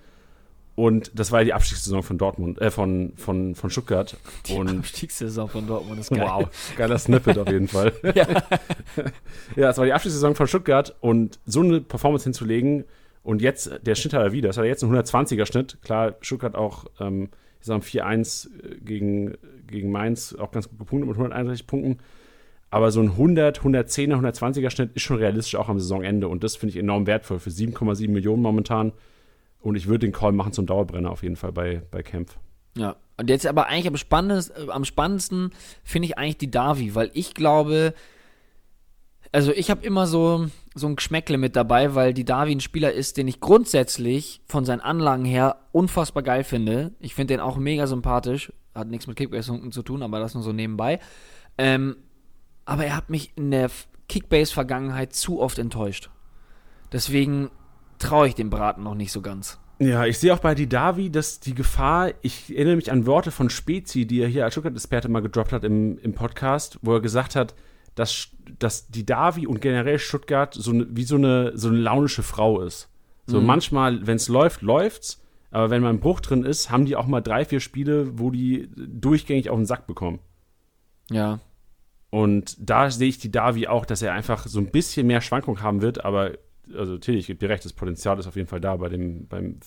Und 0.76 1.10
das 1.14 1.30
war 1.30 1.40
ja 1.40 1.44
die 1.44 1.52
Abstiegssaison 1.52 2.02
von 2.02 2.16
Dortmund, 2.16 2.60
äh, 2.60 2.70
von, 2.70 3.12
von, 3.16 3.54
von 3.54 3.68
Stuttgart. 3.68 4.16
Die 4.46 4.54
und 4.54 4.78
Abstiegssaison 4.78 5.48
von 5.48 5.66
Dortmund 5.66 6.00
ist 6.00 6.10
geil. 6.10 6.20
Wow, 6.22 6.48
geiler 6.76 6.98
Snippet 6.98 7.36
auf 7.36 7.48
jeden 7.48 7.68
Fall. 7.68 7.92
ja. 8.14 8.26
ja, 9.56 9.70
es 9.70 9.76
war 9.76 9.84
die 9.84 9.92
Abstiegssaison 9.92 10.34
von 10.34 10.46
Stuttgart 10.46 10.96
und 11.00 11.38
so 11.44 11.60
eine 11.60 11.82
Performance 11.82 12.24
hinzulegen, 12.24 12.84
und 13.22 13.42
jetzt, 13.42 13.70
der 13.82 13.94
Schnitt 13.94 14.14
hat 14.14 14.22
er 14.22 14.32
wieder. 14.32 14.48
Das 14.48 14.56
hat 14.56 14.64
er 14.64 14.68
jetzt 14.68 14.82
einen 14.82 14.94
120er 14.94 15.46
Schnitt. 15.46 15.78
Klar, 15.82 16.16
Stuttgart 16.20 16.54
auch, 16.54 16.86
ähm, 17.00 17.28
ich 17.60 17.66
sag 17.66 17.78
mal, 17.78 17.84
4-1 17.84 18.48
gegen, 18.82 19.36
gegen 19.66 19.90
Mainz, 19.90 20.34
auch 20.34 20.50
ganz 20.50 20.68
gut 20.68 20.78
gepunktet 20.78 21.08
mit 21.08 21.16
131 21.16 21.66
Punkten. 21.66 21.98
Aber 22.70 22.90
so 22.92 23.00
ein 23.00 23.10
100, 23.10 23.60
110er, 23.60 24.14
120er 24.20 24.70
Schnitt 24.70 24.92
ist 24.94 25.02
schon 25.02 25.18
realistisch 25.18 25.56
auch 25.56 25.68
am 25.68 25.78
Saisonende. 25.78 26.28
Und 26.28 26.44
das 26.44 26.56
finde 26.56 26.70
ich 26.70 26.78
enorm 26.78 27.06
wertvoll 27.06 27.40
für 27.40 27.50
7,7 27.50 28.08
Millionen 28.08 28.42
momentan. 28.42 28.92
Und 29.60 29.74
ich 29.74 29.86
würde 29.86 30.06
den 30.06 30.12
Call 30.12 30.32
machen 30.32 30.52
zum 30.52 30.66
Dauerbrenner 30.66 31.10
auf 31.10 31.22
jeden 31.22 31.36
Fall 31.36 31.52
bei, 31.52 31.82
bei 31.90 32.02
Kempf. 32.02 32.38
Ja, 32.76 32.96
und 33.18 33.28
jetzt 33.28 33.46
aber 33.46 33.66
eigentlich 33.66 33.88
am 33.88 33.96
spannendsten, 33.96 34.70
am 34.70 34.84
spannendsten 34.84 35.50
finde 35.82 36.06
ich 36.06 36.16
eigentlich 36.16 36.38
die 36.38 36.50
Davi, 36.50 36.94
weil 36.94 37.10
ich 37.12 37.34
glaube, 37.34 37.92
also 39.32 39.52
ich 39.52 39.70
habe 39.70 39.84
immer 39.84 40.06
so, 40.06 40.46
so 40.74 40.86
ein 40.86 40.96
Geschmäckle 40.96 41.38
mit 41.38 41.56
dabei, 41.56 41.94
weil 41.94 42.14
die 42.14 42.24
Davi 42.24 42.52
ein 42.52 42.60
Spieler 42.60 42.92
ist, 42.92 43.16
den 43.16 43.28
ich 43.28 43.40
grundsätzlich 43.40 44.42
von 44.46 44.64
seinen 44.64 44.80
Anlagen 44.80 45.24
her 45.24 45.56
unfassbar 45.72 46.22
geil 46.22 46.44
finde. 46.44 46.92
Ich 47.00 47.14
finde 47.14 47.34
den 47.34 47.40
auch 47.40 47.56
mega 47.56 47.86
sympathisch. 47.86 48.52
Hat 48.74 48.88
nichts 48.88 49.06
mit 49.06 49.16
Kickbase 49.16 49.70
zu 49.70 49.82
tun, 49.82 50.02
aber 50.02 50.20
das 50.20 50.34
nur 50.34 50.42
so 50.42 50.52
nebenbei. 50.52 51.00
Ähm, 51.58 51.96
aber 52.64 52.86
er 52.86 52.96
hat 52.96 53.10
mich 53.10 53.32
in 53.36 53.50
der 53.50 53.70
Kickbase-Vergangenheit 54.08 55.12
zu 55.12 55.40
oft 55.40 55.58
enttäuscht. 55.58 56.10
Deswegen 56.92 57.50
traue 57.98 58.28
ich 58.28 58.34
dem 58.34 58.50
Braten 58.50 58.82
noch 58.82 58.94
nicht 58.94 59.12
so 59.12 59.20
ganz. 59.20 59.58
Ja, 59.78 60.04
ich 60.04 60.18
sehe 60.18 60.34
auch 60.34 60.40
bei 60.40 60.54
Didavi, 60.54 61.10
dass 61.10 61.40
die 61.40 61.54
Gefahr, 61.54 62.12
ich 62.20 62.54
erinnere 62.54 62.76
mich 62.76 62.92
an 62.92 63.06
Worte 63.06 63.30
von 63.30 63.48
Spezi, 63.48 64.06
die 64.06 64.20
er 64.20 64.28
hier 64.28 64.44
als 64.44 64.54
Stuttgart-Experte 64.54 65.08
mal 65.08 65.22
gedroppt 65.22 65.52
hat 65.52 65.64
im, 65.64 65.98
im 65.98 66.12
Podcast, 66.12 66.78
wo 66.82 66.94
er 66.94 67.00
gesagt 67.00 67.34
hat, 67.34 67.54
dass, 67.94 68.28
dass 68.58 68.88
Didavi 68.88 69.46
und 69.46 69.60
generell 69.60 69.98
Stuttgart 69.98 70.54
so 70.54 70.72
ne, 70.72 70.86
wie 70.90 71.04
so 71.04 71.16
eine, 71.16 71.52
so 71.56 71.68
eine 71.68 71.78
launische 71.78 72.22
Frau 72.22 72.60
ist. 72.60 72.88
So 73.26 73.40
Mhm. 73.40 73.46
manchmal, 73.46 74.06
wenn 74.06 74.16
es 74.16 74.28
läuft, 74.28 74.62
läuft's, 74.62 75.22
aber 75.50 75.70
wenn 75.70 75.82
mal 75.82 75.90
ein 75.90 76.00
Bruch 76.00 76.20
drin 76.20 76.44
ist, 76.44 76.70
haben 76.70 76.84
die 76.86 76.96
auch 76.96 77.06
mal 77.06 77.20
drei, 77.20 77.44
vier 77.44 77.60
Spiele, 77.60 78.18
wo 78.18 78.30
die 78.30 78.68
durchgängig 78.76 79.50
auf 79.50 79.56
den 79.58 79.66
Sack 79.66 79.86
bekommen. 79.86 80.20
Ja. 81.10 81.40
Und 82.10 82.56
da 82.58 82.90
sehe 82.90 83.08
ich 83.08 83.18
die 83.18 83.30
Davi 83.30 83.66
auch, 83.68 83.84
dass 83.84 84.02
er 84.02 84.12
einfach 84.12 84.46
so 84.46 84.58
ein 84.58 84.70
bisschen 84.70 85.06
mehr 85.06 85.20
Schwankung 85.20 85.60
haben 85.62 85.80
wird, 85.82 86.04
aber 86.04 86.32
also 86.76 86.98
Tilly, 86.98 87.18
ich 87.18 87.26
gebe 87.26 87.38
dir 87.38 87.48
recht, 87.48 87.64
das 87.64 87.72
Potenzial 87.72 88.18
ist 88.18 88.26
auf 88.26 88.36
jeden 88.36 88.48
Fall 88.48 88.60
da 88.60 88.76
bei 88.76 88.88
dem 88.88 89.26
beim 89.28 89.58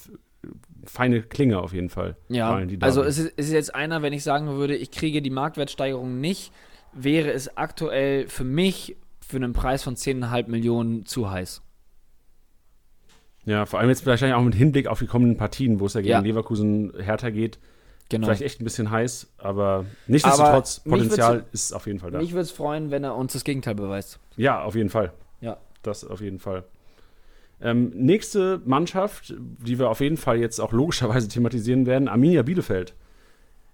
feine 0.85 1.21
Klinge 1.21 1.59
auf 1.59 1.73
jeden 1.73 1.89
Fall. 1.89 2.17
Ja, 2.27 2.59
die 2.65 2.81
also 2.81 3.01
Davi. 3.01 3.09
es 3.09 3.17
ist, 3.17 3.33
es 3.37 3.45
ist 3.47 3.53
jetzt 3.53 3.75
einer, 3.75 4.01
wenn 4.01 4.11
ich 4.13 4.23
sagen 4.23 4.47
würde, 4.47 4.75
ich 4.75 4.91
kriege 4.91 5.21
die 5.21 5.29
Marktwertsteigerung 5.29 6.19
nicht, 6.19 6.51
wäre 6.95 7.31
es 7.31 7.57
aktuell 7.57 8.27
für 8.27 8.43
mich 8.43 8.95
für 9.25 9.37
einen 9.37 9.53
Preis 9.53 9.83
von 9.83 9.95
10,5 9.95 10.47
Millionen 10.49 11.05
zu 11.05 11.31
heiß. 11.31 11.61
ja, 13.45 13.65
vor 13.65 13.79
allem 13.79 13.89
jetzt 13.89 14.05
wahrscheinlich 14.05 14.35
auch 14.35 14.43
mit 14.43 14.55
Hinblick 14.55 14.87
auf 14.87 14.99
die 14.99 15.05
kommenden 15.07 15.37
Partien, 15.37 15.79
wo 15.79 15.85
es 15.85 15.93
ja 15.93 16.01
gegen 16.01 16.11
Ja. 16.11 16.19
Leverkusen 16.19 16.93
härter 16.99 17.31
geht. 17.31 17.59
Genau. 18.09 18.27
Vielleicht 18.27 18.41
echt 18.41 18.61
ein 18.61 18.63
bisschen 18.63 18.91
heiß, 18.91 19.33
aber 19.37 19.85
nichtsdestotrotz, 20.07 20.81
Aber 20.85 20.97
Potenzial 20.97 21.45
ist 21.51 21.73
auf 21.73 21.87
jeden 21.87 21.99
Fall 21.99 22.11
da. 22.11 22.19
Mich 22.19 22.31
würde 22.31 22.41
es 22.41 22.51
freuen, 22.51 22.91
wenn 22.91 23.03
er 23.03 23.15
uns 23.15 23.33
das 23.33 23.43
Gegenteil 23.43 23.75
beweist. 23.75 24.19
Ja, 24.37 24.61
auf 24.61 24.75
jeden 24.75 24.89
Fall. 24.89 25.13
Ja. 25.41 25.57
Das 25.81 26.05
auf 26.05 26.21
jeden 26.21 26.39
Fall. 26.39 26.63
Ähm, 27.61 27.91
nächste 27.95 28.61
Mannschaft, 28.65 29.33
die 29.37 29.79
wir 29.79 29.89
auf 29.89 29.99
jeden 30.01 30.17
Fall 30.17 30.37
jetzt 30.37 30.59
auch 30.59 30.73
logischerweise 30.73 31.27
thematisieren 31.27 31.85
werden, 31.85 32.07
Arminia 32.07 32.43
Bielefeld. 32.43 32.93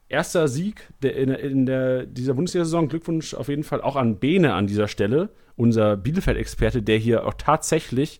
Erster 0.10 0.48
Sieg 0.48 0.88
der, 1.02 1.16
in, 1.16 1.30
in 1.30 1.66
der, 1.66 2.06
dieser 2.06 2.34
Bundesliga-Saison. 2.34 2.90
Glückwunsch 2.90 3.34
auf 3.34 3.48
jeden 3.48 3.64
Fall 3.64 3.82
auch 3.82 3.96
an 3.96 4.18
Bene 4.18 4.54
an 4.54 4.68
dieser 4.68 4.88
Stelle, 4.88 5.30
unser 5.56 5.96
Bielefeld-Experte, 5.96 6.82
der 6.82 6.98
hier 6.98 7.26
auch 7.26 7.36
tatsächlich 7.36 8.20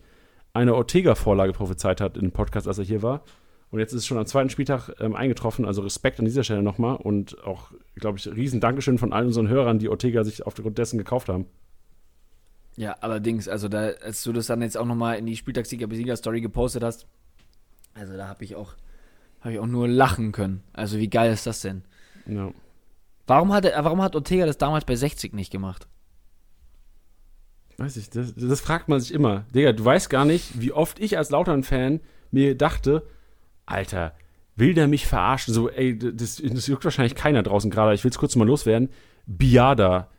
eine 0.54 0.76
Ortega-Vorlage 0.76 1.54
prophezeit 1.54 2.00
hat 2.00 2.16
im 2.16 2.32
Podcast, 2.32 2.68
als 2.68 2.78
er 2.78 2.86
hier 2.86 3.02
war. 3.02 3.24
Und 3.72 3.80
jetzt 3.80 3.94
ist 3.94 4.00
es 4.00 4.08
schon 4.08 4.18
am 4.18 4.26
zweiten 4.26 4.50
Spieltag 4.50 4.90
ähm, 5.00 5.16
eingetroffen. 5.16 5.66
Also 5.66 5.82
Respekt 5.82 6.20
an 6.20 6.26
dieser 6.26 6.44
Stelle 6.44 6.64
nochmal 6.64 6.96
und 6.96 7.44
auch, 7.44 7.72
glaube 7.96 8.18
ich, 8.18 8.28
riesen 8.28 8.60
Dankeschön 8.60 8.98
von 8.98 9.14
allen 9.14 9.28
unseren 9.28 9.48
Hörern, 9.48 9.80
die 9.80 9.90
Ortega 9.90 10.24
sich 10.24 10.46
aufgrund 10.46 10.78
dessen 10.78 10.98
gekauft 10.98 11.30
haben. 11.30 11.46
Ja, 12.76 12.94
allerdings, 13.02 13.48
also 13.48 13.68
da, 13.68 13.90
als 13.90 14.24
du 14.24 14.32
das 14.32 14.48
dann 14.48 14.62
jetzt 14.62 14.78
auch 14.78 14.86
nochmal 14.86 15.18
in 15.18 15.26
die 15.26 15.36
Spieltagssieger-Besieger-Story 15.36 16.42
gepostet 16.42 16.84
hast, 16.84 17.08
also 17.94 18.16
da 18.16 18.28
habe 18.28 18.44
ich 18.44 18.56
auch, 18.56 18.76
habe 19.42 19.54
ich 19.54 19.60
auch 19.60 19.68
nur 19.68 19.88
lachen 19.88 20.32
können. 20.32 20.64
Also 20.74 20.98
wie 20.98 21.10
geil 21.10 21.32
ist 21.32 21.46
das 21.46 21.62
denn? 21.62 21.84
Ja. 22.26 22.52
Warum 23.28 23.54
hat, 23.54 23.66
er, 23.66 23.84
warum 23.84 24.02
hat 24.02 24.16
Ortega 24.16 24.46
das 24.46 24.58
damals 24.58 24.86
bei 24.86 24.96
60 24.96 25.34
nicht 25.34 25.52
gemacht? 25.52 25.88
Weiß 27.78 27.96
ich, 27.96 28.10
das, 28.10 28.34
das 28.36 28.60
fragt 28.60 28.90
man 28.90 29.00
sich 29.00 29.14
immer. 29.14 29.46
Digga, 29.54 29.72
du 29.72 29.86
weißt 29.86 30.10
gar 30.10 30.26
nicht, 30.26 30.60
wie 30.60 30.74
oft 30.74 31.00
ich 31.00 31.18
als 31.18 31.30
Lautern-Fan 31.30 32.02
mir 32.32 32.58
dachte, 32.58 33.04
Alter, 33.66 34.14
will 34.56 34.74
der 34.74 34.88
mich 34.88 35.08
verarschen? 35.08 35.54
So, 35.54 35.70
ey, 35.70 35.98
das, 35.98 36.42
das 36.44 36.68
juckt 36.68 36.84
wahrscheinlich 36.84 37.16
keiner 37.16 37.44
draußen 37.44 37.72
gerade. 37.72 37.94
Ich 37.94 38.04
will 38.04 38.12
es 38.12 38.18
kurz 38.18 38.36
mal 38.36 38.48
loswerden. 38.48 38.90
Biada 39.26 40.10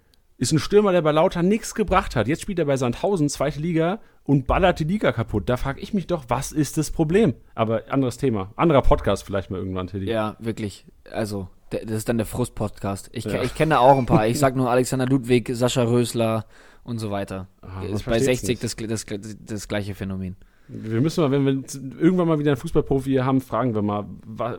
ist 0.40 0.52
ein 0.52 0.58
Stürmer, 0.58 0.92
der 0.92 1.02
bei 1.02 1.12
Lautern 1.12 1.48
nichts 1.48 1.74
gebracht 1.74 2.16
hat. 2.16 2.26
Jetzt 2.26 2.40
spielt 2.40 2.58
er 2.58 2.64
bei 2.64 2.78
Sandhausen, 2.78 3.28
zweite 3.28 3.60
Liga, 3.60 4.00
und 4.24 4.46
ballert 4.46 4.80
die 4.80 4.84
Liga 4.84 5.12
kaputt. 5.12 5.50
Da 5.50 5.58
frage 5.58 5.80
ich 5.80 5.92
mich 5.92 6.06
doch, 6.06 6.24
was 6.28 6.50
ist 6.50 6.78
das 6.78 6.90
Problem? 6.90 7.34
Aber 7.54 7.82
anderes 7.90 8.16
Thema. 8.16 8.50
Anderer 8.56 8.80
Podcast 8.80 9.24
vielleicht 9.24 9.50
mal 9.50 9.58
irgendwann, 9.58 9.86
Tilly. 9.86 10.10
Ja, 10.10 10.36
wirklich. 10.38 10.86
Also, 11.12 11.48
das 11.68 11.82
ist 11.82 12.08
dann 12.08 12.16
der 12.16 12.24
Frust-Podcast. 12.24 13.10
Ich, 13.12 13.26
Ja. 13.26 13.42
ich 13.42 13.54
kenne 13.54 13.74
da 13.74 13.80
auch 13.80 13.98
ein 13.98 14.06
paar. 14.06 14.26
Ich 14.28 14.38
sag 14.38 14.56
nur 14.56 14.70
Alexander 14.70 15.04
Ludwig, 15.04 15.50
Sascha 15.52 15.82
Rösler 15.82 16.46
und 16.84 16.98
so 16.98 17.10
weiter. 17.10 17.48
Ah, 17.60 17.82
ist 17.82 18.06
bei 18.06 18.18
versteht's 18.18 18.40
60 18.40 18.60
das, 18.60 18.76
das, 18.76 19.36
das, 19.44 19.68
gleiche 19.68 19.94
Phänomen. 19.94 20.36
Wir 20.68 21.02
müssen 21.02 21.20
mal, 21.22 21.30
wenn 21.30 21.44
wir 21.44 21.52
irgendwann 22.00 22.28
mal 22.28 22.38
wieder 22.38 22.52
einen 22.52 22.60
Fußballprofi 22.60 23.10
hier 23.10 23.26
haben, 23.26 23.42
fragen 23.42 23.74
wir 23.74 23.82
mal, 23.82 24.06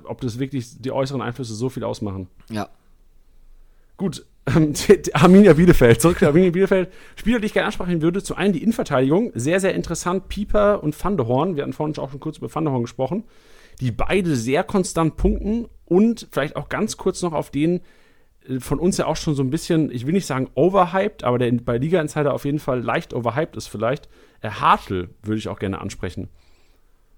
ob 0.03 0.21
das 0.21 0.37
wirklich 0.37 0.79
die 0.79 0.91
äußeren 0.91 1.23
Einflüsse 1.23 1.55
so 1.55 1.69
viel 1.69 1.83
ausmachen. 1.83 2.27
Ja. 2.51 2.69
Gut, 3.97 4.27
Arminia 5.13 5.53
Bielefeld. 5.53 6.01
Zurück 6.01 6.19
zu 6.19 6.27
Arminia 6.27 6.51
Bielefeld. 6.51 6.91
Spieler, 7.15 7.39
die 7.39 7.45
ich 7.45 7.53
gerne 7.53 7.67
ansprechen 7.67 8.01
würde, 8.01 8.23
zu 8.23 8.35
einem 8.35 8.53
die 8.53 8.63
Innenverteidigung. 8.63 9.31
Sehr, 9.35 9.59
sehr 9.59 9.75
interessant. 9.75 10.29
Pieper 10.29 10.83
und 10.83 11.01
Van. 11.03 11.17
Wir 11.55 11.63
hatten 11.63 11.73
vorhin 11.73 11.97
auch 11.97 12.09
schon 12.09 12.19
kurz 12.19 12.37
über 12.37 12.53
Van 12.53 12.81
gesprochen. 12.81 13.23
Die 13.79 13.91
beide 13.91 14.35
sehr 14.35 14.63
konstant 14.63 15.17
punkten 15.17 15.67
und 15.85 16.27
vielleicht 16.31 16.55
auch 16.55 16.69
ganz 16.69 16.97
kurz 16.97 17.21
noch 17.21 17.33
auf 17.33 17.51
den 17.51 17.81
äh, 18.47 18.59
von 18.59 18.79
uns 18.79 18.97
ja 18.97 19.05
auch 19.05 19.15
schon 19.15 19.35
so 19.35 19.43
ein 19.43 19.49
bisschen, 19.49 19.91
ich 19.91 20.05
will 20.05 20.13
nicht 20.13 20.25
sagen 20.25 20.49
overhyped, 20.55 21.23
aber 21.23 21.37
der 21.37 21.51
bei 21.51 21.77
Liga 21.77 22.01
Insider 22.01 22.33
auf 22.33 22.45
jeden 22.45 22.59
Fall 22.59 22.81
leicht 22.81 23.13
overhyped 23.13 23.55
ist 23.55 23.67
vielleicht. 23.67 24.09
Äh, 24.41 24.49
Hartl 24.49 25.09
würde 25.23 25.37
ich 25.37 25.49
auch 25.49 25.59
gerne 25.59 25.79
ansprechen. 25.79 26.29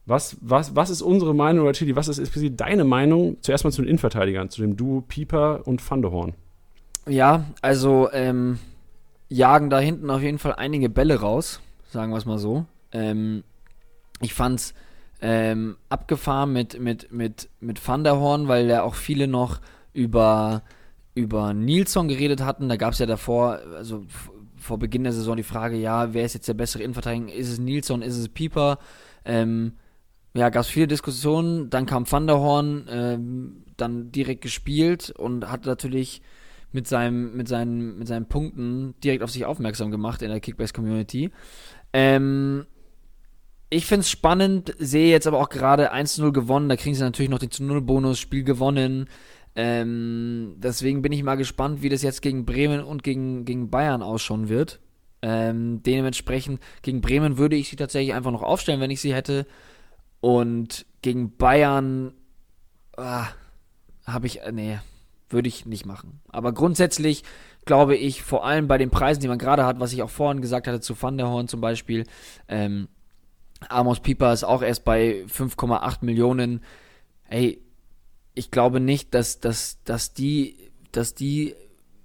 Was, 0.06 0.38
was, 0.42 0.76
was 0.76 0.90
ist 0.90 1.02
unsere 1.02 1.34
Meinung, 1.34 1.64
oder 1.64 1.74
Chili, 1.74 1.96
was 1.96 2.10
ist 2.10 2.20
explizit 2.20 2.60
deine 2.60 2.84
Meinung 2.84 3.38
zuerst 3.40 3.64
mal 3.64 3.72
zu 3.72 3.82
den 3.82 3.88
Innenverteidigern, 3.88 4.50
zu 4.50 4.62
dem 4.62 4.76
Duo 4.76 5.02
Pieper 5.02 5.66
und 5.66 5.82
Van? 5.90 6.34
Ja, 7.08 7.46
also 7.62 8.10
ähm, 8.12 8.60
jagen 9.30 9.70
da 9.70 9.80
hinten 9.80 10.10
auf 10.10 10.22
jeden 10.22 10.40
Fall 10.40 10.54
einige 10.56 10.90
Bälle 10.90 11.20
raus, 11.20 11.60
sagen 11.90 12.12
wir 12.12 12.18
es 12.18 12.26
mal 12.26 12.38
so. 12.38 12.66
Ähm, 12.92 13.44
ich 14.22 14.34
fand's 14.34 14.74
ähm, 15.22 15.78
abgefahren 15.90 16.54
mit, 16.54 16.80
mit, 16.80 17.12
mit, 17.12 17.50
mit 17.60 17.86
Van 17.86 18.04
der 18.04 18.20
Horn, 18.20 18.48
weil 18.48 18.68
da 18.68 18.84
auch 18.84 18.96
viele 18.96 19.28
noch 19.28 19.60
über, 19.94 20.64
über 21.16 21.54
Nilsson 21.54 22.08
geredet 22.08 22.42
hatten. 22.42 22.70
Da 22.70 22.78
gab 22.78 22.94
es 22.94 23.00
ja 23.00 23.06
davor, 23.06 23.60
also 23.76 24.06
vor 24.58 24.80
Beginn 24.80 25.04
der 25.04 25.14
Saison 25.14 25.36
die 25.36 25.44
Frage, 25.44 25.76
ja, 25.78 26.14
wer 26.14 26.26
ist 26.26 26.34
jetzt 26.34 26.48
der 26.48 26.54
bessere 26.54 26.84
Innenverteidiger? 26.84 27.34
Ist 27.34 27.50
es 27.50 27.60
Nilsson, 27.60 28.02
ist 28.02 28.18
es 28.18 28.30
Pieper? 28.30 28.80
Ähm, 29.26 29.74
ja, 30.34 30.50
gab 30.50 30.62
es 30.62 30.70
viele 30.70 30.88
Diskussionen. 30.88 31.70
Dann 31.70 31.86
kam 31.86 32.10
Van 32.10 32.28
der 32.28 32.40
Horn, 32.40 32.88
ähm, 32.90 33.64
dann 33.78 34.12
direkt 34.12 34.42
gespielt 34.42 35.12
und 35.12 35.50
hat 35.50 35.66
natürlich 35.66 36.22
mit, 36.74 36.88
seinem, 36.88 37.36
mit, 37.36 37.48
seinen, 37.48 38.00
mit 38.00 38.08
seinen 38.08 38.28
Punkten 38.28 38.96
direkt 39.04 39.24
auf 39.24 39.32
sich 39.32 39.46
aufmerksam 39.46 39.92
gemacht 39.92 40.22
in 40.22 40.30
der 40.30 40.40
Kickbase-Community. 40.40 41.32
Ähm, 41.94 42.66
ich 43.70 43.86
finde 43.86 44.02
es 44.02 44.10
spannend, 44.10 44.76
sehe 44.78 45.10
jetzt 45.10 45.28
aber 45.28 45.40
auch 45.40 45.50
gerade 45.50 45.94
1-0 45.94 46.32
gewonnen, 46.32 46.70
da 46.70 46.76
kriegen 46.76 46.96
sie 46.96 47.04
natürlich 47.04 47.30
noch 47.30 47.40
den 47.40 47.52
zu 47.52 47.64
0 47.64 47.82
Bonus, 47.82 48.20
Spiel 48.20 48.44
gewonnen. 48.44 49.08
Ähm, 49.56 50.56
deswegen 50.58 51.02
bin 51.02 51.12
ich 51.12 51.24
mal 51.24 51.36
gespannt, 51.36 51.82
wie 51.82 51.90
das 51.90 52.02
jetzt 52.02 52.22
gegen 52.22 52.46
Bremen 52.46 52.84
und 52.84 53.04
gegen, 53.04 53.46
gegen 53.46 53.70
Bayern 53.70 54.02
ausschauen 54.02 54.50
wird. 54.50 54.80
Ähm, 55.22 55.82
dementsprechend, 55.84 56.60
gegen 56.82 57.02
Bremen 57.02 57.38
würde 57.38 57.56
ich 57.56 57.70
sie 57.70 57.76
tatsächlich 57.76 58.14
einfach 58.14 58.32
noch 58.32 58.44
aufstellen, 58.44 58.82
wenn 58.82 58.92
ich 58.92 59.02
sie 59.02 59.14
hätte. 59.14 59.46
Und 60.22 60.86
gegen 61.02 61.38
Bayern 61.38 62.14
ah, 62.98 63.28
habe 64.06 64.28
ich, 64.28 64.40
nee, 64.52 64.80
würde 65.34 65.50
ich 65.50 65.66
nicht 65.66 65.86
machen. 65.86 66.22
Aber 66.30 66.54
grundsätzlich 66.54 67.24
glaube 67.66 67.96
ich, 67.96 68.24
vor 68.24 68.46
allem 68.46 68.68
bei 68.68 68.78
den 68.78 68.90
Preisen, 68.90 69.22
die 69.22 69.28
man 69.28 69.38
gerade 69.38 69.66
hat, 69.66 69.80
was 69.80 69.94
ich 69.94 70.04
auch 70.04 70.10
vorhin 70.10 70.42
gesagt 70.42 70.68
hatte 70.68 70.82
zu 70.82 71.02
Van 71.02 71.18
der 71.18 71.30
Horn 71.30 71.48
zum 71.48 71.62
Beispiel, 71.62 72.06
ähm, 72.48 72.88
Amos 73.70 74.02
Pieper 74.02 74.34
ist 74.34 74.44
auch 74.44 74.62
erst 74.62 74.84
bei 74.84 75.24
5,8 75.28 76.00
Millionen. 76.02 76.62
Hey, 77.24 77.62
ich 78.34 78.52
glaube 78.52 78.80
nicht, 78.80 79.14
dass, 79.14 79.40
dass, 79.40 79.82
dass, 79.84 80.14
die, 80.14 80.58
dass 80.92 81.14
die 81.14 81.56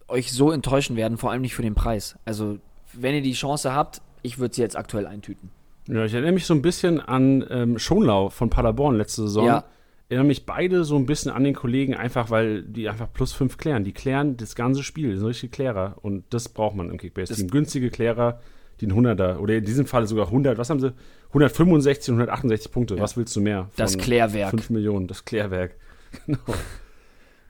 euch 0.07 0.33
so 0.33 0.53
enttäuschen 0.53 0.97
werden, 0.97 1.19
vor 1.19 1.33
allem 1.33 1.43
nicht 1.43 1.55
für 1.55 1.63
den 1.63 1.75
Preis. 1.75 2.17
Also, 2.25 2.59
wenn 2.93 3.15
ihr 3.15 3.23
die 3.23 3.33
Chance 3.33 3.75
habt, 3.75 4.03
ich 4.23 4.39
würde 4.39 4.55
sie 4.55 4.63
jetzt 4.63 4.77
aktuell 4.77 5.07
eintüten. 5.07 5.51
Ja, 5.89 6.05
ich 6.05 6.13
erinnere 6.13 6.33
mich 6.33 6.47
so 6.47 6.55
ein 6.55 6.63
bisschen 6.63 7.01
an 7.01 7.45
ähm, 7.51 7.79
Schonlau 7.79 8.29
von 8.29 8.51
Paderborn 8.51 8.97
letzte 8.97 9.23
Saison. 9.23 9.47
Ja. 9.47 9.65
Erinnere 10.09 10.27
mich 10.27 10.47
beide 10.47 10.85
so 10.85 10.97
ein 10.97 11.05
bisschen 11.05 11.31
an 11.31 11.45
den 11.45 11.55
Kollegen, 11.55 11.95
einfach 11.95 12.31
weil 12.31 12.63
die 12.63 12.89
einfach 12.89 13.13
plus 13.13 13.33
fünf 13.33 13.59
klären. 13.59 13.85
Die 13.85 13.93
klären 13.93 14.39
das 14.39 14.55
ganze 14.55 14.83
Spiel, 14.83 15.17
sind 15.17 15.27
richtige 15.27 15.51
Klärer. 15.51 15.97
Und 16.01 16.25
das 16.31 16.49
braucht 16.49 16.77
man 16.77 16.91
im 16.91 16.97
Kickbase-Team. 16.97 17.49
Günstige 17.49 17.91
Klärer, 17.91 18.41
die 18.81 18.87
einen 18.87 19.07
100er 19.07 19.37
oder 19.39 19.57
in 19.57 19.65
diesem 19.65 19.85
Fall 19.87 20.07
sogar 20.07 20.27
100, 20.27 20.57
was 20.57 20.71
haben 20.71 20.81
sie? 20.81 20.95
165 21.29 22.11
und 22.11 22.21
168 22.21 22.73
Punkte. 22.73 22.95
Ja. 22.97 23.03
Was 23.03 23.19
willst 23.19 23.37
du 23.37 23.41
mehr? 23.43 23.69
Das 23.77 23.99
Klärwerk. 23.99 24.51
5 24.51 24.71
Millionen, 24.71 25.09
das 25.09 25.27
Klärwerk. 25.27 25.77
genau. 26.27 26.39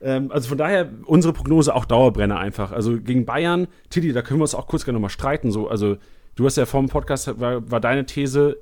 Ähm, 0.01 0.31
also 0.31 0.49
von 0.49 0.57
daher, 0.57 0.89
unsere 1.05 1.33
Prognose 1.33 1.73
auch 1.73 1.85
Dauerbrenner 1.85 2.39
einfach. 2.39 2.71
Also 2.71 2.99
gegen 2.99 3.25
Bayern, 3.25 3.67
Tilly, 3.89 4.11
da 4.11 4.21
können 4.21 4.39
wir 4.39 4.43
uns 4.43 4.55
auch 4.55 4.67
kurz 4.67 4.85
gerne 4.85 4.97
nochmal 4.97 5.09
streiten. 5.09 5.51
So, 5.51 5.69
also 5.69 5.97
du 6.35 6.45
hast 6.45 6.57
ja 6.57 6.65
vor 6.65 6.81
dem 6.81 6.89
Podcast, 6.89 7.39
war, 7.39 7.69
war 7.69 7.79
deine 7.79 8.05
These, 8.05 8.57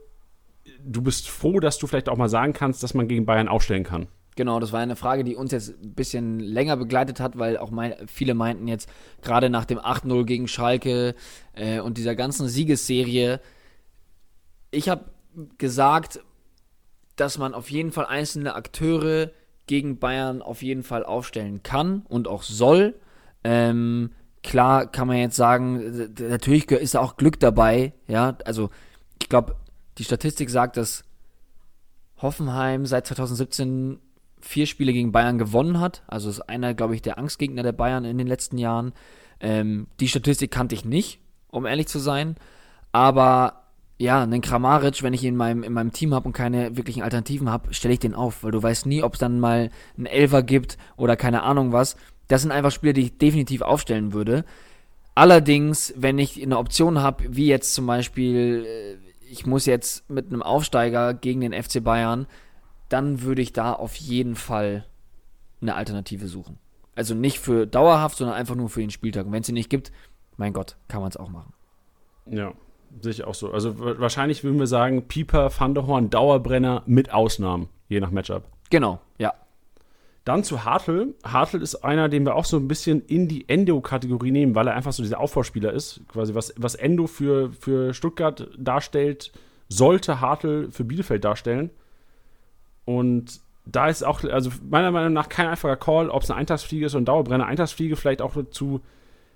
du 0.84 1.02
bist 1.02 1.30
froh, 1.30 1.60
dass 1.60 1.78
du 1.78 1.88
vielleicht 1.88 2.10
auch 2.10 2.18
mal 2.18 2.30
sagen 2.30 2.54
kannst, 2.54 2.84
dass 2.84 2.94
man 2.94 3.08
gegen 3.08 3.26
Bayern 3.26 3.48
aufstellen 3.48 3.84
kann. 3.84 4.08
Genau, 4.36 4.60
das 4.60 4.72
war 4.72 4.80
eine 4.80 4.96
Frage, 4.96 5.24
die 5.24 5.36
uns 5.36 5.52
jetzt 5.52 5.82
ein 5.82 5.96
bisschen 5.96 6.40
länger 6.40 6.78
begleitet 6.78 7.20
hat, 7.20 7.40
weil 7.40 7.58
auch 7.58 7.72
mein, 7.72 7.96
viele 8.08 8.36
meinten 8.36 8.68
jetzt, 8.68 8.88
gerade 9.24 9.50
nach 9.50 9.66
dem 9.66 9.80
8-0 9.80 10.26
gegen 10.26 10.48
Schalke 10.48 11.16
äh, 11.54 11.80
und 11.80 11.98
dieser 11.98 12.16
ganzen 12.16 12.48
Siegesserie, 12.48 13.40
ich 14.70 14.90
habe 14.90 15.06
gesagt, 15.58 16.20
dass 17.16 17.40
man 17.40 17.56
auf 17.56 17.72
jeden 17.72 17.92
Fall 17.92 18.06
einzelne 18.06 18.54
Akteure 18.54 19.32
gegen 19.66 19.98
Bayern 19.98 20.44
auf 20.44 20.62
jeden 20.62 20.84
Fall 20.84 21.04
aufstellen 21.04 21.64
kann 21.64 22.04
und 22.08 22.28
auch 22.28 22.44
soll. 22.44 22.94
Ähm, 23.44 24.12
klar 24.44 24.86
kann 24.86 25.08
man 25.08 25.18
jetzt 25.18 25.36
sagen, 25.36 26.14
natürlich 26.20 26.70
ist 26.70 26.94
da 26.94 27.00
auch 27.00 27.18
Glück 27.18 27.40
dabei, 27.40 27.94
ja, 28.08 28.38
also 28.46 28.70
ich 29.20 29.30
glaube, 29.30 29.56
die 29.98 30.04
Statistik 30.04 30.50
sagt, 30.50 30.78
dass 30.78 31.04
Hoffenheim 32.22 32.86
seit 32.86 33.08
2017 33.08 34.00
vier 34.40 34.66
Spiele 34.66 34.94
gegen 34.94 35.12
Bayern 35.12 35.38
gewonnen 35.38 35.80
hat. 35.80 36.04
Also 36.08 36.30
ist 36.30 36.42
einer, 36.42 36.74
glaube 36.74 36.96
ich, 36.96 37.02
der 37.02 37.18
Angstgegner 37.18 37.64
der 37.64 37.72
Bayern 37.72 38.06
in 38.06 38.18
den 38.18 38.28
letzten 38.28 38.58
Jahren. 38.58 38.94
Ähm, 39.40 39.88
die 40.00 40.08
Statistik 40.08 40.52
kannte 40.52 40.76
ich 40.76 40.86
nicht, 40.86 41.20
um 41.50 41.66
ehrlich 41.66 41.88
zu 41.88 42.00
sein. 42.00 42.36
Aber 42.92 43.64
ja, 43.98 44.22
einen 44.22 44.42
Kramaric, 44.42 45.02
wenn 45.02 45.14
ich 45.14 45.24
ihn 45.24 45.30
in 45.30 45.36
meinem, 45.36 45.64
in 45.64 45.74
meinem 45.74 45.92
Team 45.92 46.14
habe 46.14 46.28
und 46.28 46.34
keine 46.34 46.78
wirklichen 46.78 47.02
Alternativen 47.02 47.50
habe, 47.50 47.74
stelle 47.74 47.96
ich 47.96 48.00
den 48.00 48.14
auf, 48.14 48.44
weil 48.44 48.52
du 48.52 48.62
weißt 48.62 48.86
nie, 48.86 49.02
ob 49.02 49.14
es 49.14 49.20
dann 49.20 49.40
mal 49.40 49.72
einen 49.98 50.06
Elfer 50.06 50.44
gibt 50.44 50.78
oder 50.98 51.16
keine 51.16 51.44
Ahnung 51.44 51.72
was. 51.72 51.98
Das 52.28 52.42
sind 52.42 52.52
einfach 52.52 52.72
Spiele, 52.72 52.94
die 52.94 53.02
ich 53.02 53.18
definitiv 53.18 53.62
aufstellen 53.62 54.14
würde. 54.14 54.46
Allerdings, 55.16 55.94
wenn 55.98 56.20
ich 56.20 56.42
eine 56.42 56.60
Option 56.60 57.00
habe, 57.00 57.24
wie 57.30 57.48
jetzt 57.48 57.74
zum 57.74 57.88
Beispiel, 57.88 58.66
äh, 58.68 59.07
ich 59.30 59.46
muss 59.46 59.66
jetzt 59.66 60.10
mit 60.10 60.28
einem 60.28 60.42
Aufsteiger 60.42 61.14
gegen 61.14 61.42
den 61.42 61.54
FC 61.54 61.84
Bayern, 61.84 62.28
dann 62.90 63.22
würde 63.22 63.42
ich 63.42 63.54
da 63.54 63.74
auf 63.74 63.96
jeden 63.96 64.36
Fall 64.36 64.86
eine 65.62 65.76
Alternative 65.76 66.28
suchen. 66.28 66.58
Also 66.96 67.14
nicht 67.14 67.40
für 67.40 67.68
dauerhaft, 67.68 68.18
sondern 68.18 68.36
einfach 68.36 68.56
nur 68.56 68.70
für 68.70 68.82
den 68.82 68.90
Spieltag. 68.90 69.26
Und 69.26 69.32
wenn 69.32 69.42
es 69.42 69.48
sie 69.48 69.54
nicht 69.54 69.70
gibt, 69.70 69.92
mein 70.38 70.54
Gott, 70.54 70.78
kann 70.88 71.02
man 71.02 71.10
es 71.10 71.18
auch 71.18 71.30
machen. 71.30 71.54
Ja, 72.26 72.54
sehe 73.02 73.12
ich 73.12 73.24
auch 73.24 73.36
so. 73.36 73.52
Also 73.52 73.80
wahrscheinlich 73.80 74.44
würden 74.44 74.60
wir 74.60 74.68
sagen, 74.68 75.08
Pieper, 75.08 75.52
Van 75.58 75.74
der 75.74 75.88
Horn, 75.88 76.10
Dauerbrenner 76.10 76.84
mit 76.86 77.14
Ausnahmen, 77.14 77.70
je 77.88 78.00
nach 78.00 78.12
Matchup. 78.12 78.44
Genau, 78.70 79.00
ja. 79.18 79.34
Dann 80.28 80.44
zu 80.44 80.66
Hartl. 80.66 81.16
Hartl 81.24 81.62
ist 81.62 81.86
einer, 81.86 82.10
den 82.10 82.26
wir 82.26 82.36
auch 82.36 82.44
so 82.44 82.58
ein 82.58 82.68
bisschen 82.68 83.02
in 83.06 83.30
die 83.30 83.48
Endo-Kategorie 83.48 84.32
nehmen, 84.32 84.56
weil 84.56 84.68
er 84.68 84.76
einfach 84.76 84.92
so 84.92 85.02
dieser 85.02 85.22
Aufbauspieler 85.22 85.72
ist. 85.72 86.02
Quasi 86.10 86.36
was, 86.36 86.54
was 86.58 86.76
Endo 86.76 87.08
für, 87.08 87.54
für 87.54 87.94
Stuttgart 87.94 88.50
darstellt, 88.58 89.32
sollte 89.70 90.20
Hartl 90.20 90.70
für 90.70 90.84
Bielefeld 90.84 91.24
darstellen. 91.24 91.70
Und 92.84 93.40
da 93.66 93.88
ist 93.88 94.04
auch, 94.04 94.22
also 94.26 94.52
meiner 94.70 94.92
Meinung 94.92 95.14
nach 95.14 95.30
kein 95.30 95.48
einfacher 95.48 95.78
Call, 95.78 96.10
ob 96.10 96.24
es 96.24 96.30
eine 96.30 96.42
Eintagsfliege 96.42 96.88
ist 96.88 96.96
ein 96.96 97.06
Dauerbrenner. 97.06 97.46
Eintagsfliege 97.46 97.96
vielleicht 97.96 98.22
auch 98.22 98.34
dazu 98.34 98.82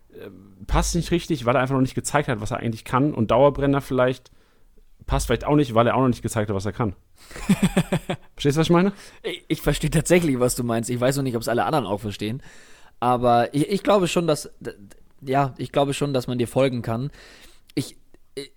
äh, 0.10 0.30
passt 0.68 0.94
nicht 0.96 1.12
richtig, 1.12 1.46
weil 1.46 1.56
er 1.56 1.62
einfach 1.62 1.76
noch 1.76 1.82
nicht 1.82 1.96
gezeigt 1.96 2.28
hat, 2.28 2.42
was 2.42 2.52
er 2.52 2.58
eigentlich 2.58 2.84
kann. 2.84 3.14
Und 3.14 3.32
Dauerbrenner 3.32 3.80
vielleicht 3.80 4.30
passt 5.06 5.28
vielleicht 5.28 5.46
auch 5.46 5.56
nicht, 5.56 5.74
weil 5.74 5.88
er 5.88 5.96
auch 5.96 6.02
noch 6.02 6.08
nicht 6.08 6.22
gezeigt 6.22 6.50
hat, 6.50 6.56
was 6.56 6.66
er 6.66 6.74
kann. 6.74 6.96
Verstehst 8.36 8.58
du, 8.58 8.60
was 8.60 8.68
ich 8.68 8.72
meine? 8.72 8.94
Ich, 9.24 9.46
ich 9.48 9.62
verstehe 9.62 9.90
tatsächlich, 9.90 10.40
was 10.40 10.56
du 10.56 10.64
meinst. 10.64 10.90
Ich 10.90 11.00
weiß 11.00 11.18
noch 11.18 11.24
nicht, 11.24 11.36
ob 11.36 11.42
es 11.42 11.48
alle 11.48 11.66
anderen 11.66 11.86
auch 11.86 12.00
verstehen. 12.00 12.42
Aber 13.00 13.54
ich, 13.54 13.70
ich 13.70 13.84
glaube 13.84 14.08
schon, 14.08 14.28
dass, 14.28 14.52
ja, 15.22 15.54
ich 15.58 15.72
glaube 15.72 15.94
schon, 15.94 16.14
dass 16.14 16.28
man 16.28 16.38
dir 16.38 16.48
folgen 16.48 16.82
kann. 16.82 17.12
Ich, 17.76 17.98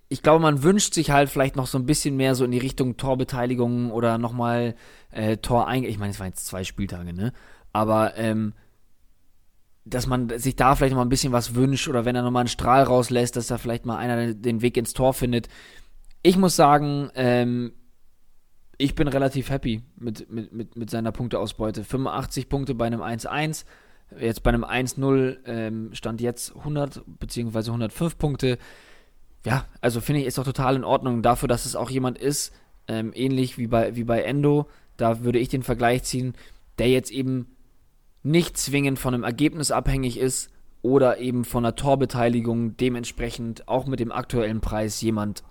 ich 0.09 0.21
glaube, 0.23 0.41
man 0.41 0.63
wünscht 0.63 0.93
sich 0.93 1.11
halt 1.11 1.29
vielleicht 1.29 1.55
noch 1.55 1.67
so 1.67 1.77
ein 1.77 1.85
bisschen 1.85 2.15
mehr 2.15 2.35
so 2.35 2.45
in 2.45 2.51
die 2.51 2.57
Richtung 2.57 2.97
Torbeteiligung 2.97 3.91
oder 3.91 4.17
nochmal 4.17 4.75
äh, 5.11 5.37
Tor 5.37 5.67
ein. 5.67 5.83
Ich 5.83 5.97
meine, 5.97 6.11
es 6.11 6.19
waren 6.19 6.27
jetzt 6.27 6.47
zwei 6.47 6.63
Spieltage, 6.63 7.13
ne? 7.13 7.33
Aber 7.73 8.15
ähm, 8.17 8.53
dass 9.85 10.07
man 10.07 10.29
sich 10.39 10.55
da 10.55 10.75
vielleicht 10.75 10.91
noch 10.91 10.97
mal 10.97 11.05
ein 11.05 11.09
bisschen 11.09 11.31
was 11.33 11.53
wünscht 11.53 11.87
oder 11.87 12.05
wenn 12.05 12.15
er 12.15 12.23
nochmal 12.23 12.41
einen 12.41 12.47
Strahl 12.49 12.83
rauslässt, 12.83 13.35
dass 13.35 13.47
da 13.47 13.57
vielleicht 13.57 13.85
mal 13.85 13.97
einer 13.97 14.33
den 14.33 14.61
Weg 14.61 14.77
ins 14.77 14.93
Tor 14.93 15.13
findet. 15.13 15.47
Ich 16.25 16.37
muss 16.37 16.55
sagen, 16.55 17.11
ähm, 17.13 17.73
ich 18.79 18.95
bin 18.95 19.07
relativ 19.07 19.51
happy 19.51 19.83
mit, 19.95 20.27
mit, 20.31 20.51
mit, 20.51 20.75
mit 20.75 20.89
seiner 20.89 21.11
Punkteausbeute. 21.11 21.83
85 21.83 22.49
Punkte 22.49 22.73
bei 22.73 22.87
einem 22.87 23.03
1-1. 23.03 23.63
Jetzt 24.19 24.41
bei 24.41 24.49
einem 24.49 24.63
1-0 24.63 25.37
ähm, 25.45 25.89
stand 25.93 26.21
jetzt 26.21 26.55
100 26.55 27.03
bzw. 27.05 27.59
105 27.69 28.17
Punkte 28.17 28.57
ja, 29.45 29.65
also 29.79 30.01
finde 30.01 30.21
ich, 30.21 30.27
ist 30.27 30.39
doch 30.39 30.43
total 30.43 30.75
in 30.75 30.83
Ordnung 30.83 31.21
dafür, 31.21 31.47
dass 31.47 31.67
es 31.67 31.75
auch 31.75 31.91
jemand 31.91 32.17
ist, 32.17 32.51
ähm, 32.87 33.11
ähnlich 33.13 33.59
wie 33.59 33.67
bei, 33.67 33.95
wie 33.95 34.03
bei 34.03 34.23
Endo, 34.23 34.67
da 34.97 35.23
würde 35.23 35.37
ich 35.37 35.49
den 35.49 35.61
Vergleich 35.61 36.01
ziehen, 36.03 36.33
der 36.79 36.89
jetzt 36.89 37.11
eben 37.11 37.55
nicht 38.23 38.57
zwingend 38.57 38.97
von 38.97 39.13
einem 39.13 39.23
Ergebnis 39.23 39.69
abhängig 39.69 40.17
ist 40.17 40.49
oder 40.81 41.19
eben 41.19 41.45
von 41.45 41.63
einer 41.63 41.75
Torbeteiligung, 41.75 42.75
dementsprechend 42.77 43.67
auch 43.67 43.85
mit 43.85 43.99
dem 43.99 44.11
aktuellen 44.11 44.61
Preis 44.61 44.99
jemand, 45.01 45.43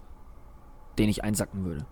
den 0.99 1.09
ich 1.09 1.25
einsacken 1.25 1.65
würde. 1.65 1.87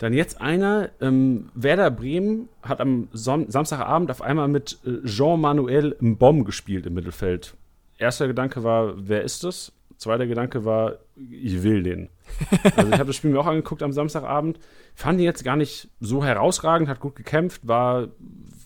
Dann 0.00 0.14
jetzt 0.14 0.40
einer, 0.40 0.88
ähm, 1.02 1.50
Werder 1.54 1.90
Bremen 1.90 2.48
hat 2.62 2.80
am 2.80 3.08
Son 3.12 3.50
Samstagabend 3.50 4.10
auf 4.10 4.22
einmal 4.22 4.48
mit 4.48 4.78
äh, 4.86 5.06
Jean-Manuel 5.06 5.94
Mbom 6.00 6.44
gespielt 6.44 6.86
im 6.86 6.94
Mittelfeld. 6.94 7.54
Erster 7.98 8.26
Gedanke 8.26 8.64
war, 8.64 8.94
wer 8.96 9.22
ist 9.22 9.44
das? 9.44 9.72
Zweiter 9.98 10.26
Gedanke 10.26 10.64
war, 10.64 11.00
ich 11.16 11.62
will 11.62 11.82
den. 11.82 12.08
Also 12.76 12.90
ich 12.90 12.98
habe 12.98 13.08
das 13.08 13.16
Spiel 13.16 13.30
mir 13.30 13.40
auch 13.40 13.46
angeguckt 13.46 13.82
am 13.82 13.92
Samstagabend. 13.92 14.58
Fand 14.94 15.20
ihn 15.20 15.26
jetzt 15.26 15.44
gar 15.44 15.56
nicht 15.56 15.90
so 16.00 16.24
herausragend, 16.24 16.88
hat 16.88 17.00
gut 17.00 17.14
gekämpft, 17.14 17.68
war 17.68 18.08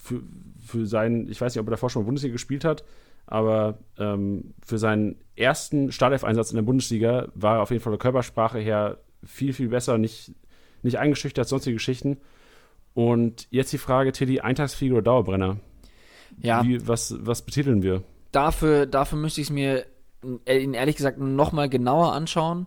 für, 0.01 0.23
für 0.65 0.87
seinen, 0.87 1.29
ich 1.29 1.41
weiß 1.41 1.53
nicht, 1.53 1.61
ob 1.61 1.67
er 1.67 1.73
davor 1.73 1.91
schon 1.91 2.03
mal 2.03 2.07
Bundesliga 2.07 2.35
gespielt 2.35 2.65
hat, 2.65 2.85
aber 3.27 3.79
ähm, 3.99 4.55
für 4.65 4.79
seinen 4.79 5.17
ersten 5.35 5.91
Startelf-Einsatz 5.91 6.51
in 6.51 6.57
der 6.57 6.63
Bundesliga 6.63 7.27
war 7.35 7.57
er 7.57 7.63
auf 7.63 7.73
jeden 7.73 7.83
Fall 7.83 7.93
der 7.93 7.99
Körpersprache 7.99 8.61
her 8.61 8.99
viel, 9.25 9.53
viel 9.53 9.69
besser, 9.69 9.99
nicht, 9.99 10.33
nicht 10.83 10.99
eingeschüchtert, 10.99 11.49
sonstige 11.49 11.75
Geschichten. 11.75 12.19
Und 12.95 13.49
jetzt 13.51 13.73
die 13.73 13.79
Frage, 13.79 14.13
Tilly, 14.13 14.41
Eintagsfliege 14.41 14.95
oder 14.95 15.03
Dauerbrenner? 15.03 15.59
Ja. 16.39 16.65
Wie, 16.65 16.87
was, 16.87 17.15
was 17.19 17.43
betiteln 17.43 17.83
wir? 17.83 18.03
Dafür, 18.33 18.87
dafür 18.87 19.19
müsste 19.19 19.41
ich 19.41 19.49
es 19.49 19.53
mir 19.53 19.87
äh, 20.45 20.65
ehrlich 20.73 20.97
gesagt 20.97 21.19
nochmal 21.19 21.69
genauer 21.69 22.13
anschauen. 22.13 22.67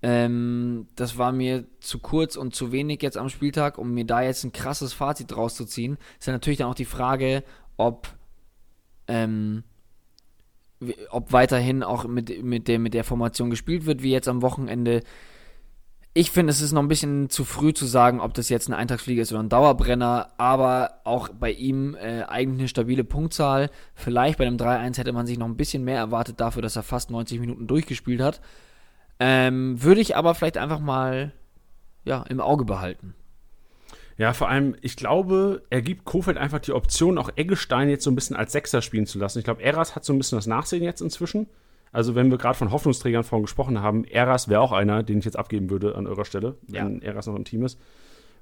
Ähm, 0.00 0.86
das 0.94 1.18
war 1.18 1.32
mir 1.32 1.64
zu 1.80 1.98
kurz 1.98 2.36
und 2.36 2.54
zu 2.54 2.70
wenig 2.70 3.02
jetzt 3.02 3.16
am 3.16 3.28
Spieltag, 3.28 3.78
um 3.78 3.92
mir 3.94 4.04
da 4.04 4.22
jetzt 4.22 4.44
ein 4.44 4.52
krasses 4.52 4.92
Fazit 4.92 5.36
rauszuziehen. 5.36 5.98
Ist 6.18 6.26
ja 6.26 6.32
natürlich 6.32 6.58
dann 6.58 6.68
auch 6.68 6.74
die 6.74 6.84
Frage, 6.84 7.42
ob, 7.76 8.08
ähm, 9.08 9.64
ob 11.10 11.32
weiterhin 11.32 11.82
auch 11.82 12.06
mit, 12.06 12.44
mit, 12.44 12.68
der, 12.68 12.78
mit 12.78 12.94
der 12.94 13.04
Formation 13.04 13.50
gespielt 13.50 13.86
wird, 13.86 14.02
wie 14.02 14.12
jetzt 14.12 14.28
am 14.28 14.42
Wochenende. 14.42 15.02
Ich 16.14 16.30
finde, 16.30 16.50
es 16.50 16.60
ist 16.60 16.72
noch 16.72 16.82
ein 16.82 16.88
bisschen 16.88 17.30
zu 17.30 17.44
früh 17.44 17.72
zu 17.72 17.86
sagen, 17.86 18.20
ob 18.20 18.34
das 18.34 18.48
jetzt 18.48 18.68
ein 18.68 18.74
Eintagsflieger 18.74 19.22
ist 19.22 19.30
oder 19.30 19.42
ein 19.42 19.48
Dauerbrenner, 19.48 20.30
aber 20.36 21.00
auch 21.04 21.28
bei 21.28 21.52
ihm 21.52 21.94
äh, 21.94 22.22
eigentlich 22.22 22.60
eine 22.60 22.68
stabile 22.68 23.04
Punktzahl. 23.04 23.70
Vielleicht 23.94 24.38
bei 24.38 24.46
einem 24.46 24.56
3-1 24.56 24.98
hätte 24.98 25.12
man 25.12 25.26
sich 25.26 25.38
noch 25.38 25.46
ein 25.46 25.56
bisschen 25.56 25.84
mehr 25.84 25.98
erwartet 25.98 26.40
dafür, 26.40 26.62
dass 26.62 26.76
er 26.76 26.82
fast 26.82 27.10
90 27.10 27.38
Minuten 27.38 27.66
durchgespielt 27.66 28.20
hat. 28.20 28.40
Ähm, 29.20 29.82
würde 29.82 30.00
ich 30.00 30.16
aber 30.16 30.34
vielleicht 30.34 30.58
einfach 30.58 30.80
mal 30.80 31.32
ja, 32.04 32.24
im 32.28 32.40
Auge 32.40 32.64
behalten. 32.64 33.14
Ja, 34.16 34.32
vor 34.32 34.48
allem, 34.48 34.74
ich 34.80 34.96
glaube, 34.96 35.62
er 35.70 35.82
gibt 35.82 36.04
Kofeld 36.04 36.38
einfach 36.38 36.58
die 36.58 36.72
Option, 36.72 37.18
auch 37.18 37.30
Eggestein 37.36 37.88
jetzt 37.88 38.02
so 38.02 38.10
ein 38.10 38.16
bisschen 38.16 38.34
als 38.34 38.50
Sechser 38.50 38.82
spielen 38.82 39.06
zu 39.06 39.18
lassen. 39.18 39.38
Ich 39.38 39.44
glaube, 39.44 39.62
Eras 39.62 39.94
hat 39.94 40.04
so 40.04 40.12
ein 40.12 40.18
bisschen 40.18 40.38
das 40.38 40.48
Nachsehen 40.48 40.82
jetzt 40.82 41.00
inzwischen. 41.00 41.46
Also, 41.92 42.14
wenn 42.14 42.30
wir 42.30 42.38
gerade 42.38 42.56
von 42.56 42.70
Hoffnungsträgern 42.70 43.24
vorhin 43.24 43.44
gesprochen 43.44 43.80
haben, 43.80 44.04
Eras 44.04 44.48
wäre 44.48 44.60
auch 44.60 44.72
einer, 44.72 45.02
den 45.02 45.18
ich 45.18 45.24
jetzt 45.24 45.38
abgeben 45.38 45.70
würde 45.70 45.94
an 45.94 46.06
eurer 46.06 46.24
Stelle, 46.24 46.56
wenn 46.66 47.00
ja. 47.00 47.08
Eras 47.08 47.26
noch 47.26 47.36
im 47.36 47.44
Team 47.44 47.64
ist. 47.64 47.78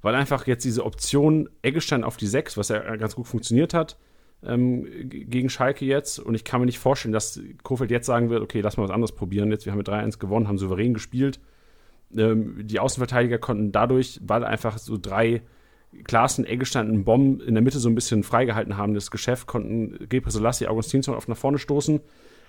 Weil 0.02 0.14
einfach 0.14 0.46
jetzt 0.46 0.64
diese 0.64 0.84
Option 0.84 1.48
Eggestein 1.62 2.04
auf 2.04 2.16
die 2.16 2.26
6, 2.26 2.56
was 2.56 2.68
ja 2.68 2.96
ganz 2.96 3.14
gut 3.14 3.26
funktioniert 3.26 3.74
hat, 3.74 3.98
ähm, 4.44 4.86
gegen 5.08 5.48
Schalke 5.48 5.84
jetzt. 5.84 6.18
Und 6.18 6.34
ich 6.34 6.44
kann 6.44 6.60
mir 6.60 6.66
nicht 6.66 6.78
vorstellen, 6.78 7.12
dass 7.12 7.40
Kofeld 7.62 7.90
jetzt 7.90 8.06
sagen 8.06 8.30
wird, 8.30 8.42
okay, 8.42 8.60
lass 8.60 8.76
mal 8.76 8.84
was 8.84 8.90
anderes 8.90 9.12
probieren. 9.12 9.50
Jetzt, 9.50 9.64
wir 9.64 9.72
haben 9.72 9.78
mit 9.78 9.88
3-1 9.88 10.18
gewonnen, 10.18 10.48
haben 10.48 10.58
souverän 10.58 10.94
gespielt. 10.94 11.40
Ähm, 12.16 12.66
die 12.66 12.78
Außenverteidiger 12.78 13.38
konnten 13.38 13.72
dadurch, 13.72 14.20
weil 14.22 14.44
einfach 14.44 14.78
so 14.78 14.98
drei 15.00 15.42
Klaassen, 16.04 16.44
Eggestein 16.44 16.90
und 16.90 17.04
Bomben 17.04 17.40
in 17.40 17.54
der 17.54 17.62
Mitte 17.62 17.78
so 17.78 17.88
ein 17.88 17.94
bisschen 17.94 18.22
freigehalten 18.22 18.76
haben, 18.76 18.94
das 18.94 19.10
Geschäft, 19.10 19.46
konnten 19.46 20.08
Gebre 20.08 20.30
Selassie, 20.30 20.66
Augustinsson 20.66 21.14
auf 21.14 21.28
nach 21.28 21.36
vorne 21.36 21.58
stoßen 21.58 22.00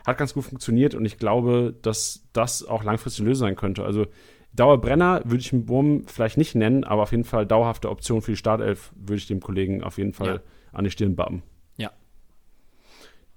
hat 0.07 0.17
ganz 0.17 0.33
gut 0.33 0.45
funktioniert 0.45 0.95
und 0.95 1.05
ich 1.05 1.17
glaube, 1.17 1.75
dass 1.81 2.23
das 2.31 2.65
auch 2.65 2.83
langfristig 2.83 3.21
eine 3.21 3.29
Lösung 3.29 3.49
sein 3.49 3.55
könnte. 3.57 3.83
Also 3.83 4.07
Dauerbrenner 4.53 5.21
würde 5.25 5.41
ich 5.41 5.51
einen 5.51 5.67
Wurm 5.67 6.05
vielleicht 6.07 6.37
nicht 6.37 6.55
nennen, 6.55 6.85
aber 6.85 7.03
auf 7.03 7.11
jeden 7.11 7.25
Fall 7.25 7.45
dauerhafte 7.45 7.89
Option 7.89 8.21
für 8.21 8.31
die 8.31 8.37
Startelf 8.37 8.93
würde 8.95 9.17
ich 9.17 9.27
dem 9.27 9.41
Kollegen 9.41 9.83
auf 9.83 9.97
jeden 9.97 10.13
Fall 10.13 10.27
ja. 10.27 10.39
an 10.71 10.85
die 10.85 10.91
Stirn 10.91 11.17
bappen. 11.17 11.43
Ja, 11.75 11.91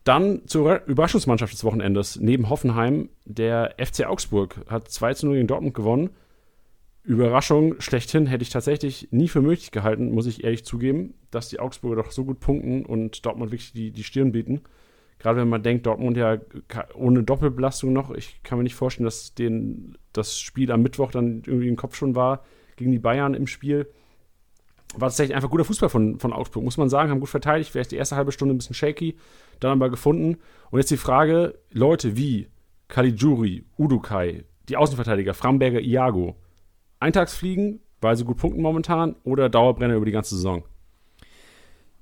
Dann 0.05 0.47
zur 0.47 0.87
Überraschungsmannschaft 0.87 1.53
des 1.53 1.64
Wochenendes. 1.64 2.21
Neben 2.21 2.49
Hoffenheim, 2.49 3.11
der 3.25 3.75
FC 3.85 4.07
Augsburg 4.07 4.61
hat 4.68 4.89
2 4.89 5.14
zu 5.14 5.27
0 5.27 5.35
gegen 5.35 5.49
Dortmund 5.49 5.75
gewonnen. 5.75 6.11
Überraschung 7.03 7.81
schlechthin 7.81 8.27
hätte 8.27 8.43
ich 8.43 8.51
tatsächlich 8.51 9.09
nie 9.11 9.27
für 9.27 9.43
möglich 9.43 9.73
gehalten, 9.73 10.12
muss 10.12 10.27
ich 10.27 10.45
ehrlich 10.45 10.64
zugeben, 10.64 11.14
dass 11.33 11.49
die 11.49 11.59
Augsburger 11.59 12.05
doch 12.05 12.12
so 12.12 12.25
gut 12.25 12.39
punkten 12.39 12.87
und 12.87 13.27
Dortmund 13.27 13.51
wirklich 13.51 13.73
die, 13.73 13.91
die 13.91 14.05
Stirn 14.05 14.31
bieten. 14.31 14.61
Gerade 15.21 15.39
wenn 15.39 15.49
man 15.51 15.62
denkt, 15.62 15.87
Dortmund 15.87 16.16
ja 16.16 16.39
ohne 16.95 17.23
Doppelbelastung 17.23 17.93
noch. 17.93 18.11
Ich 18.11 18.43
kann 18.43 18.59
mir 18.59 18.64
nicht 18.64 18.75
vorstellen, 18.75 19.05
dass 19.05 19.35
den, 19.35 19.99
das 20.14 20.41
Spiel 20.41 20.73
am 20.73 20.83
Mittwoch 20.83 21.12
dann 21.12 21.43
irgendwie 21.47 21.68
im 21.68 21.77
Kopf 21.77 21.95
schon 21.95 22.14
war 22.14 22.43
gegen 22.77 22.91
die 22.91 22.99
Bayern 22.99 23.35
im 23.35 23.47
Spiel. 23.47 23.87
War 24.95 25.11
tatsächlich 25.11 25.37
einfach 25.37 25.51
guter 25.51 25.66
Fußball 25.66 25.91
von, 25.91 26.18
von 26.18 26.33
Augsburg, 26.33 26.64
muss 26.64 26.79
man 26.79 26.89
sagen. 26.89 27.11
Haben 27.11 27.21
gut 27.21 27.29
verteidigt, 27.29 27.71
vielleicht 27.71 27.93
die 27.93 27.97
erste 27.97 28.16
halbe 28.16 28.33
Stunde 28.33 28.55
ein 28.55 28.59
bisschen 28.59 28.75
shaky, 28.75 29.16
dann 29.61 29.73
aber 29.73 29.91
gefunden. 29.91 30.39
Und 30.71 30.79
jetzt 30.81 30.91
die 30.91 30.97
Frage: 30.97 31.59
Leute 31.71 32.16
wie 32.16 32.49
Caligiuri, 32.89 33.66
Udukai, 33.77 34.45
die 34.71 34.79
Außenverteidiger, 34.79 35.35
Framberger, 35.35 35.81
Iago, 35.81 36.37
Eintagsfliegen, 36.99 37.81
weil 38.01 38.16
sie 38.16 38.25
gut 38.25 38.39
punkten 38.39 38.62
momentan, 38.62 39.16
oder 39.23 39.51
Dauerbrenner 39.51 39.97
über 39.97 40.07
die 40.07 40.12
ganze 40.12 40.35
Saison? 40.35 40.64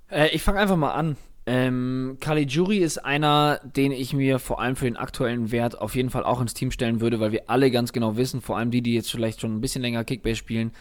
Äh, 0.08 0.28
ich 0.28 0.42
fange 0.42 0.60
einfach 0.60 0.76
mal 0.76 0.92
an. 0.92 1.16
Ähm, 1.50 2.18
Caligiuri 2.20 2.76
ist 2.76 2.98
einer, 2.98 3.58
den 3.64 3.90
ich 3.90 4.12
mir 4.12 4.38
vor 4.38 4.60
allem 4.60 4.76
für 4.76 4.84
den 4.84 4.98
aktuellen 4.98 5.50
Wert 5.50 5.80
auf 5.80 5.96
jeden 5.96 6.10
Fall 6.10 6.22
auch 6.22 6.42
ins 6.42 6.52
Team 6.52 6.70
stellen 6.70 7.00
würde, 7.00 7.20
weil 7.20 7.32
wir 7.32 7.44
alle 7.48 7.70
ganz 7.70 7.94
genau 7.94 8.18
wissen, 8.18 8.42
vor 8.42 8.58
allem 8.58 8.70
die, 8.70 8.82
die 8.82 8.92
jetzt 8.92 9.10
vielleicht 9.10 9.40
schon 9.40 9.54
ein 9.54 9.62
bisschen 9.62 9.80
länger 9.80 10.04
Kickbase 10.04 10.36
spielen, 10.36 10.72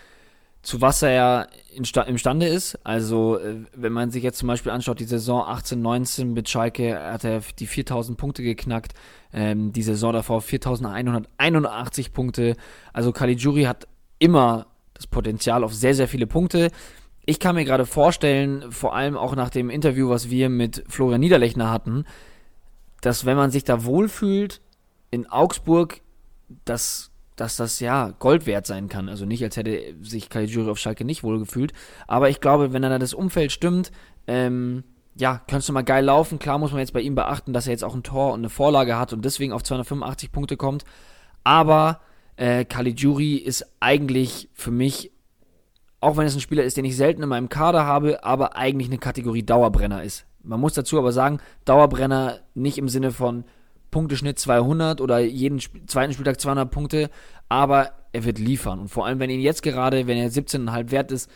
zu 0.64 0.82
was 0.82 1.02
er 1.04 1.48
imstande 1.74 2.48
ist. 2.48 2.78
Also, 2.84 3.40
äh, 3.40 3.62
wenn 3.78 3.94
man 3.94 4.12
sich 4.12 4.24
jetzt 4.24 4.40
zum 4.40 4.48
Beispiel 4.48 4.74
anschaut, 4.74 5.00
die 5.00 5.06
Saison 5.06 5.46
18, 5.48 5.82
19 5.82 6.34
mit 6.34 6.50
Schalke 6.50 7.00
hat 7.00 7.24
er 7.24 7.42
die 7.58 7.68
4000 7.68 8.18
Punkte 8.18 8.44
geknackt. 8.44 8.94
Ähm, 9.32 9.72
die 9.72 9.84
Saison 9.84 10.12
davor 10.12 10.42
4181 10.42 12.12
Punkte. 12.12 12.58
Also, 12.92 13.14
Caligiuri 13.14 13.64
hat 13.64 13.88
immer 14.20 14.68
das 14.94 15.08
Potenzial 15.08 15.64
auf 15.64 15.74
sehr, 15.74 15.96
sehr 15.96 16.10
viele 16.10 16.28
Punkte. 16.28 16.72
Ich 17.30 17.42
kann 17.42 17.56
mir 17.56 17.66
gerade 17.66 17.86
vorstellen, 17.86 18.72
vor 18.72 18.96
allem 18.96 19.18
auch 19.18 19.36
nach 19.36 19.50
dem 19.50 19.70
Interview, 19.70 20.08
was 20.08 20.30
wir 20.30 20.48
mit 20.48 20.86
Florian 20.88 21.20
Niederlechner 21.20 21.70
hatten, 21.70 22.06
dass 23.02 23.26
wenn 23.26 23.36
man 23.36 23.52
sich 23.52 23.66
da 23.66 23.84
wohlfühlt 23.84 24.62
in 25.12 25.30
Augsburg, 25.30 26.00
dass, 26.64 27.12
dass 27.36 27.58
das 27.58 27.82
ja 27.82 28.12
Gold 28.12 28.46
wert 28.46 28.66
sein 28.66 28.88
kann. 28.88 29.10
Also 29.10 29.26
nicht, 29.26 29.44
als 29.44 29.58
hätte 29.58 29.96
sich 30.02 30.30
Caligiuri 30.30 30.70
auf 30.70 30.80
Schalke 30.80 31.04
nicht 31.04 31.22
wohlgefühlt. 31.22 31.74
Aber 32.08 32.30
ich 32.30 32.40
glaube, 32.40 32.72
wenn 32.72 32.82
dann 32.82 32.98
das 33.02 33.14
Umfeld 33.14 33.52
stimmt, 33.52 33.92
ähm, 34.26 34.86
ja, 35.14 35.42
kannst 35.48 35.68
du 35.68 35.74
mal 35.74 35.82
geil 35.82 36.06
laufen. 36.06 36.40
Klar 36.40 36.60
muss 36.60 36.72
man 36.72 36.80
jetzt 36.80 36.94
bei 36.94 37.02
ihm 37.02 37.16
beachten, 37.16 37.52
dass 37.52 37.68
er 37.68 37.74
jetzt 37.74 37.84
auch 37.84 37.94
ein 37.94 38.04
Tor 38.04 38.32
und 38.32 38.40
eine 38.40 38.50
Vorlage 38.50 38.98
hat 38.98 39.12
und 39.12 39.26
deswegen 39.26 39.52
auf 39.52 39.64
285 39.64 40.32
Punkte 40.32 40.56
kommt. 40.56 40.86
Aber 41.44 42.00
äh, 42.38 42.64
Caligiuri 42.64 43.36
ist 43.36 43.66
eigentlich 43.82 44.48
für 44.54 44.72
mich 44.72 45.12
auch 46.00 46.18
wenn 46.18 46.28
es 46.28 46.36
ein 46.36 46.42
Spieler 46.42 46.64
ist, 46.64 46.78
den 46.78 46.86
ich 46.86 46.96
selten 46.96 47.24
in 47.24 47.30
meinem 47.30 47.50
Kader 47.50 47.86
habe, 47.86 48.24
aber 48.24 48.56
eigentlich 48.56 48.90
eine 48.90 49.00
Kategorie 49.00 49.44
Dauerbrenner 49.44 50.04
ist. 50.04 50.26
Man 50.44 50.60
muss 50.60 50.74
dazu 50.74 50.98
aber 50.98 51.12
sagen, 51.12 51.40
Dauerbrenner 51.66 52.40
nicht 52.54 52.78
im 52.78 52.88
Sinne 52.88 53.12
von 53.12 53.44
Punkteschnitt 53.92 54.38
200 54.38 55.02
oder 55.02 55.20
jeden 55.20 55.60
zweiten 55.88 56.14
Spieltag 56.14 56.40
200 56.40 56.70
Punkte, 56.70 57.10
aber 57.50 57.92
er 58.14 58.26
wird 58.26 58.40
liefern. 58.40 58.80
Und 58.80 58.90
vor 58.90 59.06
allem, 59.06 59.20
wenn 59.20 59.30
ihn 59.30 59.40
jetzt 59.40 59.64
gerade, 59.64 60.08
wenn 60.08 60.18
er 60.18 60.30
17,5 60.30 60.92
wert 60.92 61.12
ist, 61.12 61.30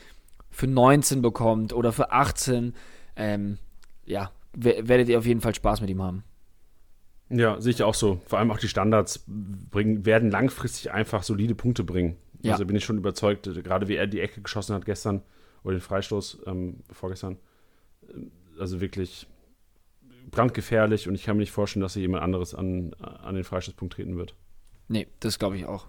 für 0.50 0.68
19 0.68 1.22
bekommt 1.22 1.74
oder 1.74 1.92
für 1.92 2.12
18, 2.12 2.74
ähm, 3.16 3.58
ja, 4.06 4.32
werdet 4.54 5.10
ihr 5.10 5.18
auf 5.18 5.26
jeden 5.26 5.42
Fall 5.42 5.56
Spaß 5.56 5.82
mit 5.82 5.90
ihm 5.90 6.02
haben. 6.02 6.24
Ja, 7.30 7.60
sehe 7.62 7.72
ich 7.72 7.82
auch 7.84 7.94
so. 7.94 8.20
Vor 8.26 8.40
allem 8.40 8.52
auch 8.52 8.60
die 8.60 8.68
Standards 8.68 9.24
bringen, 9.28 10.06
werden 10.06 10.30
langfristig 10.30 10.92
einfach 10.92 11.24
solide 11.24 11.56
Punkte 11.56 11.86
bringen. 11.86 12.18
Ja. 12.42 12.54
Also 12.54 12.66
bin 12.66 12.76
ich 12.76 12.86
schon 12.86 12.98
überzeugt, 12.98 13.50
gerade 13.64 13.88
wie 13.88 13.96
er 13.96 14.08
die 14.08 14.20
Ecke 14.20 14.42
geschossen 14.42 14.76
hat 14.76 14.86
gestern 14.86 15.22
oder 15.64 15.76
den 15.76 15.82
Freistoß 15.82 16.44
ähm, 16.48 16.78
vorgestern. 16.92 17.38
Also 18.60 18.82
wirklich 18.82 19.28
brandgefährlich 20.30 21.08
und 21.08 21.16
ich 21.16 21.24
kann 21.24 21.36
mir 21.36 21.42
nicht 21.42 21.52
vorstellen, 21.52 21.82
dass 21.82 21.94
hier 21.94 22.02
jemand 22.02 22.24
anderes 22.24 22.56
an, 22.56 22.94
an 22.94 23.36
den 23.36 23.44
Freistoßpunkt 23.44 23.94
treten 23.94 24.18
wird. 24.18 24.36
Nee, 24.88 25.08
das 25.20 25.40
glaube 25.40 25.58
ich 25.58 25.66
auch. 25.66 25.88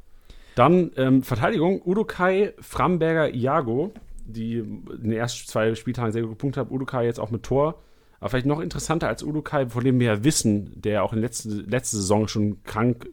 Dann 0.55 0.90
ähm, 0.96 1.22
Verteidigung: 1.22 1.80
Udokai, 1.82 2.53
Framberger, 2.61 3.34
Iago, 3.34 3.92
die 4.24 4.59
in 4.59 4.84
den 5.03 5.12
ersten 5.12 5.48
zwei 5.48 5.74
Spieltagen 5.74 6.12
sehr 6.12 6.22
gut 6.22 6.32
gepunktet 6.32 6.61
haben. 6.64 6.74
Udokai 6.74 7.07
jetzt 7.07 7.20
auch 7.20 7.30
mit 7.30 7.42
Tor. 7.42 7.80
Aber 8.20 8.30
vielleicht 8.30 8.46
noch 8.46 8.61
interessanter 8.61 9.09
als 9.09 9.24
Udokai, 9.24 9.66
von 9.66 9.82
dem 9.82 9.98
wir 9.98 10.07
ja 10.07 10.24
wissen, 10.24 10.80
der 10.80 11.03
auch 11.03 11.12
in 11.12 11.20
der 11.20 11.28
letzten, 11.28 11.68
letzten 11.68 11.96
Saison 11.96 12.28
schon 12.28 12.62
krank 12.62 13.09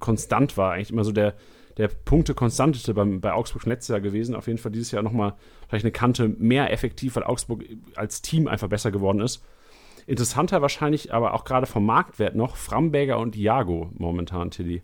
konstant 0.00 0.58
war. 0.58 0.72
Eigentlich 0.72 0.90
immer 0.90 1.04
so 1.04 1.12
der, 1.12 1.34
der 1.80 1.88
Punkte 1.88 2.34
konstanteste 2.34 2.94
beim, 2.94 3.20
bei 3.20 3.32
Augsburg 3.32 3.66
letztes 3.66 3.88
Jahr 3.88 4.00
gewesen. 4.00 4.34
Auf 4.34 4.46
jeden 4.46 4.58
Fall 4.58 4.72
dieses 4.72 4.90
Jahr 4.90 5.02
nochmal 5.02 5.34
vielleicht 5.68 5.84
eine 5.84 5.92
Kante 5.92 6.28
mehr 6.28 6.72
effektiv, 6.72 7.16
weil 7.16 7.24
Augsburg 7.24 7.64
als 7.96 8.22
Team 8.22 8.46
einfach 8.48 8.68
besser 8.68 8.90
geworden 8.90 9.20
ist. 9.20 9.44
Interessanter 10.06 10.62
wahrscheinlich, 10.62 11.12
aber 11.12 11.34
auch 11.34 11.44
gerade 11.44 11.66
vom 11.66 11.84
Marktwert 11.86 12.34
noch, 12.34 12.56
Framberger 12.56 13.18
und 13.18 13.36
Iago 13.36 13.90
momentan, 13.96 14.50
Tilly. 14.50 14.82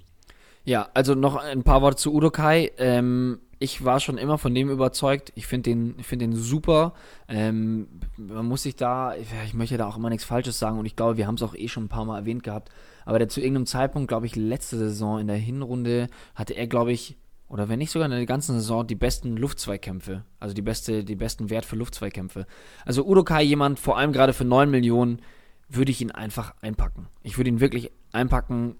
Ja, 0.64 0.88
also 0.94 1.14
noch 1.14 1.36
ein 1.36 1.62
paar 1.62 1.80
Worte 1.82 1.96
zu 1.96 2.12
Udokai. 2.12 2.72
Ähm, 2.78 3.38
ich 3.58 3.84
war 3.84 4.00
schon 4.00 4.18
immer 4.18 4.38
von 4.38 4.54
dem 4.54 4.70
überzeugt. 4.70 5.32
Ich 5.34 5.46
finde 5.46 5.70
den, 5.70 6.02
find 6.02 6.20
den 6.20 6.34
super. 6.34 6.92
Ähm, 7.28 7.88
man 8.16 8.46
muss 8.46 8.64
sich 8.64 8.76
da, 8.76 9.14
ich, 9.14 9.28
ich 9.46 9.54
möchte 9.54 9.78
da 9.78 9.86
auch 9.86 9.96
immer 9.96 10.10
nichts 10.10 10.24
Falsches 10.24 10.58
sagen 10.58 10.78
und 10.78 10.86
ich 10.86 10.96
glaube, 10.96 11.16
wir 11.16 11.26
haben 11.26 11.36
es 11.36 11.42
auch 11.42 11.54
eh 11.54 11.68
schon 11.68 11.84
ein 11.84 11.88
paar 11.88 12.04
Mal 12.04 12.18
erwähnt 12.18 12.42
gehabt. 12.42 12.70
Aber 13.04 13.18
der 13.18 13.28
zu 13.28 13.40
irgendeinem 13.40 13.66
Zeitpunkt, 13.66 14.08
glaube 14.08 14.26
ich, 14.26 14.36
letzte 14.36 14.76
Saison 14.76 15.18
in 15.18 15.26
der 15.26 15.36
Hinrunde 15.36 16.08
hatte 16.34 16.54
er, 16.54 16.66
glaube 16.66 16.92
ich, 16.92 17.16
oder 17.48 17.68
wenn 17.68 17.78
nicht 17.78 17.92
sogar 17.92 18.06
in 18.06 18.12
der 18.12 18.26
ganzen 18.26 18.56
Saison, 18.56 18.86
die 18.86 18.96
besten 18.96 19.36
Luftzweikämpfe. 19.36 20.24
Also 20.40 20.54
die, 20.54 20.62
beste, 20.62 21.04
die 21.04 21.14
besten 21.14 21.48
Wert 21.48 21.64
für 21.64 21.76
Luftzweikämpfe. 21.76 22.46
Also 22.84 23.06
Udokai, 23.06 23.42
jemand, 23.42 23.78
vor 23.78 23.96
allem 23.96 24.12
gerade 24.12 24.32
für 24.32 24.44
9 24.44 24.68
Millionen, 24.70 25.22
würde 25.68 25.92
ich 25.92 26.00
ihn 26.00 26.10
einfach 26.10 26.54
einpacken. 26.60 27.06
Ich 27.22 27.38
würde 27.38 27.50
ihn 27.50 27.60
wirklich 27.60 27.92
einpacken. 28.12 28.76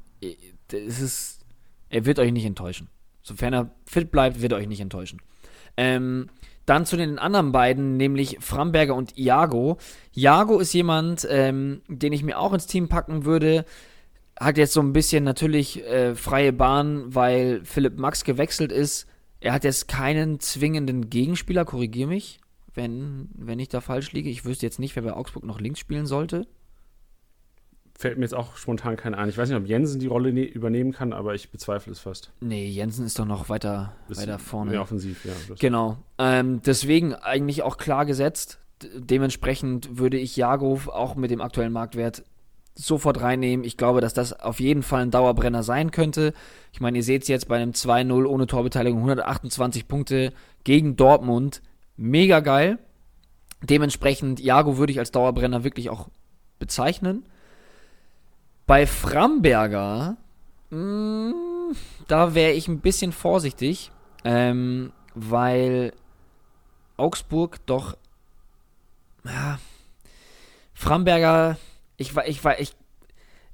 Es 0.73 1.01
ist, 1.01 1.45
er 1.89 2.05
wird 2.07 2.19
euch 2.19 2.33
nicht 2.33 2.45
enttäuschen. 2.45 2.89
Sofern 3.27 3.55
er 3.55 3.71
fit 3.87 4.13
bleibt, 4.13 4.41
wird 4.41 4.53
er 4.53 4.59
euch 4.59 4.69
nicht 4.69 4.81
enttäuschen. 4.81 5.21
Ähm, 5.77 6.29
dann 6.65 6.87
zu 6.87 6.97
den 6.97 7.19
anderen 7.19 7.51
beiden, 7.51 7.97
nämlich 7.97 8.39
Framberger 8.39 8.95
und 8.95 9.19
Iago. 9.19 9.79
Iago 10.15 10.61
ist 10.61 10.73
jemand, 10.73 11.27
ähm, 11.29 11.83
den 11.89 12.13
ich 12.13 12.23
mir 12.23 12.39
auch 12.39 12.53
ins 12.53 12.69
Team 12.69 12.89
packen 12.89 13.25
würde. 13.25 13.65
Hat 14.39 14.59
jetzt 14.59 14.75
so 14.75 14.81
ein 14.81 14.93
bisschen 14.93 15.25
natürlich 15.25 15.85
äh, 15.85 16.15
freie 16.15 16.53
Bahn, 16.53 17.17
weil 17.17 17.65
Philipp 17.65 17.99
Max 17.99 18.23
gewechselt 18.23 18.71
ist. 18.71 19.09
Er 19.41 19.53
hat 19.53 19.65
jetzt 19.65 19.89
keinen 19.89 20.39
zwingenden 20.39 21.11
Gegenspieler, 21.11 21.65
korrigiere 21.65 22.09
mich, 22.09 22.39
wenn, 22.75 23.29
wenn 23.35 23.59
ich 23.59 23.71
da 23.71 23.81
falsch 23.81 24.13
liege. 24.13 24.31
Ich 24.31 24.45
wüsste 24.45 24.67
jetzt 24.67 24.79
nicht, 24.79 24.95
wer 24.95 25.03
bei 25.03 25.15
Augsburg 25.15 25.45
noch 25.45 25.61
links 25.61 25.81
spielen 25.81 26.07
sollte 26.07 26.47
fällt 27.99 28.19
mir 28.19 28.25
jetzt 28.25 28.35
auch 28.35 28.57
spontan 28.57 28.97
keiner 28.97 29.19
ein. 29.19 29.29
Ich 29.29 29.39
weiß 29.39 29.49
nicht, 29.49 29.59
ob 29.59 29.67
Jensen 29.67 30.01
die 30.01 30.07
Rolle 30.07 30.33
ne 30.33 30.45
übernehmen 30.45 30.93
kann, 30.93 31.13
aber 31.13 31.35
ich 31.35 31.51
bezweifle 31.51 31.93
es 31.93 32.01
fast. 32.01 32.31
Nee, 32.41 32.67
Jensen 32.67 33.07
ist 33.07 33.19
doch 33.19 33.25
noch 33.25 33.49
weiter, 33.49 33.95
weiter 34.09 34.39
vorne. 34.39 34.73
Mehr 34.73 34.83
offensiv, 34.83 35.25
ja. 35.25 35.33
Genau. 35.59 35.99
Ähm, 36.19 36.61
deswegen 36.65 37.15
eigentlich 37.15 37.63
auch 37.63 37.79
klar 37.79 38.05
gesetzt. 38.07 38.59
Dementsprechend 38.95 39.99
würde 39.99 40.19
ich 40.19 40.37
Jago 40.37 40.81
auch 40.87 41.15
mit 41.15 41.31
dem 41.31 41.41
aktuellen 41.41 41.73
Marktwert 41.73 42.25
sofort 42.75 43.23
reinnehmen. 43.23 43.65
Ich 43.65 43.79
glaube, 43.79 44.03
dass 44.03 44.13
das 44.13 44.39
auf 44.39 44.61
jeden 44.61 44.83
Fall 44.83 45.03
ein 45.03 45.11
Dauerbrenner 45.11 45.63
sein 45.63 45.91
könnte. 45.91 46.35
Ich 46.73 46.81
meine, 46.81 46.99
ihr 46.99 47.05
seht 47.05 47.23
es 47.23 47.29
jetzt 47.29 47.49
bei 47.49 47.57
einem 47.57 47.71
2-0 47.71 48.27
ohne 48.27 48.47
Torbeteiligung, 48.47 49.01
128 49.01 49.89
Punkte 49.89 50.33
gegen 50.65 50.97
Dortmund. 50.97 51.63
Mega 51.97 52.41
geil. 52.41 52.79
Dementsprechend, 53.63 54.41
Jago 54.41 54.77
würde 54.77 54.93
ich 54.93 54.99
als 54.99 55.11
Dauerbrenner 55.11 55.65
wirklich 55.65 55.89
auch 55.89 56.09
bezeichnen. 56.59 57.25
Bei 58.67 58.87
Framberger, 58.87 60.17
mh, 60.71 60.79
mm, 60.79 61.77
da 62.09 62.35
wäre 62.35 62.53
ich 62.53 62.67
ein 62.69 62.81
bisschen 62.81 63.13
vorsichtig, 63.13 63.93
ähm, 64.25 64.93
weil 65.15 65.93
Augsburg 66.97 67.65
doch, 67.67 67.97
ja, 69.25 69.59
Framberger, 70.75 71.59
ich 71.97 72.17
ich 72.27 72.45
ich, 72.59 72.73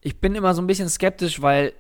ich 0.00 0.16
bin 0.18 0.34
immer 0.34 0.54
so 0.54 0.62
ein 0.62 0.66
bisschen 0.66 0.88
skeptisch, 0.88 1.42
weil 1.42 1.72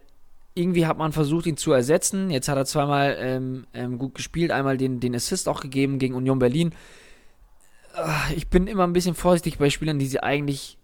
irgendwie 0.54 0.86
hat 0.86 0.98
man 0.98 1.12
versucht, 1.12 1.46
ihn 1.46 1.56
zu 1.56 1.72
ersetzen. 1.72 2.30
Jetzt 2.30 2.48
hat 2.48 2.56
er 2.56 2.66
zweimal 2.66 3.16
ähm, 3.18 3.66
ähm, 3.72 3.98
gut 3.98 4.14
gespielt, 4.14 4.50
einmal 4.50 4.76
den, 4.76 5.00
den 5.00 5.14
Assist 5.14 5.48
auch 5.48 5.60
gegeben 5.60 5.98
gegen 5.98 6.14
Union 6.14 6.38
Berlin. 6.38 6.74
Ah, 7.94 8.30
ich 8.36 8.48
bin 8.48 8.66
immer 8.66 8.84
ein 8.84 8.92
bisschen 8.92 9.14
vorsichtig 9.14 9.58
bei 9.58 9.70
Spielern, 9.70 9.98
die 9.98 10.06
sie 10.06 10.22
eigentlich 10.22 10.78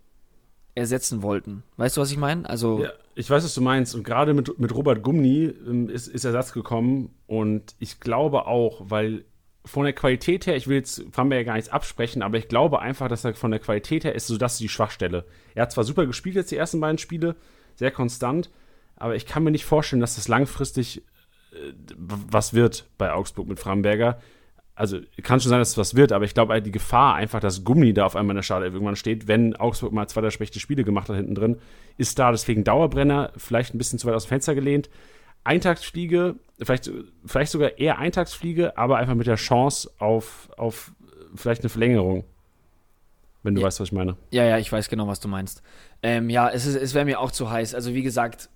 ersetzen 0.79 1.23
wollten. 1.23 1.63
Weißt 1.77 1.97
du, 1.97 2.01
was 2.01 2.11
ich 2.11 2.17
meine? 2.17 2.49
Also 2.49 2.83
ja, 2.83 2.93
ich 3.15 3.29
weiß, 3.29 3.45
was 3.45 3.55
du 3.55 3.61
meinst. 3.61 3.95
Und 3.95 4.05
gerade 4.05 4.33
mit, 4.33 4.59
mit 4.59 4.75
Robert 4.75 5.03
Gumni 5.03 5.53
ähm, 5.67 5.89
ist, 5.89 6.07
ist 6.09 6.25
Ersatz 6.25 6.53
gekommen. 6.53 7.15
Und 7.27 7.75
ich 7.79 8.01
glaube 8.01 8.47
auch, 8.47 8.83
weil 8.85 9.25
von 9.65 9.85
der 9.85 9.93
Qualität 9.93 10.47
her, 10.47 10.57
ich 10.57 10.67
will 10.69 10.77
jetzt 10.77 11.05
Framberger 11.13 11.45
gar 11.45 11.55
nichts 11.55 11.71
absprechen, 11.71 12.23
aber 12.23 12.39
ich 12.39 12.49
glaube 12.49 12.81
einfach, 12.81 13.09
dass 13.09 13.25
er 13.25 13.35
von 13.35 13.51
der 13.51 13.61
Qualität 13.61 14.05
her 14.05 14.15
ist 14.15 14.27
so 14.27 14.39
das 14.39 14.59
die 14.59 14.69
Schwachstelle. 14.69 15.25
Er 15.55 15.63
hat 15.63 15.73
zwar 15.73 15.85
super 15.85 16.07
gespielt 16.07 16.37
jetzt 16.37 16.51
die 16.51 16.57
ersten 16.57 16.81
beiden 16.81 16.99
Spiele, 16.99 17.37
sehr 17.75 17.91
konstant, 17.91 18.51
aber 18.97 19.15
ich 19.15 19.27
kann 19.27 19.45
mir 19.45 19.51
nicht 19.51 19.67
vorstellen, 19.67 20.01
dass 20.01 20.17
das 20.17 20.29
langfristig 20.29 21.03
äh, 21.53 21.73
was 21.97 22.55
wird 22.55 22.87
bei 22.99 23.13
Augsburg 23.13 23.47
mit 23.47 23.59
Framberger. 23.59 24.21
Also 24.79 25.01
kann 25.25 25.41
schon 25.41 25.51
sein, 25.51 25.59
dass 25.59 25.71
es 25.71 25.79
was 25.79 25.97
wird, 25.97 26.13
aber 26.13 26.25
ich 26.25 26.35
glaube, 26.35 26.63
die 26.63 26.71
Gefahr 26.71 27.17
einfach, 27.17 27.41
dass 27.41 27.65
Gummi 27.65 27.93
da 27.93 28.07
auf 28.07 28.15
einmal 28.15 28.35
in 28.35 28.37
der 28.37 28.43
Schale 28.45 28.67
irgendwann 28.67 28.95
steht, 28.95 29.27
wenn 29.27 29.57
Augsburg 29.57 29.93
mal 29.93 30.07
zwei 30.07 30.21
der 30.21 30.31
schlechte 30.31 30.61
Spiele 30.61 30.85
gemacht 30.85 31.09
hat 31.09 31.17
hinten 31.17 31.35
drin, 31.35 31.59
ist 31.97 32.17
da 32.21 32.31
deswegen 32.31 32.63
Dauerbrenner, 32.63 33.33
vielleicht 33.37 33.75
ein 33.75 33.79
bisschen 33.79 33.99
zu 33.99 34.07
weit 34.07 34.15
aus 34.15 34.27
dem 34.27 34.29
Fenster 34.29 34.55
gelehnt. 34.55 34.89
Eintagsfliege, 35.43 36.37
vielleicht, 36.63 36.93
vielleicht 37.27 37.51
sogar 37.51 37.77
eher 37.79 37.99
Eintagsfliege, 37.99 38.79
aber 38.79 38.99
einfach 38.99 39.17
mit 39.17 39.27
der 39.27 39.35
Chance 39.35 39.91
auf, 39.99 40.49
auf 40.57 40.93
vielleicht 41.35 41.63
eine 41.63 41.71
Verlängerung. 41.71 42.25
Wenn 43.43 43.57
du 43.57 43.63
ja. 43.63 43.67
weißt, 43.67 43.81
was 43.81 43.89
ich 43.89 43.93
meine. 43.93 44.17
Ja, 44.31 44.45
ja, 44.45 44.59
ich 44.59 44.71
weiß 44.71 44.89
genau, 44.89 45.09
was 45.09 45.19
du 45.19 45.27
meinst. 45.27 45.63
Ähm, 46.05 46.31
ja, 46.31 46.49
es, 46.51 46.67
es 46.67 46.95
wäre 46.95 47.05
mir 47.05 47.19
auch 47.19 47.33
zu 47.33 47.51
heiß. 47.51 47.75
Also 47.75 47.95
wie 47.95 48.03
gesagt, 48.03 48.49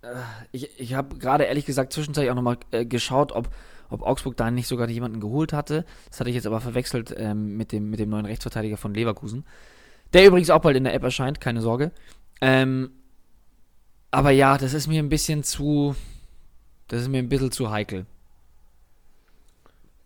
äh, 0.00 0.06
ich, 0.52 0.80
ich 0.80 0.94
habe 0.94 1.18
gerade 1.18 1.44
ehrlich 1.44 1.66
gesagt 1.66 1.92
zwischenzeitlich 1.92 2.30
auch 2.30 2.36
nochmal 2.36 2.56
äh, 2.70 2.86
geschaut, 2.86 3.32
ob, 3.32 3.50
ob 3.90 4.02
Augsburg 4.02 4.36
da 4.36 4.50
nicht 4.50 4.66
sogar 4.66 4.88
jemanden 4.88 5.20
geholt 5.20 5.52
hatte. 5.52 5.84
Das 6.08 6.20
hatte 6.20 6.30
ich 6.30 6.36
jetzt 6.36 6.46
aber 6.46 6.60
verwechselt 6.60 7.14
ähm, 7.16 7.56
mit, 7.56 7.72
dem, 7.72 7.90
mit 7.90 8.00
dem 8.00 8.10
neuen 8.10 8.26
Rechtsverteidiger 8.26 8.76
von 8.76 8.94
Leverkusen. 8.94 9.44
Der 10.12 10.26
übrigens 10.26 10.50
auch 10.50 10.60
bald 10.60 10.76
in 10.76 10.84
der 10.84 10.94
App 10.94 11.02
erscheint, 11.02 11.40
keine 11.40 11.60
Sorge. 11.60 11.92
Ähm, 12.40 12.90
aber 14.10 14.30
ja, 14.30 14.58
das 14.58 14.74
ist 14.74 14.86
mir 14.86 15.02
ein 15.02 15.08
bisschen 15.08 15.42
zu, 15.42 15.94
das 16.88 17.02
ist 17.02 17.08
mir 17.08 17.18
ein 17.18 17.28
bisschen 17.28 17.50
zu 17.50 17.70
heikel. 17.70 18.06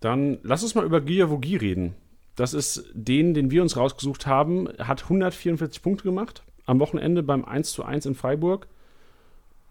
Dann 0.00 0.38
lass 0.42 0.62
uns 0.62 0.74
mal 0.74 0.84
über 0.84 1.00
Giavogi 1.00 1.56
reden. 1.56 1.94
Das 2.34 2.54
ist 2.54 2.84
den, 2.94 3.34
den 3.34 3.50
wir 3.50 3.60
uns 3.60 3.76
rausgesucht 3.76 4.26
haben, 4.26 4.68
hat 4.78 5.02
144 5.04 5.82
Punkte 5.82 6.04
gemacht 6.04 6.42
am 6.64 6.80
Wochenende 6.80 7.22
beim 7.22 7.44
1 7.44 7.72
zu 7.72 7.84
1 7.84 8.06
in 8.06 8.14
Freiburg. 8.14 8.68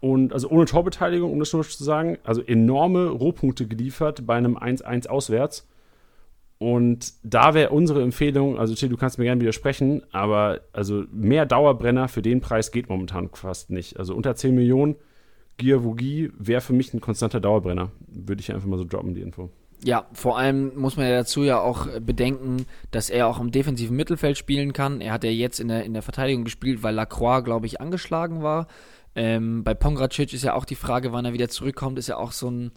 Und 0.00 0.32
also 0.32 0.48
ohne 0.48 0.64
Torbeteiligung, 0.64 1.30
um 1.30 1.38
das 1.38 1.52
nur 1.52 1.62
zu 1.62 1.84
sagen, 1.84 2.18
also 2.24 2.40
enorme 2.42 3.08
Rohpunkte 3.08 3.66
geliefert 3.66 4.26
bei 4.26 4.34
einem 4.34 4.56
1-1 4.56 5.08
auswärts. 5.08 5.68
Und 6.58 7.14
da 7.22 7.54
wäre 7.54 7.70
unsere 7.70 8.02
Empfehlung, 8.02 8.58
also 8.58 8.74
Till, 8.74 8.90
du 8.90 8.96
kannst 8.96 9.18
mir 9.18 9.24
gerne 9.24 9.40
widersprechen, 9.40 10.02
aber 10.12 10.60
also 10.72 11.04
mehr 11.10 11.46
Dauerbrenner 11.46 12.08
für 12.08 12.20
den 12.22 12.40
Preis 12.40 12.70
geht 12.70 12.88
momentan 12.88 13.30
fast 13.32 13.70
nicht. 13.70 13.98
Also 13.98 14.14
unter 14.14 14.34
10 14.34 14.54
Millionen 14.54 14.96
Giavogi 15.56 16.30
wäre 16.38 16.60
für 16.60 16.72
mich 16.72 16.92
ein 16.92 17.00
konstanter 17.00 17.40
Dauerbrenner. 17.40 17.90
Würde 18.08 18.40
ich 18.40 18.52
einfach 18.52 18.66
mal 18.66 18.78
so 18.78 18.84
droppen, 18.84 19.14
die 19.14 19.22
Info. 19.22 19.50
Ja, 19.82 20.06
vor 20.12 20.38
allem 20.38 20.78
muss 20.78 20.98
man 20.98 21.06
ja 21.06 21.12
dazu 21.12 21.42
ja 21.42 21.58
auch 21.58 21.86
bedenken, 22.00 22.66
dass 22.90 23.08
er 23.08 23.26
auch 23.26 23.40
im 23.40 23.50
defensiven 23.50 23.96
Mittelfeld 23.96 24.36
spielen 24.36 24.74
kann. 24.74 25.00
Er 25.00 25.12
hat 25.12 25.24
ja 25.24 25.30
jetzt 25.30 25.60
in 25.60 25.68
der, 25.68 25.84
in 25.84 25.94
der 25.94 26.02
Verteidigung 26.02 26.44
gespielt, 26.44 26.82
weil 26.82 26.94
Lacroix, 26.94 27.42
glaube 27.42 27.66
ich, 27.66 27.80
angeschlagen 27.80 28.42
war. 28.42 28.66
Ähm, 29.14 29.64
bei 29.64 29.74
Pongracic 29.74 30.32
ist 30.32 30.44
ja 30.44 30.54
auch 30.54 30.64
die 30.64 30.76
Frage, 30.76 31.12
wann 31.12 31.24
er 31.24 31.32
wieder 31.32 31.48
zurückkommt, 31.48 31.98
ist 31.98 32.08
ja 32.08 32.16
auch 32.16 32.32
so 32.32 32.50
ein, 32.50 32.72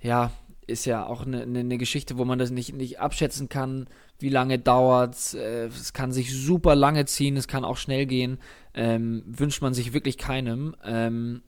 ja, 0.00 0.30
ist 0.66 0.84
ja 0.84 1.06
auch 1.06 1.26
eine, 1.26 1.42
eine 1.42 1.78
Geschichte, 1.78 2.18
wo 2.18 2.24
man 2.24 2.38
das 2.38 2.50
nicht, 2.50 2.74
nicht 2.74 3.00
abschätzen 3.00 3.48
kann, 3.48 3.86
wie 4.18 4.28
lange 4.28 4.58
dauert 4.58 5.34
äh, 5.34 5.66
es. 5.66 5.92
kann 5.92 6.12
sich 6.12 6.32
super 6.34 6.74
lange 6.74 7.04
ziehen, 7.04 7.36
es 7.36 7.48
kann 7.48 7.64
auch 7.64 7.76
schnell 7.76 8.06
gehen. 8.06 8.38
Ähm, 8.74 9.22
wünscht 9.26 9.62
man 9.62 9.74
sich 9.74 9.92
wirklich 9.92 10.18
keinem. 10.18 10.74
Ähm, 10.84 11.42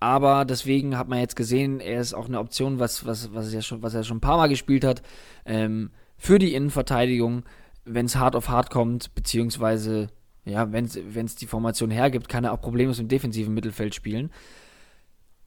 aber 0.00 0.44
deswegen 0.44 0.98
hat 0.98 1.08
man 1.08 1.20
jetzt 1.20 1.36
gesehen, 1.36 1.80
er 1.80 2.00
ist 2.00 2.14
auch 2.14 2.26
eine 2.26 2.38
Option, 2.38 2.78
was, 2.78 3.06
was, 3.06 3.32
was, 3.32 3.54
er, 3.54 3.62
schon, 3.62 3.82
was 3.82 3.94
er 3.94 4.04
schon 4.04 4.18
ein 4.18 4.22
paar 4.22 4.36
Mal 4.36 4.48
gespielt 4.48 4.84
hat, 4.84 5.02
ähm, 5.46 5.90
für 6.16 6.38
die 6.38 6.54
Innenverteidigung, 6.54 7.44
wenn 7.84 8.06
es 8.06 8.16
hart 8.16 8.36
auf 8.36 8.48
hart 8.48 8.70
kommt, 8.70 9.14
beziehungsweise, 9.14 10.08
ja, 10.44 10.72
wenn 10.72 10.84
es 10.86 11.34
die 11.36 11.46
Formation 11.46 11.90
hergibt, 11.90 12.28
kann 12.28 12.44
er 12.44 12.52
auch 12.52 12.60
problemlos 12.60 12.98
im 12.98 13.08
defensiven 13.08 13.54
Mittelfeld 13.54 13.94
spielen. 13.94 14.30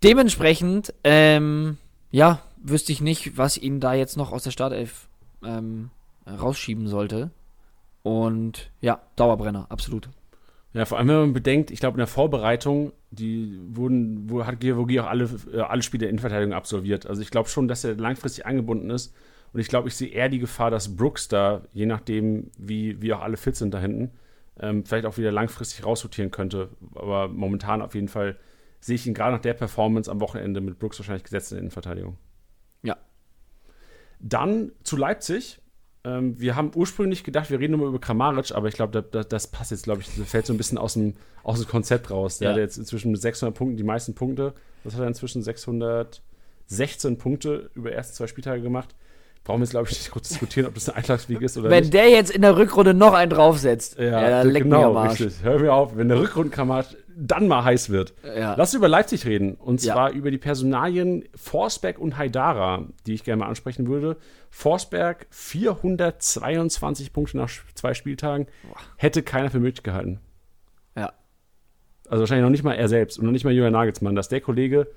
Dementsprechend, 0.04 0.94
ähm, 1.04 1.78
ja, 2.12 2.42
wüsste 2.62 2.92
ich 2.92 3.02
nicht, 3.02 3.38
was 3.38 3.58
ihn 3.58 3.80
da 3.80 3.94
jetzt 3.94 4.18
noch 4.18 4.32
aus 4.32 4.44
der 4.44 4.52
Startelf 4.52 5.08
ähm, 5.44 5.90
rausschieben 6.28 6.88
sollte. 6.88 7.32
Und 8.04 8.72
ja, 8.82 9.02
Dauerbrenner, 9.16 9.68
absolut. 9.70 10.10
Ja, 10.74 10.86
vor 10.86 10.98
allem, 10.98 11.08
wenn 11.08 11.16
man 11.16 11.34
bedenkt, 11.34 11.72
ich 11.72 11.80
glaube, 11.80 11.96
in 11.96 12.00
der 12.00 12.08
Vorbereitung, 12.08 12.94
die 13.10 13.60
wurden, 13.70 14.30
wo 14.30 14.46
hat 14.46 14.60
Georgi 14.60 15.00
auch 15.00 15.08
alle, 15.08 15.30
äh, 15.54 15.62
alle 15.62 15.82
Spiele 15.82 16.02
der 16.02 16.10
Innenverteidigung 16.10 16.54
absolviert. 16.54 17.08
Also 17.08 17.22
ich 17.22 17.32
glaube 17.32 17.50
schon, 17.50 17.68
dass 17.68 17.84
er 17.84 17.96
langfristig 17.96 18.46
angebunden 18.46 18.90
ist. 18.90 19.14
Und 19.54 19.60
ich 19.60 19.70
glaube, 19.70 19.88
ich 19.88 19.96
sehe 19.96 20.10
eher 20.10 20.30
die 20.30 20.40
Gefahr, 20.40 20.70
dass 20.70 20.96
Brooks 20.96 21.30
da, 21.30 21.62
je 21.74 21.86
nachdem, 21.86 22.52
wie, 22.58 23.02
wie 23.02 23.14
auch 23.14 23.22
alle 23.22 23.38
fit 23.38 23.56
sind 23.56 23.74
da 23.74 23.80
hinten, 23.80 24.12
ähm, 24.60 24.86
vielleicht 24.86 25.06
auch 25.06 25.18
wieder 25.18 25.32
langfristig 25.32 25.86
rausrotieren 25.86 26.32
könnte. 26.32 26.70
Aber 26.96 27.28
momentan 27.28 27.82
auf 27.82 27.96
jeden 27.96 28.08
Fall 28.08 28.38
sehe 28.80 28.96
ich 28.96 29.08
ihn 29.08 29.14
gerade 29.14 29.34
nach 29.36 29.42
der 29.42 29.54
Performance 29.54 30.10
am 30.10 30.20
Wochenende 30.22 30.62
mit 30.62 30.80
Brooks 30.80 31.00
wahrscheinlich 31.00 31.24
gesetzt 31.24 31.52
in 31.52 31.56
der 31.56 31.62
Innenverteidigung. 31.62 32.18
Ja. 32.84 32.98
Dann 34.20 34.72
zu 34.84 34.98
Leipzig. 34.98 35.60
Ähm, 36.04 36.40
wir 36.40 36.56
haben 36.56 36.72
ursprünglich 36.76 37.24
gedacht, 37.24 37.50
wir 37.50 37.60
reden 37.60 37.78
nur 37.78 37.88
über 37.88 38.00
Kramaric, 38.00 38.52
aber 38.54 38.68
ich 38.68 38.76
glaube, 38.76 38.92
da, 38.94 39.02
da, 39.02 39.24
das 39.24 39.48
passt 39.48 39.72
jetzt, 39.72 39.84
glaube 39.84 40.02
ich, 40.02 40.16
das 40.16 40.30
fällt 40.30 40.46
so 40.46 40.54
ein 40.54 40.58
bisschen 40.58 40.78
aus 40.78 40.94
dem, 40.94 41.16
aus 41.44 41.60
dem 41.60 41.68
Konzept 41.68 42.12
raus. 42.12 42.38
Der 42.38 42.50
Ja. 42.50 42.54
hat 42.54 42.60
jetzt 42.60 42.78
inzwischen 42.78 43.12
mit 43.12 43.22
600 43.22 43.56
Punkten 43.56 43.78
die 43.78 43.84
meisten 43.84 44.16
Punkte. 44.16 44.54
Was 44.84 44.94
hat 44.94 45.02
er 45.02 45.08
inzwischen? 45.08 45.42
616 45.42 47.18
Punkte 47.18 47.70
über 47.74 47.92
erste 47.92 48.14
zwei 48.14 48.28
Spieltage 48.28 48.62
gemacht. 48.62 48.96
Brauchen 49.48 49.60
wir 49.62 49.64
jetzt, 49.64 49.72
glaube 49.72 49.88
ich, 49.90 49.98
nicht 49.98 50.12
kurz 50.12 50.28
diskutieren, 50.28 50.68
ob 50.68 50.74
das 50.74 50.90
eine 50.90 50.98
Einschlagsfliege 50.98 51.46
ist 51.46 51.58
oder 51.58 51.70
Wenn 51.70 51.84
nicht. 51.84 51.94
der 51.94 52.10
jetzt 52.10 52.32
in 52.32 52.42
der 52.42 52.58
Rückrunde 52.58 52.94
noch 52.94 53.14
einen 53.14 53.32
draufsetzt, 53.32 53.98
ja, 53.98 54.30
dann 54.30 54.50
leckt 54.50 54.68
mir 54.68 54.76
am 54.78 54.98
Arsch. 54.98 55.18
genau, 55.20 55.28
richtig. 55.30 55.44
Hör 55.46 55.60
mir 55.60 55.74
auf, 55.74 55.96
wenn 55.96 56.10
der 56.10 56.20
Rückrundenkammer 56.20 56.84
dann 57.16 57.48
mal 57.48 57.64
heiß 57.64 57.90
wird. 57.90 58.14
Ja. 58.38 58.56
Lass 58.58 58.74
über 58.74 58.90
Leipzig 58.90 59.26
reden. 59.26 59.56
Und 59.56 59.82
Ja. 59.84 59.94
zwar 59.94 60.12
über 60.12 60.32
die 60.32 60.38
Personalien 60.38 61.24
Forsberg 61.34 61.98
und 61.98 62.18
Haidara, 62.18 62.88
die 63.08 63.14
ich 63.14 63.24
gerne 63.24 63.40
mal 63.40 63.48
ansprechen 63.48 63.88
würde. 63.88 64.18
Forsberg 64.50 65.26
422 65.30 67.14
Punkte 67.14 67.38
nach 67.38 67.50
zwei 67.74 67.94
Spieltagen. 67.94 68.48
Hätte 68.98 69.24
keiner 69.24 69.50
für 69.50 69.60
möglich 69.60 69.84
gehalten. 69.84 70.20
Ja. 70.96 71.14
Also 72.10 72.22
wahrscheinlich 72.22 72.44
noch 72.44 72.50
nicht 72.52 72.64
mal 72.64 72.74
er 72.74 72.88
selbst 72.90 73.18
und 73.18 73.26
noch 73.26 73.32
nicht 73.32 73.46
mal 73.46 73.54
Julian 73.54 73.74
Nagelsmann, 73.74 74.16
dass 74.16 74.30
der 74.30 74.42
Kollege, 74.42 74.88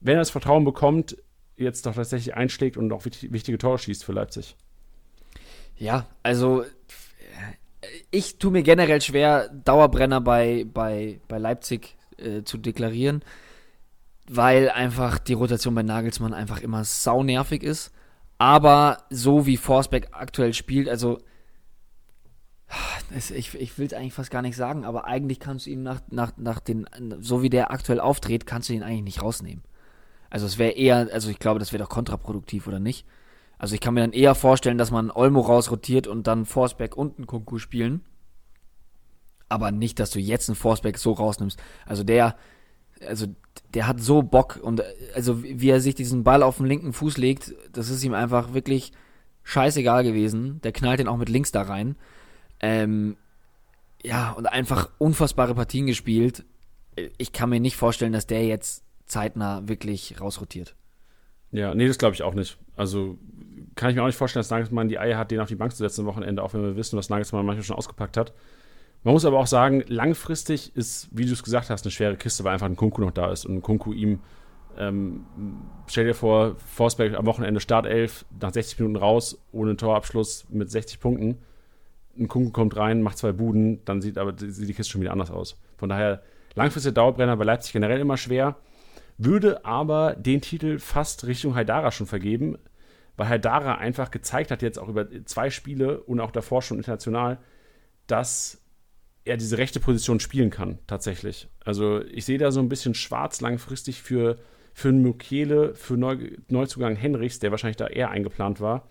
wenn 0.00 0.14
er 0.16 0.20
das 0.22 0.30
Vertrauen 0.30 0.64
bekommt, 0.64 1.16
jetzt 1.58 1.86
doch 1.86 1.94
tatsächlich 1.94 2.34
einschlägt 2.34 2.76
und 2.76 2.92
auch 2.92 3.04
wichtig- 3.04 3.32
wichtige 3.32 3.58
Tore 3.58 3.78
schießt 3.78 4.04
für 4.04 4.12
Leipzig. 4.12 4.56
Ja, 5.76 6.06
also 6.22 6.64
ich 8.10 8.38
tue 8.38 8.50
mir 8.50 8.62
generell 8.62 9.00
schwer, 9.00 9.48
Dauerbrenner 9.48 10.20
bei, 10.20 10.64
bei, 10.72 11.20
bei 11.28 11.38
Leipzig 11.38 11.96
äh, 12.16 12.42
zu 12.42 12.58
deklarieren, 12.58 13.22
weil 14.28 14.70
einfach 14.70 15.18
die 15.18 15.34
Rotation 15.34 15.74
bei 15.74 15.82
Nagelsmann 15.82 16.34
einfach 16.34 16.60
immer 16.60 16.84
saunervig 16.84 17.62
ist. 17.62 17.92
Aber 18.38 19.04
so 19.10 19.46
wie 19.46 19.56
Forsberg 19.56 20.08
aktuell 20.12 20.54
spielt, 20.54 20.88
also 20.88 21.18
ich, 23.34 23.54
ich 23.54 23.78
will 23.78 23.86
es 23.86 23.94
eigentlich 23.94 24.12
fast 24.12 24.30
gar 24.30 24.42
nicht 24.42 24.56
sagen, 24.56 24.84
aber 24.84 25.06
eigentlich 25.06 25.40
kannst 25.40 25.66
du 25.66 25.70
ihn 25.70 25.82
nach, 25.82 26.02
nach, 26.10 26.32
nach 26.36 26.60
den, 26.60 26.86
so 27.20 27.42
wie 27.42 27.50
der 27.50 27.70
aktuell 27.70 28.00
auftritt, 28.00 28.46
kannst 28.46 28.68
du 28.68 28.74
ihn 28.74 28.82
eigentlich 28.82 29.02
nicht 29.02 29.22
rausnehmen. 29.22 29.62
Also 30.30 30.46
es 30.46 30.58
wäre 30.58 30.72
eher, 30.72 31.08
also 31.12 31.30
ich 31.30 31.38
glaube, 31.38 31.58
das 31.58 31.72
wäre 31.72 31.82
doch 31.82 31.90
kontraproduktiv, 31.90 32.66
oder 32.66 32.80
nicht? 32.80 33.06
Also 33.58 33.74
ich 33.74 33.80
kann 33.80 33.94
mir 33.94 34.00
dann 34.00 34.12
eher 34.12 34.34
vorstellen, 34.34 34.78
dass 34.78 34.90
man 34.90 35.10
Olmo 35.10 35.40
rausrotiert 35.40 36.06
und 36.06 36.26
dann 36.26 36.46
Forsberg 36.46 36.96
und 36.96 37.18
einen 37.18 37.26
Kunku 37.26 37.58
spielen. 37.58 38.02
Aber 39.48 39.72
nicht, 39.72 39.98
dass 39.98 40.10
du 40.10 40.20
jetzt 40.20 40.48
einen 40.48 40.56
Forsberg 40.56 40.98
so 40.98 41.12
rausnimmst. 41.12 41.58
Also 41.86 42.04
der, 42.04 42.36
also 43.06 43.26
der 43.74 43.86
hat 43.86 44.00
so 44.00 44.22
Bock 44.22 44.60
und 44.62 44.82
also 45.14 45.42
wie 45.42 45.70
er 45.70 45.80
sich 45.80 45.94
diesen 45.94 46.22
Ball 46.22 46.42
auf 46.42 46.58
den 46.58 46.66
linken 46.66 46.92
Fuß 46.92 47.16
legt, 47.16 47.54
das 47.72 47.88
ist 47.88 48.04
ihm 48.04 48.14
einfach 48.14 48.54
wirklich 48.54 48.92
scheißegal 49.42 50.04
gewesen. 50.04 50.60
Der 50.62 50.72
knallt 50.72 51.00
den 51.00 51.08
auch 51.08 51.16
mit 51.16 51.28
links 51.28 51.50
da 51.50 51.62
rein. 51.62 51.96
Ähm, 52.60 53.16
ja, 54.02 54.32
und 54.32 54.46
einfach 54.46 54.90
unfassbare 54.98 55.54
Partien 55.54 55.86
gespielt. 55.86 56.44
Ich 57.16 57.32
kann 57.32 57.50
mir 57.50 57.60
nicht 57.60 57.76
vorstellen, 57.76 58.12
dass 58.12 58.26
der 58.26 58.46
jetzt 58.46 58.84
zeitnah 59.08 59.66
wirklich 59.66 60.20
rausrotiert. 60.20 60.74
Ja, 61.50 61.74
nee, 61.74 61.88
das 61.88 61.98
glaube 61.98 62.14
ich 62.14 62.22
auch 62.22 62.34
nicht. 62.34 62.58
Also 62.76 63.18
kann 63.74 63.90
ich 63.90 63.96
mir 63.96 64.02
auch 64.02 64.06
nicht 64.06 64.16
vorstellen, 64.16 64.40
dass 64.40 64.50
Nagelsmann 64.50 64.88
die 64.88 64.98
Eier 64.98 65.16
hat, 65.16 65.30
den 65.30 65.40
auf 65.40 65.48
die 65.48 65.54
Bank 65.54 65.72
zu 65.72 65.78
setzen 65.78 66.02
am 66.02 66.06
Wochenende, 66.06 66.42
auch 66.42 66.52
wenn 66.52 66.62
wir 66.62 66.76
wissen, 66.76 66.98
was 66.98 67.10
Nagelsmann 67.10 67.46
manchmal 67.46 67.64
schon 67.64 67.76
ausgepackt 67.76 68.16
hat. 68.16 68.32
Man 69.04 69.14
muss 69.14 69.24
aber 69.24 69.38
auch 69.38 69.46
sagen, 69.46 69.84
langfristig 69.86 70.74
ist, 70.74 71.08
wie 71.12 71.24
du 71.24 71.32
es 71.32 71.42
gesagt 71.42 71.70
hast, 71.70 71.84
eine 71.84 71.92
schwere 71.92 72.16
Kiste, 72.16 72.42
weil 72.44 72.54
einfach 72.54 72.66
ein 72.66 72.76
Kunku 72.76 73.00
noch 73.00 73.12
da 73.12 73.30
ist 73.30 73.46
und 73.46 73.54
ein 73.54 73.62
Kunku 73.62 73.92
ihm, 73.92 74.20
ähm, 74.76 75.24
stell 75.86 76.06
dir 76.06 76.14
vor, 76.14 76.56
Forsberg 76.56 77.14
am 77.14 77.26
Wochenende 77.26 77.60
Startelf, 77.60 78.24
nach 78.40 78.52
60 78.52 78.80
Minuten 78.80 78.96
raus, 78.96 79.40
ohne 79.52 79.76
Torabschluss 79.76 80.46
mit 80.50 80.70
60 80.70 80.98
Punkten. 80.98 81.38
Ein 82.18 82.26
Kunku 82.26 82.50
kommt 82.50 82.76
rein, 82.76 83.02
macht 83.02 83.18
zwei 83.18 83.30
Buden, 83.30 83.84
dann 83.84 84.02
sieht 84.02 84.18
aber 84.18 84.34
sieht 84.36 84.68
die 84.68 84.74
Kiste 84.74 84.90
schon 84.90 85.00
wieder 85.00 85.12
anders 85.12 85.30
aus. 85.30 85.56
Von 85.76 85.88
daher, 85.88 86.22
langfristige 86.56 86.92
Dauerbrenner 86.92 87.36
bei 87.36 87.44
Leipzig 87.44 87.72
generell 87.72 88.00
immer 88.00 88.16
schwer 88.16 88.56
würde 89.18 89.64
aber 89.64 90.14
den 90.14 90.40
Titel 90.40 90.78
fast 90.78 91.26
Richtung 91.26 91.54
Haidara 91.54 91.90
schon 91.90 92.06
vergeben, 92.06 92.56
weil 93.16 93.28
Haidara 93.28 93.74
einfach 93.74 94.10
gezeigt 94.10 94.50
hat, 94.50 94.62
jetzt 94.62 94.78
auch 94.78 94.88
über 94.88 95.08
zwei 95.24 95.50
Spiele 95.50 96.00
und 96.00 96.20
auch 96.20 96.30
davor 96.30 96.62
schon 96.62 96.78
international, 96.78 97.38
dass 98.06 98.62
er 99.24 99.36
diese 99.36 99.58
rechte 99.58 99.80
Position 99.80 100.20
spielen 100.20 100.50
kann, 100.50 100.78
tatsächlich. 100.86 101.48
Also 101.64 102.02
ich 102.02 102.24
sehe 102.24 102.38
da 102.38 102.50
so 102.50 102.60
ein 102.60 102.68
bisschen 102.68 102.94
schwarz 102.94 103.40
langfristig 103.40 104.00
für, 104.02 104.38
für 104.72 104.92
Mukele, 104.92 105.74
für 105.74 105.96
Neu 105.96 106.30
Neuzugang 106.48 106.96
Henrichs, 106.96 107.40
der 107.40 107.50
wahrscheinlich 107.50 107.76
da 107.76 107.88
eher 107.88 108.10
eingeplant 108.10 108.60
war. 108.60 108.88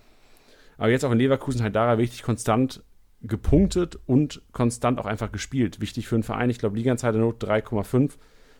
Aber 0.77 0.89
jetzt 0.89 1.05
auch 1.05 1.11
in 1.11 1.17
Leverkusen 1.17 1.63
Haidara 1.63 1.97
wirklich 1.97 2.21
konstant 2.21 2.83
gepunktet 3.21 3.97
und 4.05 4.43
konstant 4.51 4.99
auch 4.99 5.05
einfach 5.05 5.31
gespielt. 5.31 5.81
Wichtig 5.81 6.07
für 6.07 6.15
einen 6.15 6.23
Verein, 6.23 6.49
ich 6.49 6.59
glaube, 6.59 6.77
Liganzeit 6.77 7.15
der 7.15 7.21
Not 7.21 7.43
3,5, 7.43 8.13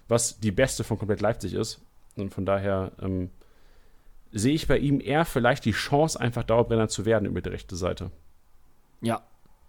was 0.08 0.40
die 0.40 0.52
beste 0.52 0.84
von 0.84 0.98
komplett 0.98 1.22
Leipzig 1.22 1.54
ist. 1.54 1.82
Und 2.16 2.34
von 2.34 2.46
daher 2.46 2.92
ähm, 3.02 3.30
sehe 4.32 4.54
ich 4.54 4.68
bei 4.68 4.78
ihm 4.78 5.00
eher 5.00 5.26
vielleicht 5.26 5.66
die 5.66 5.72
Chance, 5.72 6.20
einfach 6.20 6.44
Dauerbrenner 6.44 6.88
zu 6.88 7.06
werden 7.06 7.26
über 7.26 7.42
die 7.42 7.50
rechte 7.50 7.76
Seite. 7.76 8.12
Ja, 9.02 9.22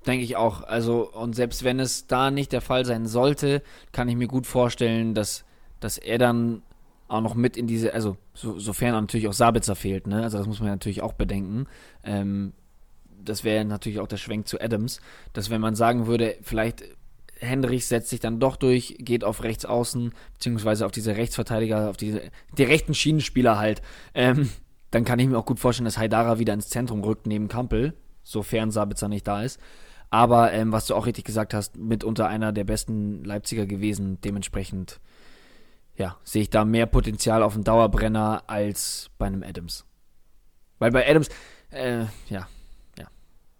denke 0.07 0.24
ich 0.24 0.36
auch. 0.36 0.62
Also, 0.62 1.11
und 1.12 1.34
selbst 1.34 1.64
wenn 1.64 1.80
es 1.80 2.07
da 2.07 2.30
nicht 2.30 2.53
der 2.53 2.61
Fall 2.61 2.84
sein 2.84 3.07
sollte, 3.07 3.62
kann 3.93 4.09
ich 4.09 4.16
mir 4.16 4.28
gut 4.28 4.47
vorstellen, 4.47 5.14
dass, 5.14 5.45
dass 5.80 5.99
er 5.99 6.18
dann 6.18 6.62
auch 7.09 7.20
noch 7.20 7.34
mit 7.34 7.57
in 7.57 7.66
diese, 7.66 7.95
also 7.95 8.16
so, 8.34 8.59
sofern 8.59 8.93
natürlich 8.93 9.28
auch 9.28 9.32
Sabitzer 9.32 9.74
fehlt, 9.74 10.07
ne? 10.07 10.22
Also 10.22 10.39
das 10.39 10.47
muss 10.47 10.61
man 10.61 10.68
natürlich 10.68 11.03
auch 11.03 11.14
bedenken. 11.14 11.66
Ähm, 12.05 12.53
das 13.24 13.45
wäre 13.45 13.64
natürlich 13.64 14.01
auch 14.01 14.07
der 14.07 14.18
Schwenk 14.18 14.47
zu 14.47 14.61
Adams, 14.61 15.01
dass 15.32 15.51
wenn 15.51 15.61
man 15.61 15.74
sagen 15.74 16.07
würde, 16.07 16.36
vielleicht 16.43 16.84
Hendrich 17.41 17.86
setzt 17.86 18.11
sich 18.11 18.20
dann 18.20 18.41
doch 18.41 18.57
durch, 18.57 18.97
geht 18.99 19.24
auf 19.24 19.43
rechts 19.43 19.64
außen, 19.64 20.12
beziehungsweise 20.34 20.86
auf 20.86 20.93
diese 20.93 21.16
Rechtsverteidiger, 21.16 21.91
auf 21.91 21.97
diese, 21.97 22.22
die 22.57 22.64
rechten 22.64 22.95
Schienenspieler 22.95 23.59
halt. 23.59 23.82
Ähm, 24.14 24.51
dann 24.91 25.05
kann 25.05 25.18
ich 25.18 25.28
mir 25.28 25.39
auch 25.39 25.47
gut 25.47 25.61
vorstellen, 25.61 25.84
dass 25.84 25.99
Haidara 25.99 26.39
wieder 26.39 26.55
ins 26.55 26.68
Zentrum 26.68 27.03
rückt 27.05 27.26
neben 27.26 27.49
Kampel, 27.49 27.95
sofern 28.22 28.70
Sabitzer 28.70 29.09
nicht 29.09 29.26
da 29.26 29.43
ist. 29.43 29.61
Aber 30.11 30.53
ähm, 30.53 30.72
was 30.72 30.86
du 30.86 30.95
auch 30.95 31.07
richtig 31.07 31.24
gesagt 31.24 31.53
hast, 31.53 31.76
mitunter 31.76 32.28
einer 32.28 32.53
der 32.53 32.64
besten 32.64 33.24
Leipziger 33.24 33.66
gewesen, 33.66 34.18
dementsprechend 34.22 35.01
ja, 35.97 36.16
sehe 36.22 36.43
ich 36.43 36.51
da 36.51 36.64
mehr 36.64 36.86
Potenzial 36.86 37.43
auf 37.43 37.55
einen 37.55 37.64
Dauerbrenner 37.64 38.45
als 38.47 39.11
bei 39.18 39.26
einem 39.26 39.43
Adams. 39.43 39.84
Weil 40.78 40.93
bei 40.93 41.09
Adams, 41.09 41.28
äh, 41.70 42.05
ja, 42.30 42.49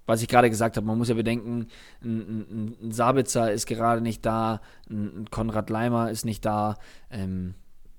was 0.09 0.22
ich 0.22 0.28
gerade 0.28 0.48
gesagt 0.48 0.76
habe, 0.78 0.86
man 0.86 0.96
muss 0.96 1.11
ja 1.11 1.14
bedenken, 1.14 1.68
ein, 2.02 2.18
ein, 2.18 2.76
ein 2.82 2.92
Sabitzer 2.92 3.52
ist 3.52 3.66
gerade 3.66 4.00
nicht 4.00 4.24
da, 4.24 4.62
ein, 4.88 5.20
ein 5.20 5.30
Konrad 5.30 5.68
Leimer 5.68 6.11
ist 6.11 6.24
nicht 6.24 6.46
da. 6.46 6.76
Ähm, 7.11 7.54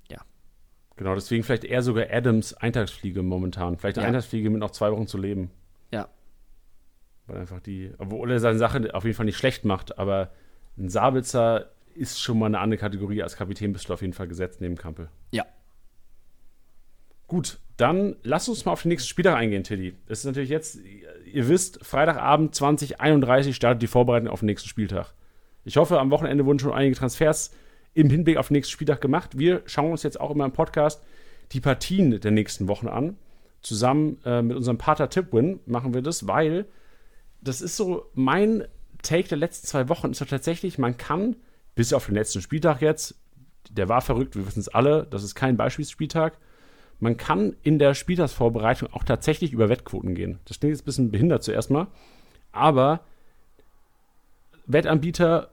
ja. 0.09 0.17
Genau, 0.95 1.13
deswegen 1.13 1.43
vielleicht 1.43 1.65
eher 1.65 1.83
sogar 1.83 2.07
Adams 2.09 2.55
Eintagsfliege 2.55 3.21
momentan. 3.21 3.77
Vielleicht 3.77 3.99
eine 3.99 4.05
ja. 4.05 4.07
Eintagsfliege 4.07 4.49
mit 4.49 4.59
noch 4.59 4.71
zwei 4.71 4.91
Wochen 4.91 5.05
zu 5.05 5.19
leben. 5.19 5.51
Ja. 5.91 6.09
Weil 7.27 7.37
einfach 7.37 7.59
die, 7.59 7.93
obwohl 7.99 8.31
er 8.31 8.39
seine 8.39 8.57
Sache 8.57 8.89
auf 8.95 9.03
jeden 9.03 9.15
Fall 9.15 9.27
nicht 9.27 9.37
schlecht 9.37 9.63
macht, 9.63 9.99
aber 9.99 10.31
ein 10.79 10.89
Sabitzer 10.89 11.69
ist 11.93 12.19
schon 12.19 12.39
mal 12.39 12.47
eine 12.47 12.59
andere 12.59 12.79
Kategorie 12.79 13.21
als 13.21 13.35
Kapitän, 13.35 13.71
bist 13.71 13.87
du 13.87 13.93
auf 13.93 14.01
jeden 14.01 14.13
Fall 14.13 14.27
gesetzt 14.27 14.61
neben 14.61 14.77
Kampel. 14.77 15.09
Ja. 15.31 15.45
Gut, 17.29 17.59
dann 17.77 18.15
lass 18.23 18.49
uns 18.49 18.65
mal 18.65 18.71
auf 18.71 18.81
den 18.81 18.89
nächsten 18.89 19.07
Spieltag 19.07 19.35
eingehen, 19.35 19.63
Tilly. 19.63 19.93
Es 20.07 20.19
ist 20.19 20.25
natürlich 20.25 20.49
jetzt, 20.49 20.79
ihr 21.31 21.47
wisst, 21.47 21.85
Freitagabend 21.85 22.55
2031 22.55 23.55
startet 23.55 23.83
die 23.83 23.87
Vorbereitung 23.87 24.29
auf 24.29 24.39
den 24.39 24.47
nächsten 24.47 24.67
Spieltag. 24.67 25.13
Ich 25.63 25.77
hoffe, 25.77 25.99
am 25.99 26.09
Wochenende 26.09 26.45
wurden 26.45 26.57
schon 26.57 26.73
einige 26.73 26.95
Transfers 26.95 27.51
im 27.93 28.09
Hinblick 28.09 28.37
auf 28.37 28.47
den 28.47 28.55
nächsten 28.55 28.73
Spieltag 28.73 28.99
gemacht. 28.99 29.37
Wir 29.37 29.61
schauen 29.65 29.91
uns 29.91 30.01
jetzt 30.01 30.19
auch 30.19 30.31
immer 30.31 30.45
im 30.45 30.51
Podcast 30.51 31.03
die 31.51 31.61
Partien 31.61 32.19
der 32.19 32.31
nächsten 32.31 32.67
Wochen 32.67 32.87
an. 32.87 33.15
Zusammen 33.61 34.17
äh, 34.25 34.41
mit 34.41 34.57
unserem 34.57 34.79
Pater 34.79 35.09
Tipwin 35.09 35.59
machen 35.67 35.93
wir 35.93 36.01
das, 36.01 36.27
weil 36.27 36.65
das 37.41 37.61
ist 37.61 37.77
so 37.77 38.07
mein 38.15 38.65
Take 39.03 39.29
der 39.29 39.37
letzten 39.37 39.67
zwei 39.67 39.87
Wochen 39.87 40.09
ist 40.09 40.21
doch 40.21 40.27
tatsächlich, 40.27 40.79
man 40.79 40.97
kann 40.97 41.35
bis 41.75 41.93
auf 41.93 42.07
den 42.07 42.15
letzten 42.15 42.41
Spieltag 42.41 42.81
jetzt, 42.81 43.15
der 43.69 43.87
war 43.87 44.01
verrückt, 44.01 44.35
wir 44.35 44.47
wissen 44.47 44.59
es 44.61 44.69
alle, 44.69 45.05
das 45.09 45.23
ist 45.23 45.35
kein 45.35 45.57
Beispielsspieltag, 45.57 46.39
man 46.99 47.17
kann 47.17 47.55
in 47.63 47.79
der 47.79 47.93
Spieltagsvorbereitung 47.93 48.89
auch 48.91 49.03
tatsächlich 49.03 49.53
über 49.53 49.69
Wettquoten 49.69 50.15
gehen. 50.15 50.39
Das 50.45 50.59
klingt 50.59 50.73
jetzt 50.73 50.83
ein 50.83 50.85
bisschen 50.85 51.11
behindert 51.11 51.43
zuerst 51.43 51.71
mal, 51.71 51.87
aber 52.51 53.01
Wettanbieter, 54.65 55.51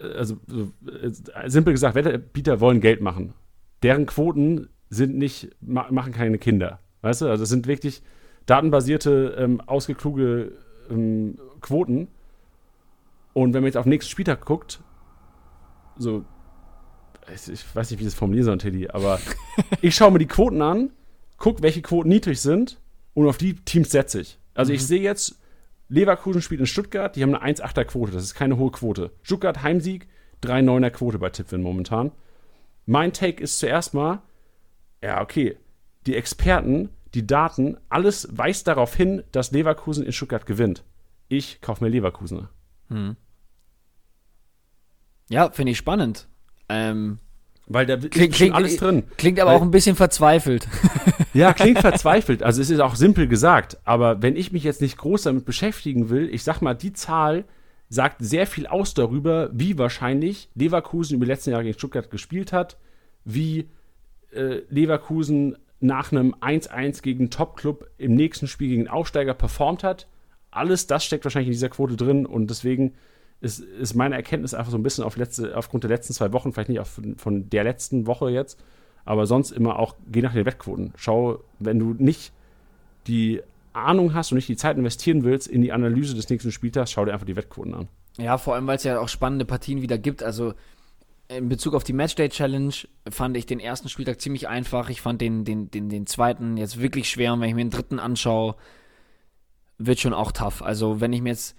äh, 0.00 0.04
also 0.04 0.36
äh, 0.48 1.48
simpel 1.48 1.72
gesagt, 1.72 1.94
Wettanbieter 1.94 2.60
wollen 2.60 2.80
Geld 2.80 3.00
machen. 3.00 3.34
Deren 3.82 4.06
Quoten 4.06 4.68
sind 4.88 5.16
nicht, 5.16 5.50
machen 5.60 6.12
keine 6.12 6.38
Kinder. 6.38 6.80
Weißt 7.02 7.22
du, 7.22 7.28
also 7.28 7.42
es 7.42 7.50
sind 7.50 7.66
wirklich 7.66 8.02
datenbasierte, 8.46 9.34
ähm, 9.38 9.60
ausgekluge 9.60 10.52
ähm, 10.90 11.38
Quoten. 11.60 12.08
Und 13.32 13.52
wenn 13.52 13.62
man 13.62 13.66
jetzt 13.66 13.76
auf 13.76 13.84
den 13.84 13.90
nächsten 13.90 14.10
Spieltag 14.10 14.44
guckt, 14.44 14.80
so 15.96 16.24
ich 17.32 17.64
weiß 17.74 17.90
nicht, 17.90 18.00
wie 18.00 18.04
ich 18.04 18.10
das 18.10 18.18
formulieren 18.18 18.46
soll, 18.46 18.58
Teddy, 18.58 18.88
aber 18.88 19.20
ich 19.80 19.94
schaue 19.94 20.10
mir 20.10 20.18
die 20.18 20.26
Quoten 20.26 20.62
an, 20.62 20.90
gucke, 21.38 21.62
welche 21.62 21.82
Quoten 21.82 22.08
niedrig 22.08 22.40
sind 22.40 22.80
und 23.14 23.28
auf 23.28 23.38
die 23.38 23.54
Teams 23.54 23.90
setze 23.90 24.20
ich. 24.20 24.38
Also 24.54 24.72
mhm. 24.72 24.76
ich 24.76 24.86
sehe 24.86 25.00
jetzt, 25.00 25.38
Leverkusen 25.88 26.42
spielt 26.42 26.60
in 26.60 26.66
Stuttgart, 26.66 27.14
die 27.14 27.22
haben 27.22 27.34
eine 27.34 27.56
1,8er 27.56 27.84
Quote, 27.84 28.12
das 28.12 28.24
ist 28.24 28.34
keine 28.34 28.56
hohe 28.56 28.70
Quote. 28.70 29.10
Stuttgart 29.22 29.62
Heimsieg, 29.62 30.08
3,9er 30.42 30.90
Quote 30.90 31.18
bei 31.18 31.30
Tipwin 31.30 31.62
momentan. 31.62 32.12
Mein 32.86 33.12
Take 33.12 33.42
ist 33.42 33.58
zuerst 33.58 33.94
mal, 33.94 34.22
ja, 35.02 35.22
okay, 35.22 35.56
die 36.06 36.16
Experten, 36.16 36.90
die 37.14 37.26
Daten, 37.26 37.76
alles 37.88 38.28
weist 38.30 38.66
darauf 38.66 38.94
hin, 38.94 39.22
dass 39.32 39.52
Leverkusen 39.52 40.04
in 40.04 40.12
Stuttgart 40.12 40.46
gewinnt. 40.46 40.84
Ich 41.28 41.60
kaufe 41.60 41.82
mir 41.82 41.90
Leverkusen. 41.90 42.48
Mhm. 42.88 43.16
Ja, 45.30 45.50
finde 45.50 45.72
ich 45.72 45.78
spannend. 45.78 46.28
Ähm, 46.68 47.18
weil 47.66 47.86
da 47.86 47.96
klingt, 47.96 48.34
klingt 48.34 48.54
alles 48.54 48.76
drin. 48.76 49.04
Klingt 49.16 49.40
aber 49.40 49.50
Weil, 49.50 49.58
auch 49.58 49.62
ein 49.62 49.70
bisschen 49.70 49.96
verzweifelt. 49.96 50.68
Ja, 51.34 51.52
klingt 51.52 51.80
verzweifelt. 51.80 52.44
Also 52.44 52.62
es 52.62 52.70
ist 52.70 52.78
auch 52.78 52.94
simpel 52.94 53.26
gesagt. 53.26 53.78
Aber 53.84 54.22
wenn 54.22 54.36
ich 54.36 54.52
mich 54.52 54.62
jetzt 54.62 54.80
nicht 54.80 54.96
groß 54.96 55.24
damit 55.24 55.44
beschäftigen 55.44 56.08
will, 56.08 56.32
ich 56.32 56.44
sag 56.44 56.60
mal, 56.60 56.74
die 56.74 56.92
Zahl 56.92 57.44
sagt 57.88 58.18
sehr 58.20 58.46
viel 58.46 58.68
aus 58.68 58.94
darüber, 58.94 59.50
wie 59.52 59.76
wahrscheinlich 59.76 60.48
Leverkusen 60.54 61.16
über 61.16 61.24
die 61.24 61.32
letzten 61.32 61.50
Jahre 61.50 61.64
gegen 61.64 61.76
Stuttgart 61.76 62.08
gespielt 62.08 62.52
hat, 62.52 62.78
wie 63.24 63.68
äh, 64.32 64.60
Leverkusen 64.68 65.56
nach 65.80 66.12
einem 66.12 66.34
1-1 66.34 67.02
gegen 67.02 67.30
Top-Club 67.30 67.90
im 67.98 68.14
nächsten 68.14 68.46
Spiel 68.46 68.68
gegen 68.68 68.86
Aufsteiger 68.86 69.34
performt 69.34 69.82
hat. 69.82 70.06
Alles 70.52 70.86
das 70.86 71.04
steckt 71.04 71.24
wahrscheinlich 71.24 71.48
in 71.48 71.54
dieser 71.54 71.68
Quote 71.68 71.96
drin 71.96 72.26
und 72.26 72.48
deswegen 72.48 72.94
ist, 73.44 73.60
ist 73.60 73.94
meine 73.94 74.16
Erkenntnis 74.16 74.54
einfach 74.54 74.72
so 74.72 74.78
ein 74.78 74.82
bisschen 74.82 75.04
auf 75.04 75.16
letzte, 75.16 75.56
aufgrund 75.56 75.84
der 75.84 75.90
letzten 75.90 76.14
zwei 76.14 76.32
Wochen, 76.32 76.52
vielleicht 76.52 76.70
nicht 76.70 76.80
auf, 76.80 77.00
von 77.16 77.50
der 77.50 77.62
letzten 77.62 78.06
Woche 78.06 78.30
jetzt, 78.30 78.58
aber 79.04 79.26
sonst 79.26 79.50
immer 79.50 79.78
auch, 79.78 79.94
geh 80.10 80.22
nach 80.22 80.32
den 80.32 80.46
Wettquoten. 80.46 80.92
Schau, 80.96 81.40
wenn 81.58 81.78
du 81.78 81.94
nicht 81.98 82.32
die 83.06 83.42
Ahnung 83.74 84.14
hast 84.14 84.32
und 84.32 84.36
nicht 84.36 84.48
die 84.48 84.56
Zeit 84.56 84.78
investieren 84.78 85.24
willst 85.24 85.46
in 85.46 85.60
die 85.60 85.72
Analyse 85.72 86.14
des 86.14 86.28
nächsten 86.30 86.52
Spieltags, 86.52 86.90
schau 86.90 87.04
dir 87.04 87.12
einfach 87.12 87.26
die 87.26 87.36
Wettquoten 87.36 87.74
an. 87.74 87.88
Ja, 88.16 88.38
vor 88.38 88.54
allem, 88.54 88.66
weil 88.66 88.76
es 88.76 88.84
ja 88.84 88.98
auch 88.98 89.08
spannende 89.08 89.44
Partien 89.44 89.82
wieder 89.82 89.98
gibt. 89.98 90.22
Also 90.22 90.54
in 91.28 91.48
Bezug 91.48 91.74
auf 91.74 91.84
die 91.84 91.92
Matchday 91.92 92.28
Challenge 92.28 92.74
fand 93.10 93.36
ich 93.36 93.44
den 93.44 93.60
ersten 93.60 93.88
Spieltag 93.88 94.20
ziemlich 94.20 94.48
einfach. 94.48 94.88
Ich 94.88 95.02
fand 95.02 95.20
den, 95.20 95.44
den, 95.44 95.70
den, 95.70 95.88
den 95.88 96.06
zweiten 96.06 96.56
jetzt 96.56 96.80
wirklich 96.80 97.10
schwer. 97.10 97.32
Und 97.32 97.40
wenn 97.40 97.48
ich 97.48 97.54
mir 97.54 97.64
den 97.64 97.70
dritten 97.70 97.98
anschaue, 97.98 98.54
wird 99.78 100.00
schon 100.00 100.14
auch 100.14 100.32
tough. 100.32 100.62
Also 100.62 101.00
wenn 101.00 101.12
ich 101.12 101.20
mir 101.20 101.30
jetzt 101.30 101.56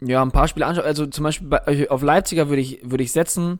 ja, 0.00 0.22
ein 0.22 0.32
paar 0.32 0.48
Spiele 0.48 0.66
anschauen. 0.66 0.84
Also 0.84 1.06
zum 1.06 1.24
Beispiel 1.24 1.48
bei, 1.48 1.90
auf 1.90 2.02
Leipziger 2.02 2.48
würde 2.48 2.62
ich, 2.62 2.80
würde 2.82 3.04
ich 3.04 3.12
setzen. 3.12 3.58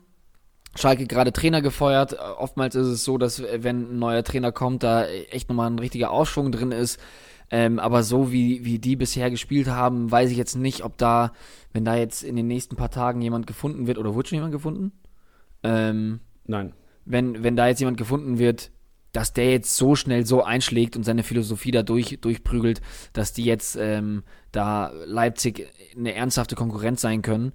Schalke 0.75 1.07
gerade 1.07 1.33
Trainer 1.33 1.61
gefeuert. 1.61 2.17
Oftmals 2.37 2.75
ist 2.75 2.87
es 2.87 3.03
so, 3.03 3.17
dass 3.17 3.41
wenn 3.41 3.93
ein 3.93 3.99
neuer 3.99 4.23
Trainer 4.23 4.51
kommt, 4.51 4.83
da 4.83 5.05
echt 5.05 5.49
nochmal 5.49 5.69
ein 5.69 5.79
richtiger 5.79 6.11
Aufschwung 6.11 6.51
drin 6.51 6.71
ist. 6.71 6.99
Ähm, 7.51 7.79
aber 7.79 8.03
so 8.03 8.31
wie, 8.31 8.63
wie 8.63 8.77
die 8.77 8.95
bisher 8.95 9.31
gespielt 9.31 9.67
haben, 9.67 10.11
weiß 10.11 10.29
ich 10.29 10.37
jetzt 10.37 10.55
nicht, 10.55 10.83
ob 10.83 10.97
da, 10.97 11.33
wenn 11.73 11.83
da 11.83 11.95
jetzt 11.95 12.23
in 12.23 12.35
den 12.35 12.47
nächsten 12.47 12.75
paar 12.75 12.91
Tagen 12.91 13.21
jemand 13.21 13.47
gefunden 13.47 13.87
wird, 13.87 13.97
oder 13.97 14.13
wurde 14.13 14.29
schon 14.29 14.35
jemand 14.37 14.53
gefunden? 14.53 14.91
Ähm, 15.63 16.19
Nein. 16.45 16.73
Wenn, 17.05 17.43
wenn 17.43 17.55
da 17.55 17.67
jetzt 17.67 17.79
jemand 17.79 17.97
gefunden 17.97 18.37
wird, 18.37 18.69
dass 19.19 19.33
der 19.33 19.51
jetzt 19.51 19.75
so 19.75 19.95
schnell 19.95 20.25
so 20.25 20.43
einschlägt 20.43 20.95
und 20.95 21.03
seine 21.03 21.23
Philosophie 21.23 21.71
da 21.71 21.83
durch, 21.83 22.19
durchprügelt, 22.21 22.79
dass 23.11 23.33
die 23.33 23.43
jetzt 23.43 23.75
ähm, 23.75 24.23
da 24.53 24.93
Leipzig 25.05 25.67
eine 25.93 26.15
ernsthafte 26.15 26.55
Konkurrenz 26.55 27.01
sein 27.01 27.21
können. 27.21 27.51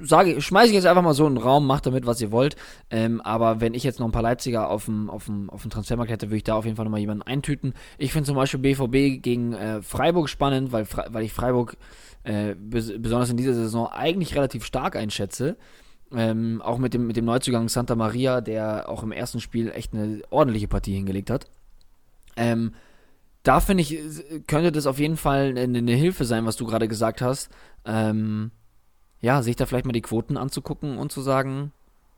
Sage, 0.00 0.40
schmeiße 0.40 0.68
ich 0.68 0.74
jetzt 0.74 0.86
einfach 0.86 1.02
mal 1.02 1.12
so 1.12 1.26
in 1.26 1.34
den 1.34 1.42
Raum, 1.42 1.66
macht 1.66 1.86
damit, 1.86 2.06
was 2.06 2.20
ihr 2.20 2.30
wollt. 2.30 2.54
Ähm, 2.90 3.20
aber 3.22 3.60
wenn 3.60 3.74
ich 3.74 3.82
jetzt 3.82 3.98
noch 3.98 4.06
ein 4.06 4.12
paar 4.12 4.22
Leipziger 4.22 4.70
auf 4.70 4.84
dem, 4.84 5.10
auf 5.10 5.24
dem, 5.24 5.50
auf 5.50 5.62
dem 5.62 5.72
Transfermarkt 5.72 6.12
hätte, 6.12 6.28
würde 6.28 6.36
ich 6.36 6.44
da 6.44 6.54
auf 6.54 6.64
jeden 6.64 6.76
Fall 6.76 6.84
nochmal 6.84 7.00
jemanden 7.00 7.24
eintüten. 7.24 7.74
Ich 7.98 8.12
finde 8.12 8.28
zum 8.28 8.36
Beispiel 8.36 8.60
BVB 8.60 9.20
gegen 9.20 9.52
äh, 9.52 9.82
Freiburg 9.82 10.28
spannend, 10.28 10.70
weil, 10.70 10.86
weil 11.08 11.24
ich 11.24 11.32
Freiburg 11.32 11.76
äh, 12.22 12.54
besonders 12.54 13.30
in 13.30 13.36
dieser 13.36 13.54
Saison 13.54 13.88
eigentlich 13.88 14.36
relativ 14.36 14.64
stark 14.64 14.94
einschätze. 14.94 15.56
Ähm, 16.16 16.62
auch 16.62 16.78
mit 16.78 16.94
dem, 16.94 17.06
mit 17.06 17.16
dem 17.16 17.24
Neuzugang 17.24 17.68
Santa 17.68 17.94
Maria, 17.94 18.40
der 18.40 18.88
auch 18.88 19.02
im 19.02 19.12
ersten 19.12 19.40
Spiel 19.40 19.70
echt 19.70 19.94
eine 19.94 20.22
ordentliche 20.30 20.68
Partie 20.68 20.94
hingelegt 20.94 21.30
hat. 21.30 21.46
Ähm, 22.36 22.72
da 23.42 23.60
finde 23.60 23.82
ich, 23.82 23.98
könnte 24.46 24.72
das 24.72 24.86
auf 24.86 24.98
jeden 24.98 25.16
Fall 25.16 25.54
eine, 25.56 25.78
eine 25.78 25.94
Hilfe 25.94 26.24
sein, 26.24 26.46
was 26.46 26.56
du 26.56 26.66
gerade 26.66 26.88
gesagt 26.88 27.20
hast. 27.20 27.50
Ähm, 27.84 28.50
ja, 29.20 29.42
sich 29.42 29.56
da 29.56 29.66
vielleicht 29.66 29.86
mal 29.86 29.92
die 29.92 30.02
Quoten 30.02 30.36
anzugucken 30.36 30.98
und 30.98 31.12
zu 31.12 31.20
sagen, 31.20 31.72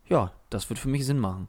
ja, 0.09 0.33
das 0.51 0.69
wird 0.69 0.79
für 0.79 0.89
mich 0.89 1.07
Sinn 1.07 1.19
machen. 1.19 1.49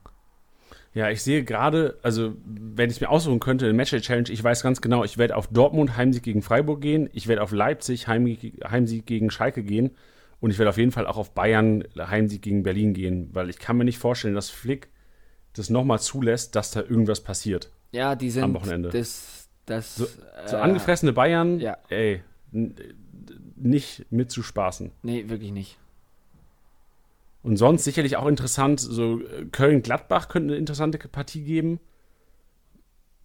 Ja, 0.94 1.10
ich 1.12 1.22
sehe 1.22 1.44
gerade, 1.44 2.00
also 2.02 2.34
wenn 2.46 2.90
ich 2.90 2.96
es 2.96 3.02
mir 3.02 3.10
aussuchen 3.10 3.40
könnte, 3.40 3.68
in 3.68 3.76
Matchday 3.76 4.02
Challenge, 4.02 4.30
ich 4.30 4.44
weiß 4.44 4.64
ganz 4.64 4.82
genau, 4.82 5.04
ich 5.04 5.18
werde 5.18 5.36
auf 5.36 5.48
Dortmund 5.48 5.96
Heimsieg 5.96 6.24
gegen 6.24 6.42
Freiburg 6.42 6.82
gehen, 6.82 7.10
ich 7.14 7.28
werde 7.28 7.44
auf 7.44 7.52
Leipzig 7.52 8.08
Heimsieg 8.08 9.06
gegen 9.06 9.30
Schalke 9.30 9.64
gehen 9.64 9.92
und 10.40 10.52
ich 10.52 10.58
werde 10.60 10.70
auf 10.70 10.78
jeden 10.78 10.92
Fall 10.92 11.08
auch 11.08 11.18
auf 11.18 11.34
Bayern 11.34 11.84
Heimsieg 11.98 12.42
gegen 12.42 12.64
Berlin 12.64 12.94
gehen, 12.94 13.30
weil 13.34 13.50
ich 13.50 13.60
kann 13.60 13.78
mir 13.78 13.86
nicht 13.86 13.98
vorstellen, 13.98 14.36
dass 14.36 14.50
Flick 14.50 14.90
das 15.54 15.70
nochmal 15.70 16.00
zulässt, 16.00 16.56
dass 16.56 16.72
da 16.72 16.82
irgendwas 16.82 17.22
passiert. 17.22 17.72
Ja, 17.92 18.16
die 18.16 18.30
sind 18.30 18.44
Am 18.44 18.54
Wochenende. 18.54 18.90
Das, 18.90 19.50
das, 19.66 19.96
So, 19.96 20.06
so 20.46 20.56
äh, 20.56 20.60
angefressene 20.60 21.14
Bayern, 21.14 21.60
ja. 21.60 21.78
ey, 21.90 22.22
nicht 23.56 24.06
mit 24.12 24.32
zu 24.32 24.44
spaßen. 24.44 24.92
Nee, 25.02 25.26
wirklich 25.28 25.52
nicht. 25.52 25.78
Und 27.44 27.58
sonst 27.58 27.84
sicherlich 27.86 28.18
auch 28.18 28.28
interessant, 28.28 28.80
so 28.80 29.22
äh, 29.22 29.46
Köln-Gladbach 29.52 30.28
könnte 30.28 30.54
eine 30.54 30.60
interessante 30.60 30.98
Partie 30.98 31.44
geben. 31.44 31.80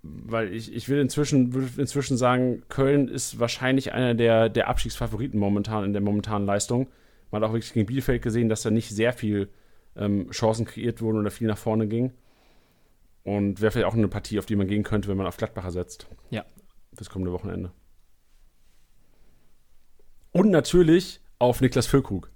Weil 0.05 0.53
ich, 0.53 0.73
ich 0.73 0.89
will 0.89 1.01
inzwischen, 1.01 1.55
würde 1.55 1.81
inzwischen 1.81 2.17
sagen, 2.17 2.63
Köln 2.69 3.09
ist 3.09 3.39
wahrscheinlich 3.39 3.93
einer 3.93 4.15
der, 4.15 4.49
der 4.49 4.69
Abstiegsfavoriten 4.69 5.39
momentan 5.39 5.85
in 5.85 5.93
der 5.93 6.03
momentanen 6.03 6.47
Leistung. 6.47 6.89
Man 7.33 7.43
hat 7.43 7.49
auch 7.49 7.55
wirklich 7.55 7.73
gegen 7.73 7.87
Bielefeld 7.87 8.23
gesehen, 8.23 8.49
dass 8.49 8.63
da 8.63 8.71
nicht 8.71 8.91
sehr 8.91 9.13
viel 9.13 9.49
ähm, 9.97 10.31
Chancen 10.31 10.67
kreiert 10.67 11.01
wurden 11.01 11.19
oder 11.19 11.31
viel 11.31 11.49
nach 11.49 11.59
vorne 11.59 11.89
ging. 11.89 12.13
Und 13.25 13.61
wäre 13.61 13.73
vielleicht 13.73 13.87
auch 13.87 13.95
eine 13.95 14.09
Partie, 14.09 14.39
auf 14.39 14.47
die 14.47 14.57
man 14.57 14.67
gehen 14.67 14.83
könnte, 14.83 15.09
wenn 15.09 15.17
man 15.17 15.27
auf 15.27 15.37
Gladbacher 15.37 15.71
setzt. 15.71 16.07
Ja. 16.31 16.45
Fürs 16.95 17.09
kommende 17.09 17.33
Wochenende. 17.33 17.73
Und 20.33 20.51
natürlich 20.51 21.21
auf 21.39 21.61
Niklas 21.61 21.87
Füllkrug. 21.87 22.31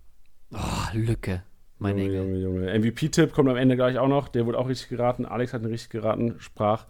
Oh, 0.53 0.59
Lücke. 0.93 1.43
Meine 1.79 2.03
Junge, 2.03 2.19
Engel. 2.19 2.43
Junge, 2.43 2.63
Junge. 2.63 2.79
MVP-Tipp 2.79 3.33
kommt 3.33 3.49
am 3.49 3.57
Ende 3.57 3.77
gleich 3.77 3.99
auch 3.99 4.09
noch. 4.09 4.29
Der 4.29 4.47
wurde 4.47 4.59
auch 4.59 4.69
richtig 4.69 4.89
geraten. 4.89 5.27
Alex 5.27 5.53
hat 5.53 5.63
ihn 5.63 5.69
richtig 5.69 5.91
geraten, 5.91 6.37
sprach. 6.39 6.87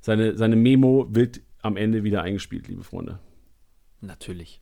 Seine, 0.00 0.36
seine 0.36 0.54
Memo 0.54 1.06
wird 1.10 1.40
am 1.60 1.76
Ende 1.76 2.04
wieder 2.04 2.22
eingespielt, 2.22 2.68
liebe 2.68 2.84
Freunde. 2.84 3.18
Natürlich. 4.00 4.60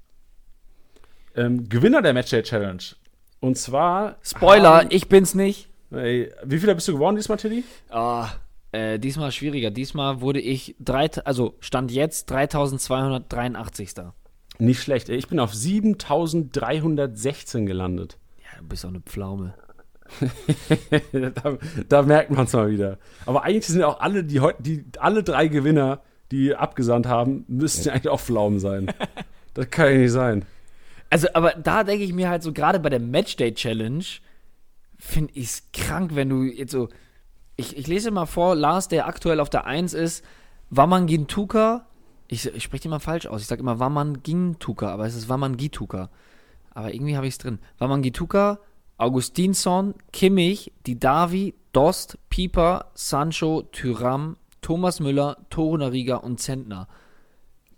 Ähm, 1.36 1.68
Gewinner 1.68 2.02
der 2.02 2.14
Matchday 2.14 2.42
Challenge. 2.42 2.82
Und 3.40 3.58
zwar. 3.58 4.16
Spoiler, 4.22 4.78
haben- 4.78 4.88
ich 4.90 5.08
bin's 5.08 5.34
nicht. 5.34 5.68
Ey, 5.90 6.32
wie 6.44 6.58
viel 6.58 6.74
bist 6.74 6.88
du 6.88 6.94
geworden 6.94 7.16
diesmal, 7.16 7.38
Tilly? 7.38 7.62
Ah, 7.90 8.28
äh, 8.72 8.98
diesmal 8.98 9.30
schwieriger. 9.30 9.70
Diesmal 9.70 10.20
wurde 10.20 10.40
ich, 10.40 10.74
drei, 10.80 11.08
also 11.24 11.54
stand 11.60 11.92
jetzt 11.92 12.28
3283. 12.30 13.92
Ja, 13.96 14.12
Nicht 14.58 14.82
schlecht. 14.82 15.08
Ey, 15.08 15.16
Ich 15.16 15.28
bin 15.28 15.38
auf 15.38 15.54
7316 15.54 17.66
gelandet. 17.66 18.18
du 18.58 18.64
bist 18.66 18.84
auch 18.84 18.88
eine 18.90 19.00
Pflaume. 19.00 19.54
da, 21.12 21.58
da 21.88 22.02
merkt 22.02 22.30
man 22.30 22.44
es 22.46 22.52
mal 22.52 22.70
wieder. 22.70 22.98
Aber 23.26 23.42
eigentlich 23.44 23.66
sind 23.66 23.82
auch 23.82 24.00
alle, 24.00 24.24
die, 24.24 24.40
die 24.60 24.84
alle 24.98 25.22
drei 25.22 25.48
Gewinner, 25.48 26.00
die 26.30 26.54
abgesandt 26.54 27.06
haben, 27.06 27.44
müssten 27.48 27.88
ja 27.88 27.92
eigentlich 27.94 28.08
auch 28.08 28.20
Pflaumen 28.20 28.58
sein. 28.60 28.92
das 29.54 29.70
kann 29.70 29.92
ja 29.92 29.98
nicht 29.98 30.12
sein. 30.12 30.44
Also, 31.10 31.28
aber 31.34 31.52
da 31.52 31.84
denke 31.84 32.04
ich 32.04 32.12
mir 32.12 32.28
halt 32.28 32.42
so, 32.42 32.52
gerade 32.52 32.80
bei 32.80 32.90
der 32.90 33.00
Matchday 33.00 33.54
Challenge, 33.54 34.04
finde 34.98 35.32
ich 35.34 35.44
es 35.44 35.62
krank, 35.72 36.14
wenn 36.14 36.28
du 36.28 36.42
jetzt 36.42 36.72
so. 36.72 36.88
Ich, 37.56 37.76
ich 37.76 37.86
lese 37.86 38.10
mal 38.10 38.26
vor, 38.26 38.54
Lars, 38.54 38.88
der 38.88 39.06
aktuell 39.06 39.40
auf 39.40 39.48
der 39.48 39.64
1 39.66 39.94
ist, 39.94 40.24
Wamangintuka. 40.70 41.86
Ich, 42.28 42.46
ich 42.46 42.62
spreche 42.62 42.82
den 42.82 42.90
mal 42.90 42.98
falsch 42.98 43.26
aus. 43.26 43.40
Ich 43.40 43.46
sage 43.46 43.60
immer 43.60 43.78
Wamangintuka, 43.78 44.88
aber 44.88 45.06
es 45.06 45.14
ist 45.14 45.28
Wamangituka. 45.28 46.10
Aber 46.74 46.92
irgendwie 46.92 47.16
habe 47.16 47.26
ich 47.26 47.34
es 47.34 47.38
drin. 47.38 47.60
Wamangituka, 47.78 48.58
Augustinsson, 48.98 49.94
Kimmich, 50.12 50.72
Didavi, 50.86 51.54
Dost, 51.72 52.18
Pieper, 52.28 52.90
Sancho, 52.94 53.62
Tyram, 53.72 54.36
Thomas 54.60 55.00
Müller, 55.00 55.38
Torunariga 55.48 56.16
und 56.16 56.40
Zentner. 56.40 56.88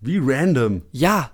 Wie 0.00 0.18
random. 0.18 0.82
Ja, 0.92 1.30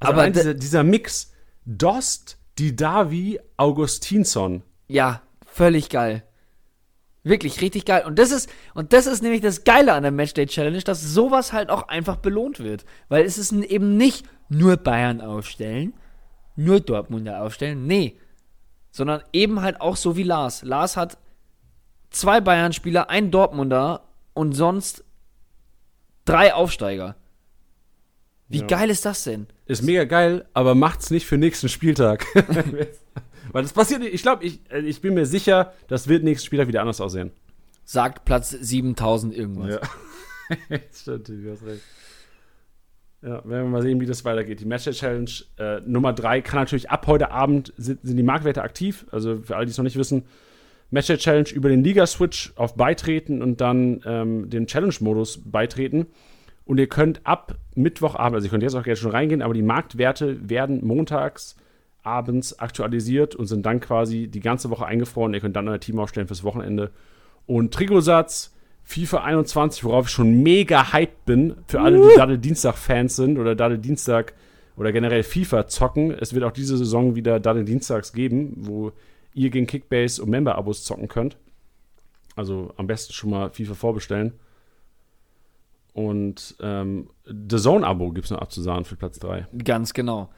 Also 0.00 0.12
Aber 0.12 0.30
dieser, 0.30 0.54
dieser 0.54 0.82
Mix 0.82 1.32
Dost, 1.64 2.38
Didavi, 2.58 3.40
Augustinsson. 3.56 4.62
Ja, 4.86 5.22
völlig 5.44 5.90
geil. 5.90 6.24
Wirklich 7.24 7.60
richtig 7.60 7.84
geil. 7.84 8.04
Und 8.06 8.18
das 8.18 8.30
ist, 8.30 8.48
und 8.74 8.92
das 8.92 9.06
ist 9.06 9.22
nämlich 9.22 9.42
das 9.42 9.64
Geile 9.64 9.92
an 9.92 10.02
der 10.02 10.12
Matchday 10.12 10.46
Challenge, 10.46 10.80
dass 10.80 11.02
sowas 11.02 11.52
halt 11.52 11.68
auch 11.68 11.88
einfach 11.88 12.16
belohnt 12.16 12.60
wird. 12.60 12.84
Weil 13.08 13.24
es 13.24 13.36
ist 13.36 13.52
eben 13.52 13.96
nicht 13.96 14.24
nur 14.48 14.76
Bayern 14.76 15.20
aufstellen, 15.20 15.92
nur 16.56 16.80
Dortmunder 16.80 17.42
aufstellen, 17.42 17.86
nee. 17.86 18.18
Sondern 18.90 19.22
eben 19.32 19.60
halt 19.60 19.80
auch 19.80 19.96
so 19.96 20.16
wie 20.16 20.22
Lars. 20.22 20.62
Lars 20.62 20.96
hat 20.96 21.18
zwei 22.10 22.40
Bayern-Spieler, 22.40 23.10
ein 23.10 23.30
Dortmunder 23.30 24.08
und 24.32 24.54
sonst 24.54 25.04
drei 26.24 26.54
Aufsteiger. 26.54 27.16
Wie 28.48 28.60
Ja. 28.60 28.66
geil 28.66 28.90
ist 28.90 29.04
das 29.04 29.24
denn? 29.24 29.46
Ist 29.66 29.82
mega 29.82 30.04
geil, 30.04 30.46
aber 30.54 30.74
macht's 30.74 31.10
nicht 31.10 31.26
für 31.26 31.36
nächsten 31.36 31.68
Spieltag. 31.68 32.24
Weil 33.52 33.62
das 33.62 33.72
passiert 33.72 34.00
nicht. 34.00 34.14
Ich 34.14 34.22
glaube, 34.22 34.44
ich, 34.44 34.60
äh, 34.70 34.80
ich 34.80 35.00
bin 35.00 35.14
mir 35.14 35.26
sicher, 35.26 35.72
das 35.88 36.08
wird 36.08 36.24
nächsten 36.24 36.46
Spieltag 36.46 36.68
wieder 36.68 36.80
anders 36.80 37.00
aussehen. 37.00 37.30
Sagt 37.84 38.24
Platz 38.24 38.50
7000 38.50 39.34
irgendwas. 39.34 39.74
Ja. 39.74 40.78
Stimmt, 40.94 41.28
du 41.28 41.50
hast 41.50 41.64
recht. 41.64 41.82
Ja, 43.20 43.44
werden 43.44 43.48
wir 43.48 43.64
mal 43.64 43.82
sehen, 43.82 44.00
wie 44.00 44.06
das 44.06 44.24
weitergeht. 44.24 44.60
Die 44.60 44.64
Matchday 44.64 44.92
Challenge 44.92 45.30
äh, 45.58 45.80
Nummer 45.80 46.12
3 46.12 46.40
kann 46.40 46.60
natürlich 46.60 46.88
ab 46.90 47.06
heute 47.06 47.30
Abend 47.32 47.72
sind, 47.76 48.00
sind 48.02 48.16
die 48.16 48.22
Marktwerte 48.22 48.62
aktiv. 48.62 49.06
Also 49.10 49.38
für 49.42 49.56
alle, 49.56 49.66
die 49.66 49.72
es 49.72 49.78
noch 49.78 49.84
nicht 49.84 49.96
wissen, 49.96 50.24
Matchday 50.90 51.16
Challenge 51.18 51.48
über 51.50 51.68
den 51.68 51.82
Liga-Switch 51.82 52.52
auf 52.54 52.76
Beitreten 52.76 53.42
und 53.42 53.60
dann 53.60 54.00
ähm, 54.06 54.48
den 54.48 54.66
Challenge-Modus 54.66 55.40
beitreten. 55.44 56.06
Und 56.68 56.76
ihr 56.76 56.86
könnt 56.86 57.26
ab 57.26 57.56
Mittwochabend, 57.76 58.34
also 58.34 58.46
ihr 58.46 58.50
könnt 58.50 58.62
jetzt 58.62 58.74
auch 58.74 58.82
gerne 58.82 58.96
schon 58.96 59.10
reingehen, 59.10 59.40
aber 59.40 59.54
die 59.54 59.62
Marktwerte 59.62 60.50
werden 60.50 60.86
montags 60.86 61.56
abends 62.02 62.58
aktualisiert 62.58 63.34
und 63.34 63.46
sind 63.46 63.64
dann 63.64 63.80
quasi 63.80 64.28
die 64.28 64.40
ganze 64.40 64.68
Woche 64.68 64.84
eingefroren. 64.84 65.32
Ihr 65.32 65.40
könnt 65.40 65.56
dann 65.56 65.66
euer 65.66 65.80
Team 65.80 65.98
aufstellen 65.98 66.26
fürs 66.26 66.44
Wochenende. 66.44 66.90
Und 67.46 67.72
Trikotsatz 67.72 68.54
FIFA 68.84 69.24
21, 69.24 69.82
worauf 69.84 70.08
ich 70.08 70.12
schon 70.12 70.42
mega 70.42 70.92
hyped 70.92 71.24
bin, 71.24 71.54
für 71.68 71.80
alle, 71.80 72.02
die 72.02 72.16
Daddel 72.16 72.36
Dienstag-Fans 72.36 73.16
sind 73.16 73.38
oder 73.38 73.54
Daddel 73.54 73.78
Dienstag 73.78 74.34
oder 74.76 74.92
generell 74.92 75.22
FIFA 75.22 75.68
zocken. 75.68 76.10
Es 76.10 76.34
wird 76.34 76.44
auch 76.44 76.52
diese 76.52 76.76
Saison 76.76 77.14
wieder 77.14 77.40
Daddel 77.40 77.64
Dienstags 77.64 78.12
geben, 78.12 78.52
wo 78.58 78.92
ihr 79.32 79.48
gegen 79.48 79.66
Kickbase 79.66 80.22
und 80.22 80.28
Member-Abos 80.28 80.84
zocken 80.84 81.08
könnt. 81.08 81.38
Also 82.36 82.74
am 82.76 82.86
besten 82.86 83.14
schon 83.14 83.30
mal 83.30 83.48
FIFA 83.48 83.72
vorbestellen. 83.72 84.34
Und 85.98 86.54
ähm, 86.60 87.10
The 87.24 87.56
Zone-Abo 87.56 88.12
gibt 88.12 88.26
es 88.26 88.30
noch 88.30 88.38
abzusagen 88.38 88.84
für 88.84 88.94
Platz 88.94 89.18
3. 89.18 89.48
Ganz 89.64 89.94
genau. 89.94 90.30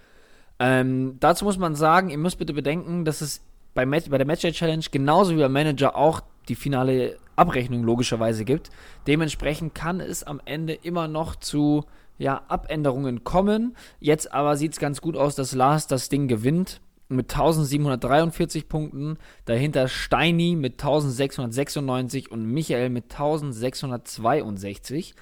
Ähm, 0.59 1.19
dazu 1.21 1.45
muss 1.45 1.59
man 1.59 1.75
sagen, 1.75 2.09
ihr 2.09 2.17
müsst 2.17 2.39
bitte 2.39 2.55
bedenken, 2.55 3.05
dass 3.05 3.21
es 3.21 3.43
bei, 3.75 3.85
Match, 3.85 4.09
bei 4.09 4.17
der 4.17 4.27
Matchday 4.27 4.53
Challenge 4.53 4.87
genauso 4.91 5.37
wie 5.37 5.41
beim 5.41 5.53
Manager 5.53 5.97
auch 5.97 6.23
die 6.49 6.55
finale 6.55 7.19
Abrechnung 7.37 7.83
logischerweise 7.83 8.47
gibt. 8.47 8.71
Dementsprechend 9.07 9.75
kann 9.75 10.01
es 10.01 10.25
am 10.25 10.41
Ende 10.47 10.73
immer 10.73 11.09
noch 11.09 11.37
zu 11.37 11.85
ja, 12.17 12.41
Abänderungen 12.49 13.23
kommen. 13.23 13.77
Jetzt 13.99 14.33
aber 14.33 14.57
sieht 14.57 14.73
es 14.73 14.79
ganz 14.79 15.03
gut 15.03 15.15
aus, 15.15 15.35
dass 15.35 15.55
Lars 15.55 15.87
das 15.87 16.09
Ding 16.09 16.27
gewinnt 16.27 16.81
mit 17.09 17.35
1743 17.35 18.67
Punkten. 18.67 19.19
Dahinter 19.45 19.89
Steini 19.89 20.57
mit 20.57 20.83
1696 20.83 22.31
und 22.31 22.47
Michael 22.47 22.89
mit 22.89 23.13
1662. 23.13 25.15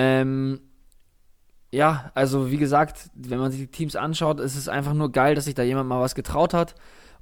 Ähm, 0.00 0.60
ja, 1.72 2.12
also 2.14 2.52
wie 2.52 2.56
gesagt, 2.56 3.10
wenn 3.14 3.40
man 3.40 3.50
sich 3.50 3.62
die 3.62 3.66
Teams 3.66 3.96
anschaut, 3.96 4.38
ist 4.38 4.56
es 4.56 4.68
einfach 4.68 4.94
nur 4.94 5.10
geil, 5.10 5.34
dass 5.34 5.46
sich 5.46 5.56
da 5.56 5.64
jemand 5.64 5.88
mal 5.88 6.00
was 6.00 6.14
getraut 6.14 6.54
hat. 6.54 6.76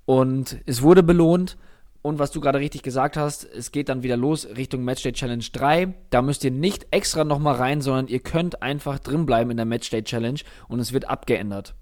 Und 0.05 0.59
es 0.66 0.83
wurde 0.83 1.03
belohnt. 1.03 1.57
Und 2.03 2.18
was 2.18 2.33
du 2.33 2.41
gerade 2.41 2.59
richtig 2.59 2.83
gesagt 2.83 3.16
hast, 3.16 3.45
es 3.47 3.72
geht 3.72 3.89
dann 3.89 4.03
wieder 4.03 4.18
los 4.18 4.47
Richtung 4.57 4.85
Matchday 4.85 5.12
Challenge 5.12 5.43
3. 5.51 5.95
Da 6.11 6.20
müsst 6.20 6.45
ihr 6.45 6.51
nicht 6.51 6.87
extra 6.91 7.24
nochmal 7.24 7.55
rein, 7.55 7.81
sondern 7.81 8.09
ihr 8.09 8.20
könnt 8.20 8.62
einfach 8.62 8.99
drin 8.99 9.24
bleiben 9.24 9.51
in 9.51 9.57
der 9.57 9.66
Matchday 9.66 10.05
Challenge 10.05 10.41
und 10.68 10.79
es 10.79 10.93
wird 10.93 11.09
abgeändert. 11.09 11.74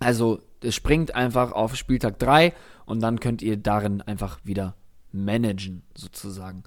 Also 0.00 0.40
es 0.62 0.74
springt 0.74 1.14
einfach 1.14 1.52
auf 1.52 1.76
Spieltag 1.76 2.18
3 2.18 2.54
und 2.86 3.00
dann 3.00 3.20
könnt 3.20 3.42
ihr 3.42 3.58
darin 3.58 4.00
einfach 4.00 4.40
wieder 4.42 4.74
managen, 5.12 5.82
sozusagen. 5.94 6.64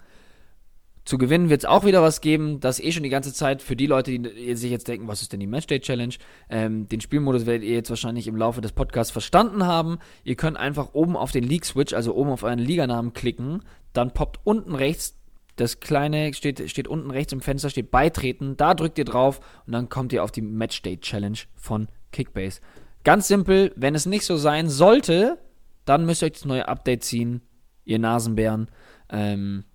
Zu 1.12 1.18
gewinnen 1.18 1.50
wird 1.50 1.64
es 1.64 1.66
auch 1.66 1.84
wieder 1.84 2.02
was 2.02 2.22
geben, 2.22 2.62
das 2.62 2.80
eh 2.80 2.94
schon 2.94 3.04
die 3.04 3.10
ganze 3.10 3.34
Zeit 3.34 3.62
für 3.62 3.76
die 3.76 3.86
Leute, 3.86 4.18
die 4.18 4.56
sich 4.56 4.72
jetzt 4.72 4.88
denken, 4.88 5.10
was 5.10 5.22
ist 5.22 5.34
denn 5.34 5.42
die 5.42 5.46
Matchday 5.46 5.82
Challenge? 5.82 6.14
Ähm, 6.50 6.88
den 6.88 7.02
Spielmodus 7.02 7.46
werdet 7.46 7.68
ihr 7.68 7.76
jetzt 7.76 7.90
wahrscheinlich 7.90 8.28
im 8.28 8.38
Laufe 8.38 8.62
des 8.62 8.72
Podcasts 8.72 9.12
verstanden 9.12 9.66
haben. 9.66 10.00
Ihr 10.24 10.36
könnt 10.36 10.56
einfach 10.56 10.94
oben 10.94 11.18
auf 11.18 11.34
den 11.34 11.44
League 11.44 11.66
Switch, 11.66 11.92
also 11.92 12.16
oben 12.16 12.30
auf 12.30 12.44
euren 12.44 12.60
Liganamen 12.60 13.12
klicken, 13.12 13.64
dann 13.92 14.14
poppt 14.14 14.40
unten 14.46 14.74
rechts 14.74 15.18
das 15.58 15.82
kleine 15.82 16.34
steht, 16.34 16.70
steht 16.70 16.88
unten 16.88 17.12
rechts 17.12 17.34
im 17.34 17.42
Fenster, 17.42 17.70
steht 17.70 17.92
beitreten. 17.92 18.56
Da 18.56 18.74
drückt 18.74 18.98
ihr 18.98 19.04
drauf 19.04 19.42
und 19.68 19.74
dann 19.74 19.90
kommt 19.90 20.14
ihr 20.14 20.24
auf 20.24 20.32
die 20.32 20.42
Matchday 20.42 20.98
Challenge 20.98 21.40
von 21.58 21.90
Kickbase. 22.14 22.62
Ganz 23.04 23.28
simpel, 23.28 23.74
wenn 23.76 23.96
es 23.96 24.06
nicht 24.06 24.24
so 24.24 24.38
sein 24.38 24.70
sollte, 24.70 25.40
dann 25.84 26.06
müsst 26.06 26.24
ihr 26.24 26.28
euch 26.28 26.32
das 26.32 26.46
neue 26.46 26.70
Update 26.70 27.04
ziehen, 27.04 27.42
ihr 27.84 28.00
Nasenbären. 28.00 28.70
Ähm, 29.10 29.66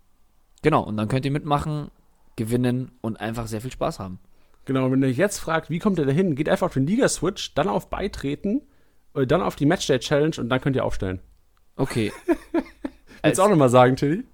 genau, 0.66 0.82
und 0.82 0.96
dann 0.96 1.06
könnt 1.06 1.24
ihr 1.24 1.30
mitmachen, 1.30 1.92
gewinnen 2.34 2.90
und 3.00 3.20
einfach 3.20 3.46
sehr 3.46 3.60
viel 3.60 3.70
Spaß 3.70 4.00
haben. 4.00 4.18
Genau, 4.64 4.90
wenn 4.90 5.00
ihr 5.00 5.08
euch 5.08 5.16
jetzt 5.16 5.38
fragt, 5.38 5.70
wie 5.70 5.78
kommt 5.78 5.96
ihr 6.00 6.06
da 6.06 6.10
hin, 6.10 6.34
geht 6.34 6.48
einfach 6.48 6.66
auf 6.66 6.74
den 6.74 6.88
Liga-Switch, 6.88 7.54
dann 7.54 7.68
auf 7.68 7.88
Beitreten, 7.88 8.62
äh, 9.14 9.28
dann 9.28 9.42
auf 9.42 9.54
die 9.54 9.64
Matchday 9.64 10.00
Challenge 10.00 10.34
und 10.38 10.48
dann 10.48 10.60
könnt 10.60 10.74
ihr 10.74 10.84
aufstellen. 10.84 11.20
Okay. 11.76 12.12
Willst 13.22 13.38
du 13.38 13.42
auch 13.44 13.48
nochmal 13.48 13.68
sagen, 13.68 13.94
Tilly? 13.94 14.24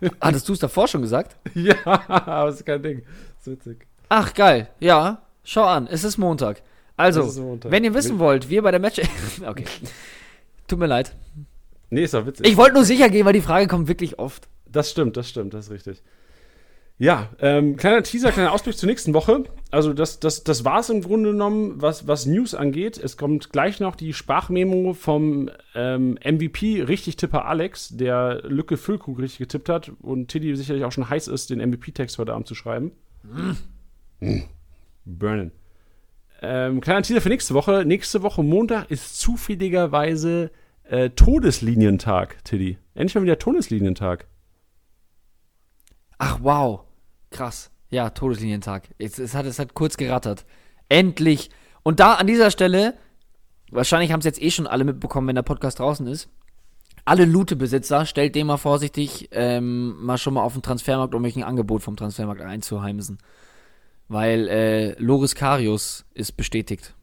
Hattest 0.22 0.48
du 0.48 0.54
es 0.54 0.58
davor 0.58 0.88
schon 0.88 1.02
gesagt? 1.02 1.36
Ja, 1.54 1.74
aber 2.08 2.46
das 2.46 2.56
ist 2.60 2.66
kein 2.66 2.82
Ding. 2.82 3.02
Das 3.36 3.46
ist 3.46 3.52
witzig. 3.52 3.86
Ach, 4.08 4.32
geil. 4.32 4.70
Ja, 4.80 5.20
schau 5.42 5.64
an, 5.64 5.86
es 5.86 6.02
ist 6.02 6.16
Montag. 6.16 6.62
Also, 6.96 7.20
Es 7.22 7.32
ist 7.32 7.40
Montag. 7.40 7.70
wenn 7.70 7.84
ihr 7.84 7.92
wissen 7.92 8.18
wollt, 8.18 8.48
wir 8.48 8.62
bei 8.62 8.70
der 8.70 8.80
Match. 8.80 9.02
okay. 9.46 9.66
Tut 10.66 10.78
mir 10.78 10.86
leid. 10.86 11.14
Nee, 11.90 12.04
ist 12.04 12.14
doch 12.14 12.24
witzig. 12.24 12.46
Ich 12.46 12.56
wollte 12.56 12.72
nur 12.74 12.84
sicher 12.84 13.10
gehen, 13.10 13.26
weil 13.26 13.34
die 13.34 13.42
Frage 13.42 13.66
kommt 13.66 13.86
wirklich 13.86 14.18
oft. 14.18 14.48
Das 14.74 14.90
stimmt, 14.90 15.16
das 15.16 15.28
stimmt, 15.30 15.54
das 15.54 15.66
ist 15.66 15.70
richtig. 15.70 16.02
Ja, 16.96 17.30
ähm, 17.40 17.76
kleiner 17.76 18.02
Teaser, 18.04 18.30
kleiner 18.30 18.52
Ausblick 18.52 18.76
zur 18.76 18.88
nächsten 18.88 19.14
Woche. 19.14 19.44
Also 19.72 19.92
das, 19.92 20.20
das, 20.20 20.44
das 20.44 20.64
war 20.64 20.78
es 20.78 20.90
im 20.90 21.02
Grunde 21.02 21.30
genommen, 21.30 21.82
was, 21.82 22.06
was 22.06 22.26
News 22.26 22.54
angeht. 22.54 22.98
Es 22.98 23.16
kommt 23.16 23.50
gleich 23.50 23.80
noch 23.80 23.96
die 23.96 24.12
Sprachmemo 24.12 24.92
vom 24.92 25.50
ähm, 25.74 26.18
MVP, 26.24 26.82
richtig 26.82 27.16
Tipper 27.16 27.46
Alex, 27.46 27.96
der 27.96 28.42
Lücke 28.44 28.76
Füllkrug 28.76 29.18
richtig 29.18 29.38
getippt 29.38 29.68
hat 29.68 29.92
und 30.02 30.28
Tiddy 30.28 30.54
sicherlich 30.56 30.84
auch 30.84 30.92
schon 30.92 31.08
heiß 31.08 31.26
ist, 31.26 31.50
den 31.50 31.58
MVP-Text 31.58 32.18
heute 32.18 32.32
Abend 32.32 32.46
zu 32.46 32.54
schreiben. 32.54 32.92
Mm. 34.20 34.42
Burnen. 35.04 35.50
Ähm, 36.42 36.80
kleiner 36.80 37.02
Teaser 37.02 37.20
für 37.20 37.28
nächste 37.28 37.54
Woche. 37.54 37.84
Nächste 37.84 38.22
Woche 38.22 38.42
Montag 38.42 38.90
ist 38.90 39.18
zufälligerweise 39.18 40.52
äh, 40.84 41.10
Todeslinientag, 41.10 42.44
Tiddy. 42.44 42.78
Endlich 42.94 43.14
mal 43.14 43.22
wieder 43.22 43.38
Todeslinientag. 43.38 44.26
Ach, 46.18 46.38
wow. 46.42 46.80
Krass. 47.30 47.70
Ja, 47.90 48.10
Todeslinientag. 48.10 48.88
Es, 48.98 49.18
es, 49.18 49.34
hat, 49.34 49.46
es 49.46 49.58
hat 49.58 49.74
kurz 49.74 49.96
gerattert. 49.96 50.44
Endlich. 50.88 51.50
Und 51.82 52.00
da 52.00 52.14
an 52.14 52.26
dieser 52.26 52.50
Stelle, 52.50 52.94
wahrscheinlich 53.70 54.12
haben 54.12 54.20
es 54.20 54.26
jetzt 54.26 54.42
eh 54.42 54.50
schon 54.50 54.66
alle 54.66 54.84
mitbekommen, 54.84 55.28
wenn 55.28 55.34
der 55.34 55.42
Podcast 55.42 55.78
draußen 55.78 56.06
ist. 56.06 56.28
Alle 57.04 57.26
Lute-Besitzer, 57.26 58.06
stellt 58.06 58.34
dem 58.34 58.46
mal 58.46 58.56
vorsichtig 58.56 59.28
ähm, 59.32 60.02
mal 60.02 60.16
schon 60.16 60.34
mal 60.34 60.42
auf 60.42 60.54
den 60.54 60.62
Transfermarkt, 60.62 61.14
um 61.14 61.24
euch 61.24 61.36
ein 61.36 61.44
Angebot 61.44 61.82
vom 61.82 61.96
Transfermarkt 61.96 62.40
einzuheimsen. 62.40 63.18
Weil 64.08 64.48
äh, 64.48 64.92
Loris 65.02 65.34
Karius 65.34 66.06
ist 66.14 66.32
bestätigt. 66.32 66.94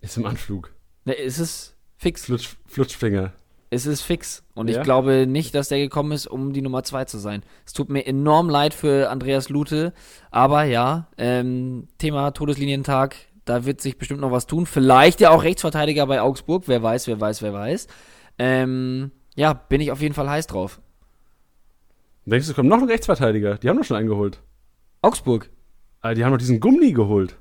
Ist 0.00 0.16
im 0.16 0.26
Anflug. 0.26 0.74
Ne, 1.04 1.16
es 1.16 1.38
ist 1.38 1.76
fix. 1.96 2.24
Flutsch, 2.24 2.56
Flutschfinger. 2.66 3.32
Es 3.74 3.86
ist 3.86 4.02
fix. 4.02 4.44
Und 4.54 4.68
Ja? 4.70 4.78
ich 4.78 4.82
glaube 4.84 5.26
nicht, 5.26 5.54
dass 5.54 5.68
der 5.68 5.78
gekommen 5.78 6.12
ist, 6.12 6.26
um 6.26 6.52
die 6.52 6.62
Nummer 6.62 6.84
2 6.84 7.06
zu 7.06 7.18
sein. 7.18 7.42
Es 7.66 7.72
tut 7.72 7.88
mir 7.88 8.06
enorm 8.06 8.48
leid 8.48 8.72
für 8.72 9.10
Andreas 9.10 9.48
Lute. 9.48 9.92
Aber 10.30 10.62
ja, 10.64 11.08
ähm, 11.18 11.88
Thema 11.98 12.30
Todeslinientag, 12.30 13.16
da 13.44 13.64
wird 13.64 13.80
sich 13.80 13.98
bestimmt 13.98 14.20
noch 14.20 14.30
was 14.30 14.46
tun. 14.46 14.66
Vielleicht 14.66 15.20
ja 15.20 15.30
auch 15.30 15.42
Rechtsverteidiger 15.42 16.06
bei 16.06 16.20
Augsburg. 16.20 16.64
Wer 16.66 16.82
weiß, 16.82 17.08
wer 17.08 17.20
weiß, 17.20 17.42
wer 17.42 17.52
weiß. 17.52 17.88
Ähm, 18.38 19.10
ja, 19.34 19.52
bin 19.54 19.80
ich 19.80 19.90
auf 19.90 20.00
jeden 20.00 20.14
Fall 20.14 20.30
heiß 20.30 20.46
drauf. 20.46 20.80
Denkst 22.26 22.46
du, 22.46 22.52
es 22.52 22.56
kommt 22.56 22.68
noch 22.68 22.78
ein 22.78 22.88
Rechtsverteidiger? 22.88 23.58
Die 23.58 23.68
haben 23.68 23.76
doch 23.76 23.84
schon 23.84 23.96
einen 23.96 24.08
geholt. 24.08 24.40
Augsburg. 25.02 25.50
Ah, 26.00 26.14
die 26.14 26.24
haben 26.24 26.32
doch 26.32 26.38
diesen 26.38 26.60
Gummi 26.60 26.92
geholt. 26.92 27.36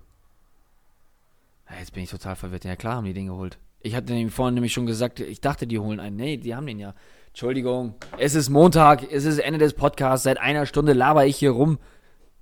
Ja, 1.70 1.78
Jetzt 1.80 1.94
bin 1.94 2.04
ich 2.04 2.10
total 2.10 2.36
verwirrt. 2.36 2.66
Ja, 2.66 2.76
klar 2.76 2.96
haben 2.96 3.06
die 3.06 3.14
den 3.14 3.28
geholt. 3.28 3.58
Ich 3.86 3.96
hatte 3.96 4.14
nämlich 4.14 4.34
vorhin 4.34 4.54
nämlich 4.54 4.72
schon 4.72 4.86
gesagt, 4.86 5.20
ich 5.20 5.42
dachte, 5.42 5.68
die 5.68 5.78
holen 5.78 6.00
einen. 6.00 6.16
Nee, 6.16 6.38
die 6.38 6.56
haben 6.56 6.66
den 6.66 6.80
ja. 6.80 6.96
Entschuldigung, 7.28 7.96
es 8.18 8.34
ist 8.34 8.50
Montag, 8.50 9.12
es 9.12 9.26
ist 9.26 9.40
Ende 9.40 9.60
des 9.60 9.74
Podcasts. 9.74 10.24
Seit 10.24 10.40
einer 10.40 10.66
Stunde 10.66 10.94
laber 10.94 11.26
ich 11.26 11.36
hier 11.36 11.52
rum. 11.52 11.80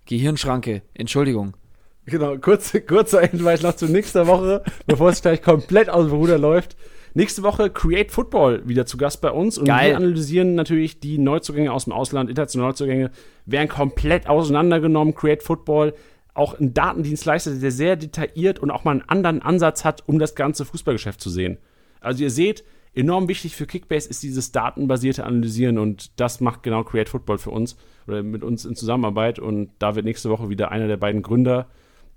Gehirnschranke. 0.06 0.84
Entschuldigung. 0.94 1.58
Genau, 2.06 2.38
kurze, 2.38 2.82
kurzer 2.82 3.22
Hinweis 3.22 3.64
noch 3.64 3.76
zu 3.76 3.88
nächster 3.88 4.28
Woche, 4.28 4.64
bevor 4.86 5.10
es 5.10 5.24
gleich 5.24 5.42
komplett 5.42 5.90
aus 5.90 6.06
dem 6.06 6.16
Ruder 6.16 6.38
läuft. 6.38 6.76
Nächste 7.16 7.42
Woche 7.42 7.72
Create 7.72 8.12
Football 8.12 8.68
wieder 8.68 8.86
zu 8.86 8.98
Gast 8.98 9.20
bei 9.22 9.32
uns 9.32 9.58
und 9.58 9.66
Geil. 9.66 9.92
wir 9.92 9.98
analysieren 9.98 10.54
natürlich 10.54 11.00
die 11.00 11.18
Neuzugänge 11.18 11.74
aus 11.74 11.86
dem 11.86 11.94
Ausland, 11.94 12.30
internationale 12.30 12.70
Neuzugänge, 12.70 13.12
werden 13.48 13.68
komplett 13.68 14.28
auseinandergenommen. 14.28 15.16
Create 15.16 15.42
Football, 15.42 15.94
auch 16.34 16.60
ein 16.60 16.74
Datendienstleister, 16.74 17.56
der 17.56 17.72
sehr 17.72 17.96
detailliert 17.96 18.60
und 18.60 18.72
auch 18.72 18.84
mal 18.84 18.92
einen 18.92 19.02
anderen 19.02 19.42
Ansatz 19.42 19.84
hat, 19.84 20.08
um 20.08 20.20
das 20.20 20.36
ganze 20.36 20.66
Fußballgeschäft 20.66 21.20
zu 21.20 21.30
sehen. 21.30 21.58
Also 22.00 22.24
ihr 22.24 22.32
seht, 22.32 22.64
enorm 22.94 23.28
wichtig 23.28 23.56
für 23.56 23.66
Kickbase 23.66 24.10
ist 24.10 24.24
dieses 24.24 24.52
datenbasierte 24.52 25.26
Analysieren 25.26 25.78
und 25.78 26.20
das 26.20 26.40
macht 26.42 26.64
genau 26.64 26.84
Create 26.84 27.10
Football 27.10 27.38
für 27.38 27.52
uns 27.52 27.78
oder 28.08 28.24
mit 28.24 28.44
uns 28.44 28.66
in 28.66 28.76
Zusammenarbeit 28.76 29.40
und 29.40 29.72
da 29.80 29.96
wird 29.96 30.06
nächste 30.06 30.30
Woche 30.30 30.50
wieder 30.50 30.72
einer 30.72 30.88
der 30.88 30.98
beiden 30.98 31.22
Gründer, 31.22 31.68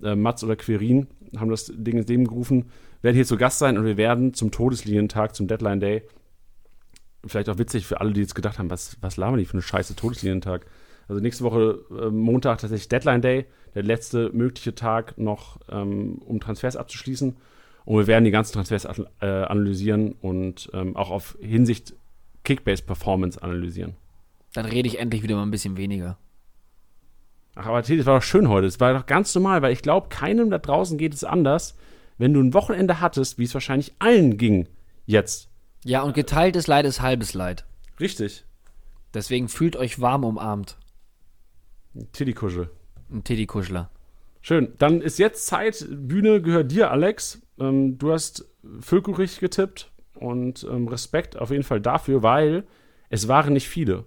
äh, 0.03 0.15
Mats 0.15 0.43
oder 0.45 0.57
Querin, 0.57 1.09
haben 1.37 1.51
das 1.51 1.73
Ding 1.75 1.99
ins 1.99 2.09
Leben 2.09 2.27
gerufen, 2.27 2.71
werden 3.03 3.17
hier 3.17 3.27
zu 3.27 3.37
Gast 3.37 3.59
sein 3.59 3.77
und 3.77 3.85
wir 3.85 3.97
werden 3.97 4.33
zum 4.35 4.51
Todeslinientag, 4.51 5.35
zum 5.35 5.49
Deadline 5.49 5.81
Day, 5.81 6.03
vielleicht 7.27 7.49
auch 7.49 7.59
witzig 7.59 7.87
für 7.87 8.01
alle, 8.01 8.13
die 8.13 8.21
jetzt 8.21 8.35
gedacht 8.35 8.59
haben, 8.59 8.71
was, 8.71 8.97
was 9.01 9.17
labern 9.17 9.39
die 9.39 9.45
für 9.45 9.55
eine 9.55 9.63
scheiße 9.63 9.97
Todeslinientag. 9.97 10.67
Also 11.09 11.21
nächste 11.21 11.45
Woche 11.45 11.85
äh, 11.91 12.11
Montag 12.11 12.59
tatsächlich 12.59 12.89
Deadline 12.89 13.23
Day, 13.23 13.47
der 13.75 13.83
letzte 13.83 14.31
mögliche 14.33 14.75
Tag 14.75 15.19
noch, 15.19 15.59
ähm, 15.71 16.19
um 16.25 16.41
Transfers 16.41 16.77
abzuschließen. 16.77 17.37
Und 17.85 17.99
wir 17.99 18.07
werden 18.07 18.25
die 18.25 18.31
ganzen 18.31 18.55
Transfers 18.55 18.87
äh, 19.21 19.27
analysieren 19.27 20.13
und 20.13 20.71
ähm, 20.73 20.97
auch 20.97 21.11
auf 21.11 21.37
Hinsicht 21.41 21.95
Kickbase-Performance 22.45 23.43
analysieren. 23.43 23.95
Dann 24.55 24.67
rede 24.67 24.89
ich 24.89 24.99
endlich 24.99 25.23
wieder 25.23 25.37
mal 25.37 25.43
ein 25.43 25.51
bisschen 25.51 25.77
weniger. 25.77 26.17
Ach, 27.57 27.67
aber 27.67 27.83
Teddy, 27.83 27.99
das 27.99 28.07
war 28.07 28.19
doch 28.19 28.25
schön 28.25 28.49
heute. 28.49 28.67
Es 28.67 28.81
war 28.81 28.95
doch 28.95 29.07
ganz 29.07 29.35
normal, 29.35 29.63
weil 29.63 29.73
ich 29.73 29.83
glaube, 29.83 30.09
keinem 30.09 30.51
da 30.51 30.59
draußen 30.59 30.99
geht 30.99 31.15
es 31.15 31.25
anders, 31.25 31.77
wenn 32.19 32.33
du 32.33 32.41
ein 32.41 32.55
Wochenende 32.55 33.01
hattest, 33.01 33.39
wie 33.39 33.45
es 33.45 33.55
wahrscheinlich 33.55 33.95
allen 33.99 34.39
ging 34.39 34.69
jetzt. 35.07 35.49
Ja, 35.85 36.03
und 36.03 36.15
geteiltes 36.15 36.67
Leid 36.67 36.87
ist 36.87 37.03
halbes 37.03 37.35
Leid. 37.35 37.65
Richtig. 38.01 38.45
Deswegen 39.13 39.49
fühlt 39.49 39.77
euch 39.77 40.01
warm 40.01 40.25
umarmt. 40.25 40.77
Teddy-Kuschel. 42.13 42.71
Ein 43.11 43.25
Teddy-Kuschler. 43.25 43.91
Schön. 44.41 44.75
Dann 44.79 45.01
ist 45.01 45.19
jetzt 45.19 45.47
Zeit. 45.47 45.87
Bühne 45.91 46.43
gehört 46.43 46.71
dir, 46.71 46.91
Alex. 46.91 47.43
Ähm, 47.59 47.99
du 47.99 48.13
hast 48.13 48.47
richtig 48.73 49.41
getippt 49.41 49.93
und 50.15 50.67
ähm, 50.71 50.89
Respekt 50.89 51.37
auf 51.37 51.51
jeden 51.51 51.63
Fall 51.63 51.81
dafür, 51.81 52.23
weil 52.23 52.65
es 53.09 53.29
waren 53.29 53.53
nicht 53.53 53.69
viele. 53.69 54.05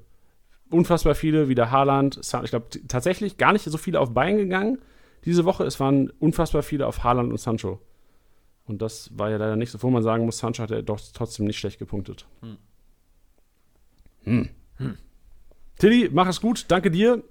Unfassbar 0.69 1.15
viele, 1.15 1.47
wie 1.47 1.55
der 1.55 1.71
Haaland. 1.71 2.19
Ich 2.43 2.49
glaube 2.49 2.67
tatsächlich 2.87 3.37
gar 3.37 3.53
nicht 3.53 3.63
so 3.63 3.77
viele 3.77 3.99
auf 3.99 4.13
Bayern 4.13 4.37
gegangen 4.37 4.79
diese 5.25 5.45
Woche. 5.45 5.65
Es 5.65 5.79
waren 5.79 6.09
unfassbar 6.19 6.63
viele 6.63 6.87
auf 6.87 7.03
Haaland 7.03 7.31
und 7.31 7.37
Sancho. 7.37 7.79
Und 8.65 8.81
das 8.81 9.17
war 9.17 9.29
ja 9.29 9.37
leider 9.37 9.55
nicht 9.55 9.71
so, 9.71 9.81
wo 9.81 9.89
man 9.89 10.03
sagen 10.03 10.25
muss, 10.25 10.37
Sancho 10.39 10.63
hat 10.63 10.71
ja 10.71 10.81
doch 10.81 10.99
trotzdem 11.13 11.45
nicht 11.45 11.57
schlecht 11.57 11.79
gepunktet. 11.79 12.25
Hm. 14.23 14.49
Tilly, 15.77 16.09
mach 16.11 16.27
es 16.27 16.41
gut. 16.41 16.65
Danke 16.67 16.91
dir. 16.91 17.23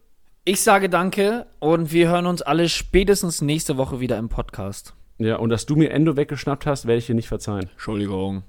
Ich 0.48 0.60
sage 0.60 0.88
danke 0.88 1.46
und 1.58 1.90
wir 1.90 2.08
hören 2.08 2.26
uns 2.26 2.40
alle 2.40 2.68
spätestens 2.68 3.42
nächste 3.42 3.78
Woche 3.78 3.98
wieder 3.98 4.16
im 4.16 4.28
Podcast. 4.28 4.94
Ja, 5.18 5.38
und 5.38 5.50
dass 5.50 5.66
du 5.66 5.74
mir 5.74 5.90
Endo 5.90 6.16
weggeschnappt 6.16 6.66
hast, 6.66 6.86
werde 6.86 6.98
ich 6.98 7.06
dir 7.06 7.16
nicht 7.16 7.26
verzeihen. 7.26 7.68
Entschuldigung. 7.72 8.44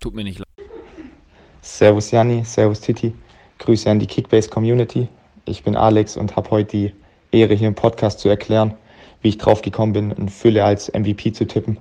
Tut 0.00 0.16
mir 0.16 0.24
nicht 0.24 0.40
leid. 0.40 0.48
Servus 1.62 2.10
Janni, 2.10 2.44
Servus 2.44 2.80
Titi. 2.80 3.14
Grüße 3.60 3.88
an 3.88 4.00
die 4.00 4.08
Kickbase 4.08 4.50
Community. 4.50 5.06
Ich 5.44 5.62
bin 5.62 5.76
Alex 5.76 6.16
und 6.16 6.34
habe 6.34 6.50
heute 6.50 6.70
die 6.76 6.92
Ehre, 7.30 7.54
hier 7.54 7.68
im 7.68 7.76
Podcast 7.76 8.18
zu 8.18 8.28
erklären, 8.28 8.74
wie 9.22 9.28
ich 9.28 9.38
drauf 9.38 9.62
gekommen 9.62 9.92
bin, 9.92 10.12
einen 10.12 10.28
Fülle 10.28 10.64
als 10.64 10.92
MVP 10.92 11.30
zu 11.30 11.46
tippen. 11.46 11.78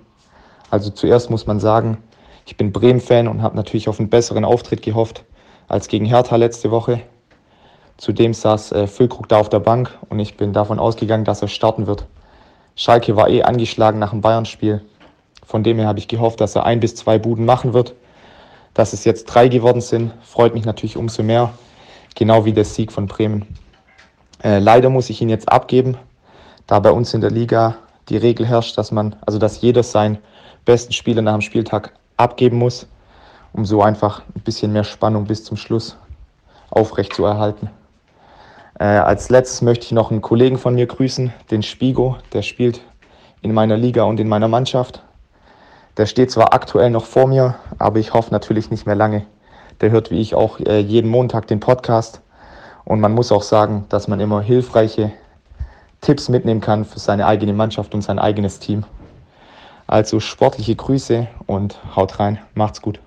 Also 0.70 0.92
zuerst 0.92 1.32
muss 1.32 1.48
man 1.48 1.60
sagen, 1.60 1.98
ich 2.46 2.56
bin 2.56 2.72
Bremen-Fan 2.72 3.28
und 3.28 3.42
habe 3.42 3.56
natürlich 3.56 3.90
auf 3.90 4.00
einen 4.00 4.12
besseren 4.12 4.46
Auftritt 4.46 4.84
gehofft 4.84 5.26
als 5.68 5.88
gegen 5.88 6.06
Hertha 6.06 6.36
letzte 6.36 6.70
Woche. 6.70 7.02
Zudem 8.04 8.34
saß 8.34 8.74
äh, 8.74 8.86
Füllkrug 8.86 9.30
da 9.30 9.38
auf 9.38 9.48
der 9.48 9.62
Bank 9.62 9.98
und 10.10 10.20
ich 10.20 10.36
bin 10.36 10.52
davon 10.52 10.78
ausgegangen, 10.78 11.24
dass 11.24 11.42
er 11.42 11.48
starten 11.48 11.88
wird. 11.88 12.06
Schalke 12.76 13.16
war 13.16 13.30
eh 13.30 13.44
angeschlagen 13.44 13.98
nach 13.98 14.10
dem 14.10 14.20
Bayern-Spiel. 14.20 14.82
Von 15.46 15.64
dem 15.64 15.78
her 15.78 15.88
habe 15.88 16.00
ich 16.00 16.10
gehofft, 16.10 16.42
dass 16.42 16.54
er 16.54 16.66
ein 16.66 16.82
bis 16.82 16.96
zwei 16.96 17.18
Buden 17.18 17.46
machen 17.46 17.72
wird. 17.72 17.94
Dass 18.74 18.92
es 18.92 19.06
jetzt 19.06 19.24
drei 19.28 19.48
geworden 19.48 19.80
sind, 19.80 20.12
freut 20.22 20.54
mich 20.54 20.66
natürlich 20.66 20.98
umso 20.98 21.24
mehr. 21.24 21.54
Genau 22.14 22.44
wie 22.44 22.52
der 22.52 22.66
Sieg 22.66 22.92
von 22.92 23.08
Bremen. 23.08 23.48
Äh, 24.44 24.60
leider 24.60 24.90
muss 24.90 25.10
ich 25.10 25.22
ihn 25.22 25.30
jetzt 25.30 25.50
abgeben, 25.50 25.96
da 26.68 26.82
bei 26.82 26.92
uns 26.92 27.14
in 27.14 27.22
der 27.22 27.32
Liga 27.32 27.78
die 28.10 28.18
Regel 28.18 28.46
herrscht, 28.46 28.78
dass 28.78 28.92
man, 28.92 29.16
also 29.26 29.40
dass 29.40 29.62
jeder 29.62 29.82
seinen 29.82 30.18
besten 30.66 30.92
Spieler 30.92 31.22
nach 31.22 31.36
dem 31.36 31.42
Spieltag 31.42 31.94
abgeben 32.18 32.58
muss, 32.58 32.86
um 33.54 33.64
so 33.64 33.82
einfach 33.82 34.24
ein 34.36 34.42
bisschen 34.42 34.74
mehr 34.74 34.84
Spannung 34.84 35.24
bis 35.24 35.46
zum 35.46 35.56
Schluss 35.56 35.96
aufrecht 36.70 37.14
zu 37.14 37.24
erhalten. 37.24 37.70
Äh, 38.80 38.86
als 38.86 39.30
letztes 39.30 39.62
möchte 39.62 39.86
ich 39.86 39.92
noch 39.92 40.12
einen 40.12 40.22
Kollegen 40.22 40.58
von 40.58 40.76
mir 40.76 40.88
grüßen, 40.88 41.34
den 41.52 41.64
Spigo. 41.64 42.18
Der 42.34 42.42
spielt 42.42 42.82
in 43.42 43.54
meiner 43.54 43.78
Liga 43.78 44.04
und 44.04 44.20
in 44.20 44.28
meiner 44.28 44.48
Mannschaft. 44.48 45.04
Der 45.98 46.08
steht 46.08 46.32
zwar 46.32 46.54
aktuell 46.54 46.90
noch 46.90 47.06
vor 47.06 47.28
mir, 47.28 47.56
aber 47.78 48.00
ich 48.00 48.14
hoffe 48.14 48.32
natürlich 48.32 48.72
nicht 48.72 48.88
mehr 48.88 48.96
lange. 48.96 49.26
Der 49.82 49.92
hört 49.92 50.10
wie 50.10 50.20
ich 50.20 50.34
auch 50.34 50.60
äh, 50.60 50.80
jeden 50.80 51.10
Montag 51.10 51.48
den 51.48 51.60
Podcast. 51.60 52.22
Und 52.84 53.00
man 53.00 53.14
muss 53.14 53.32
auch 53.32 53.44
sagen, 53.44 53.86
dass 53.90 54.08
man 54.08 54.20
immer 54.20 54.42
hilfreiche 54.42 55.12
Tipps 56.02 56.30
mitnehmen 56.30 56.62
kann 56.62 56.84
für 56.84 57.00
seine 57.00 57.28
eigene 57.28 57.54
Mannschaft 57.54 57.94
und 57.94 58.02
sein 58.02 58.20
eigenes 58.20 58.60
Team. 58.60 58.86
Also 59.88 60.20
sportliche 60.20 60.76
Grüße 60.76 61.28
und 61.46 61.80
haut 61.96 62.20
rein. 62.20 62.40
Macht's 62.56 62.82
gut. 62.82 63.00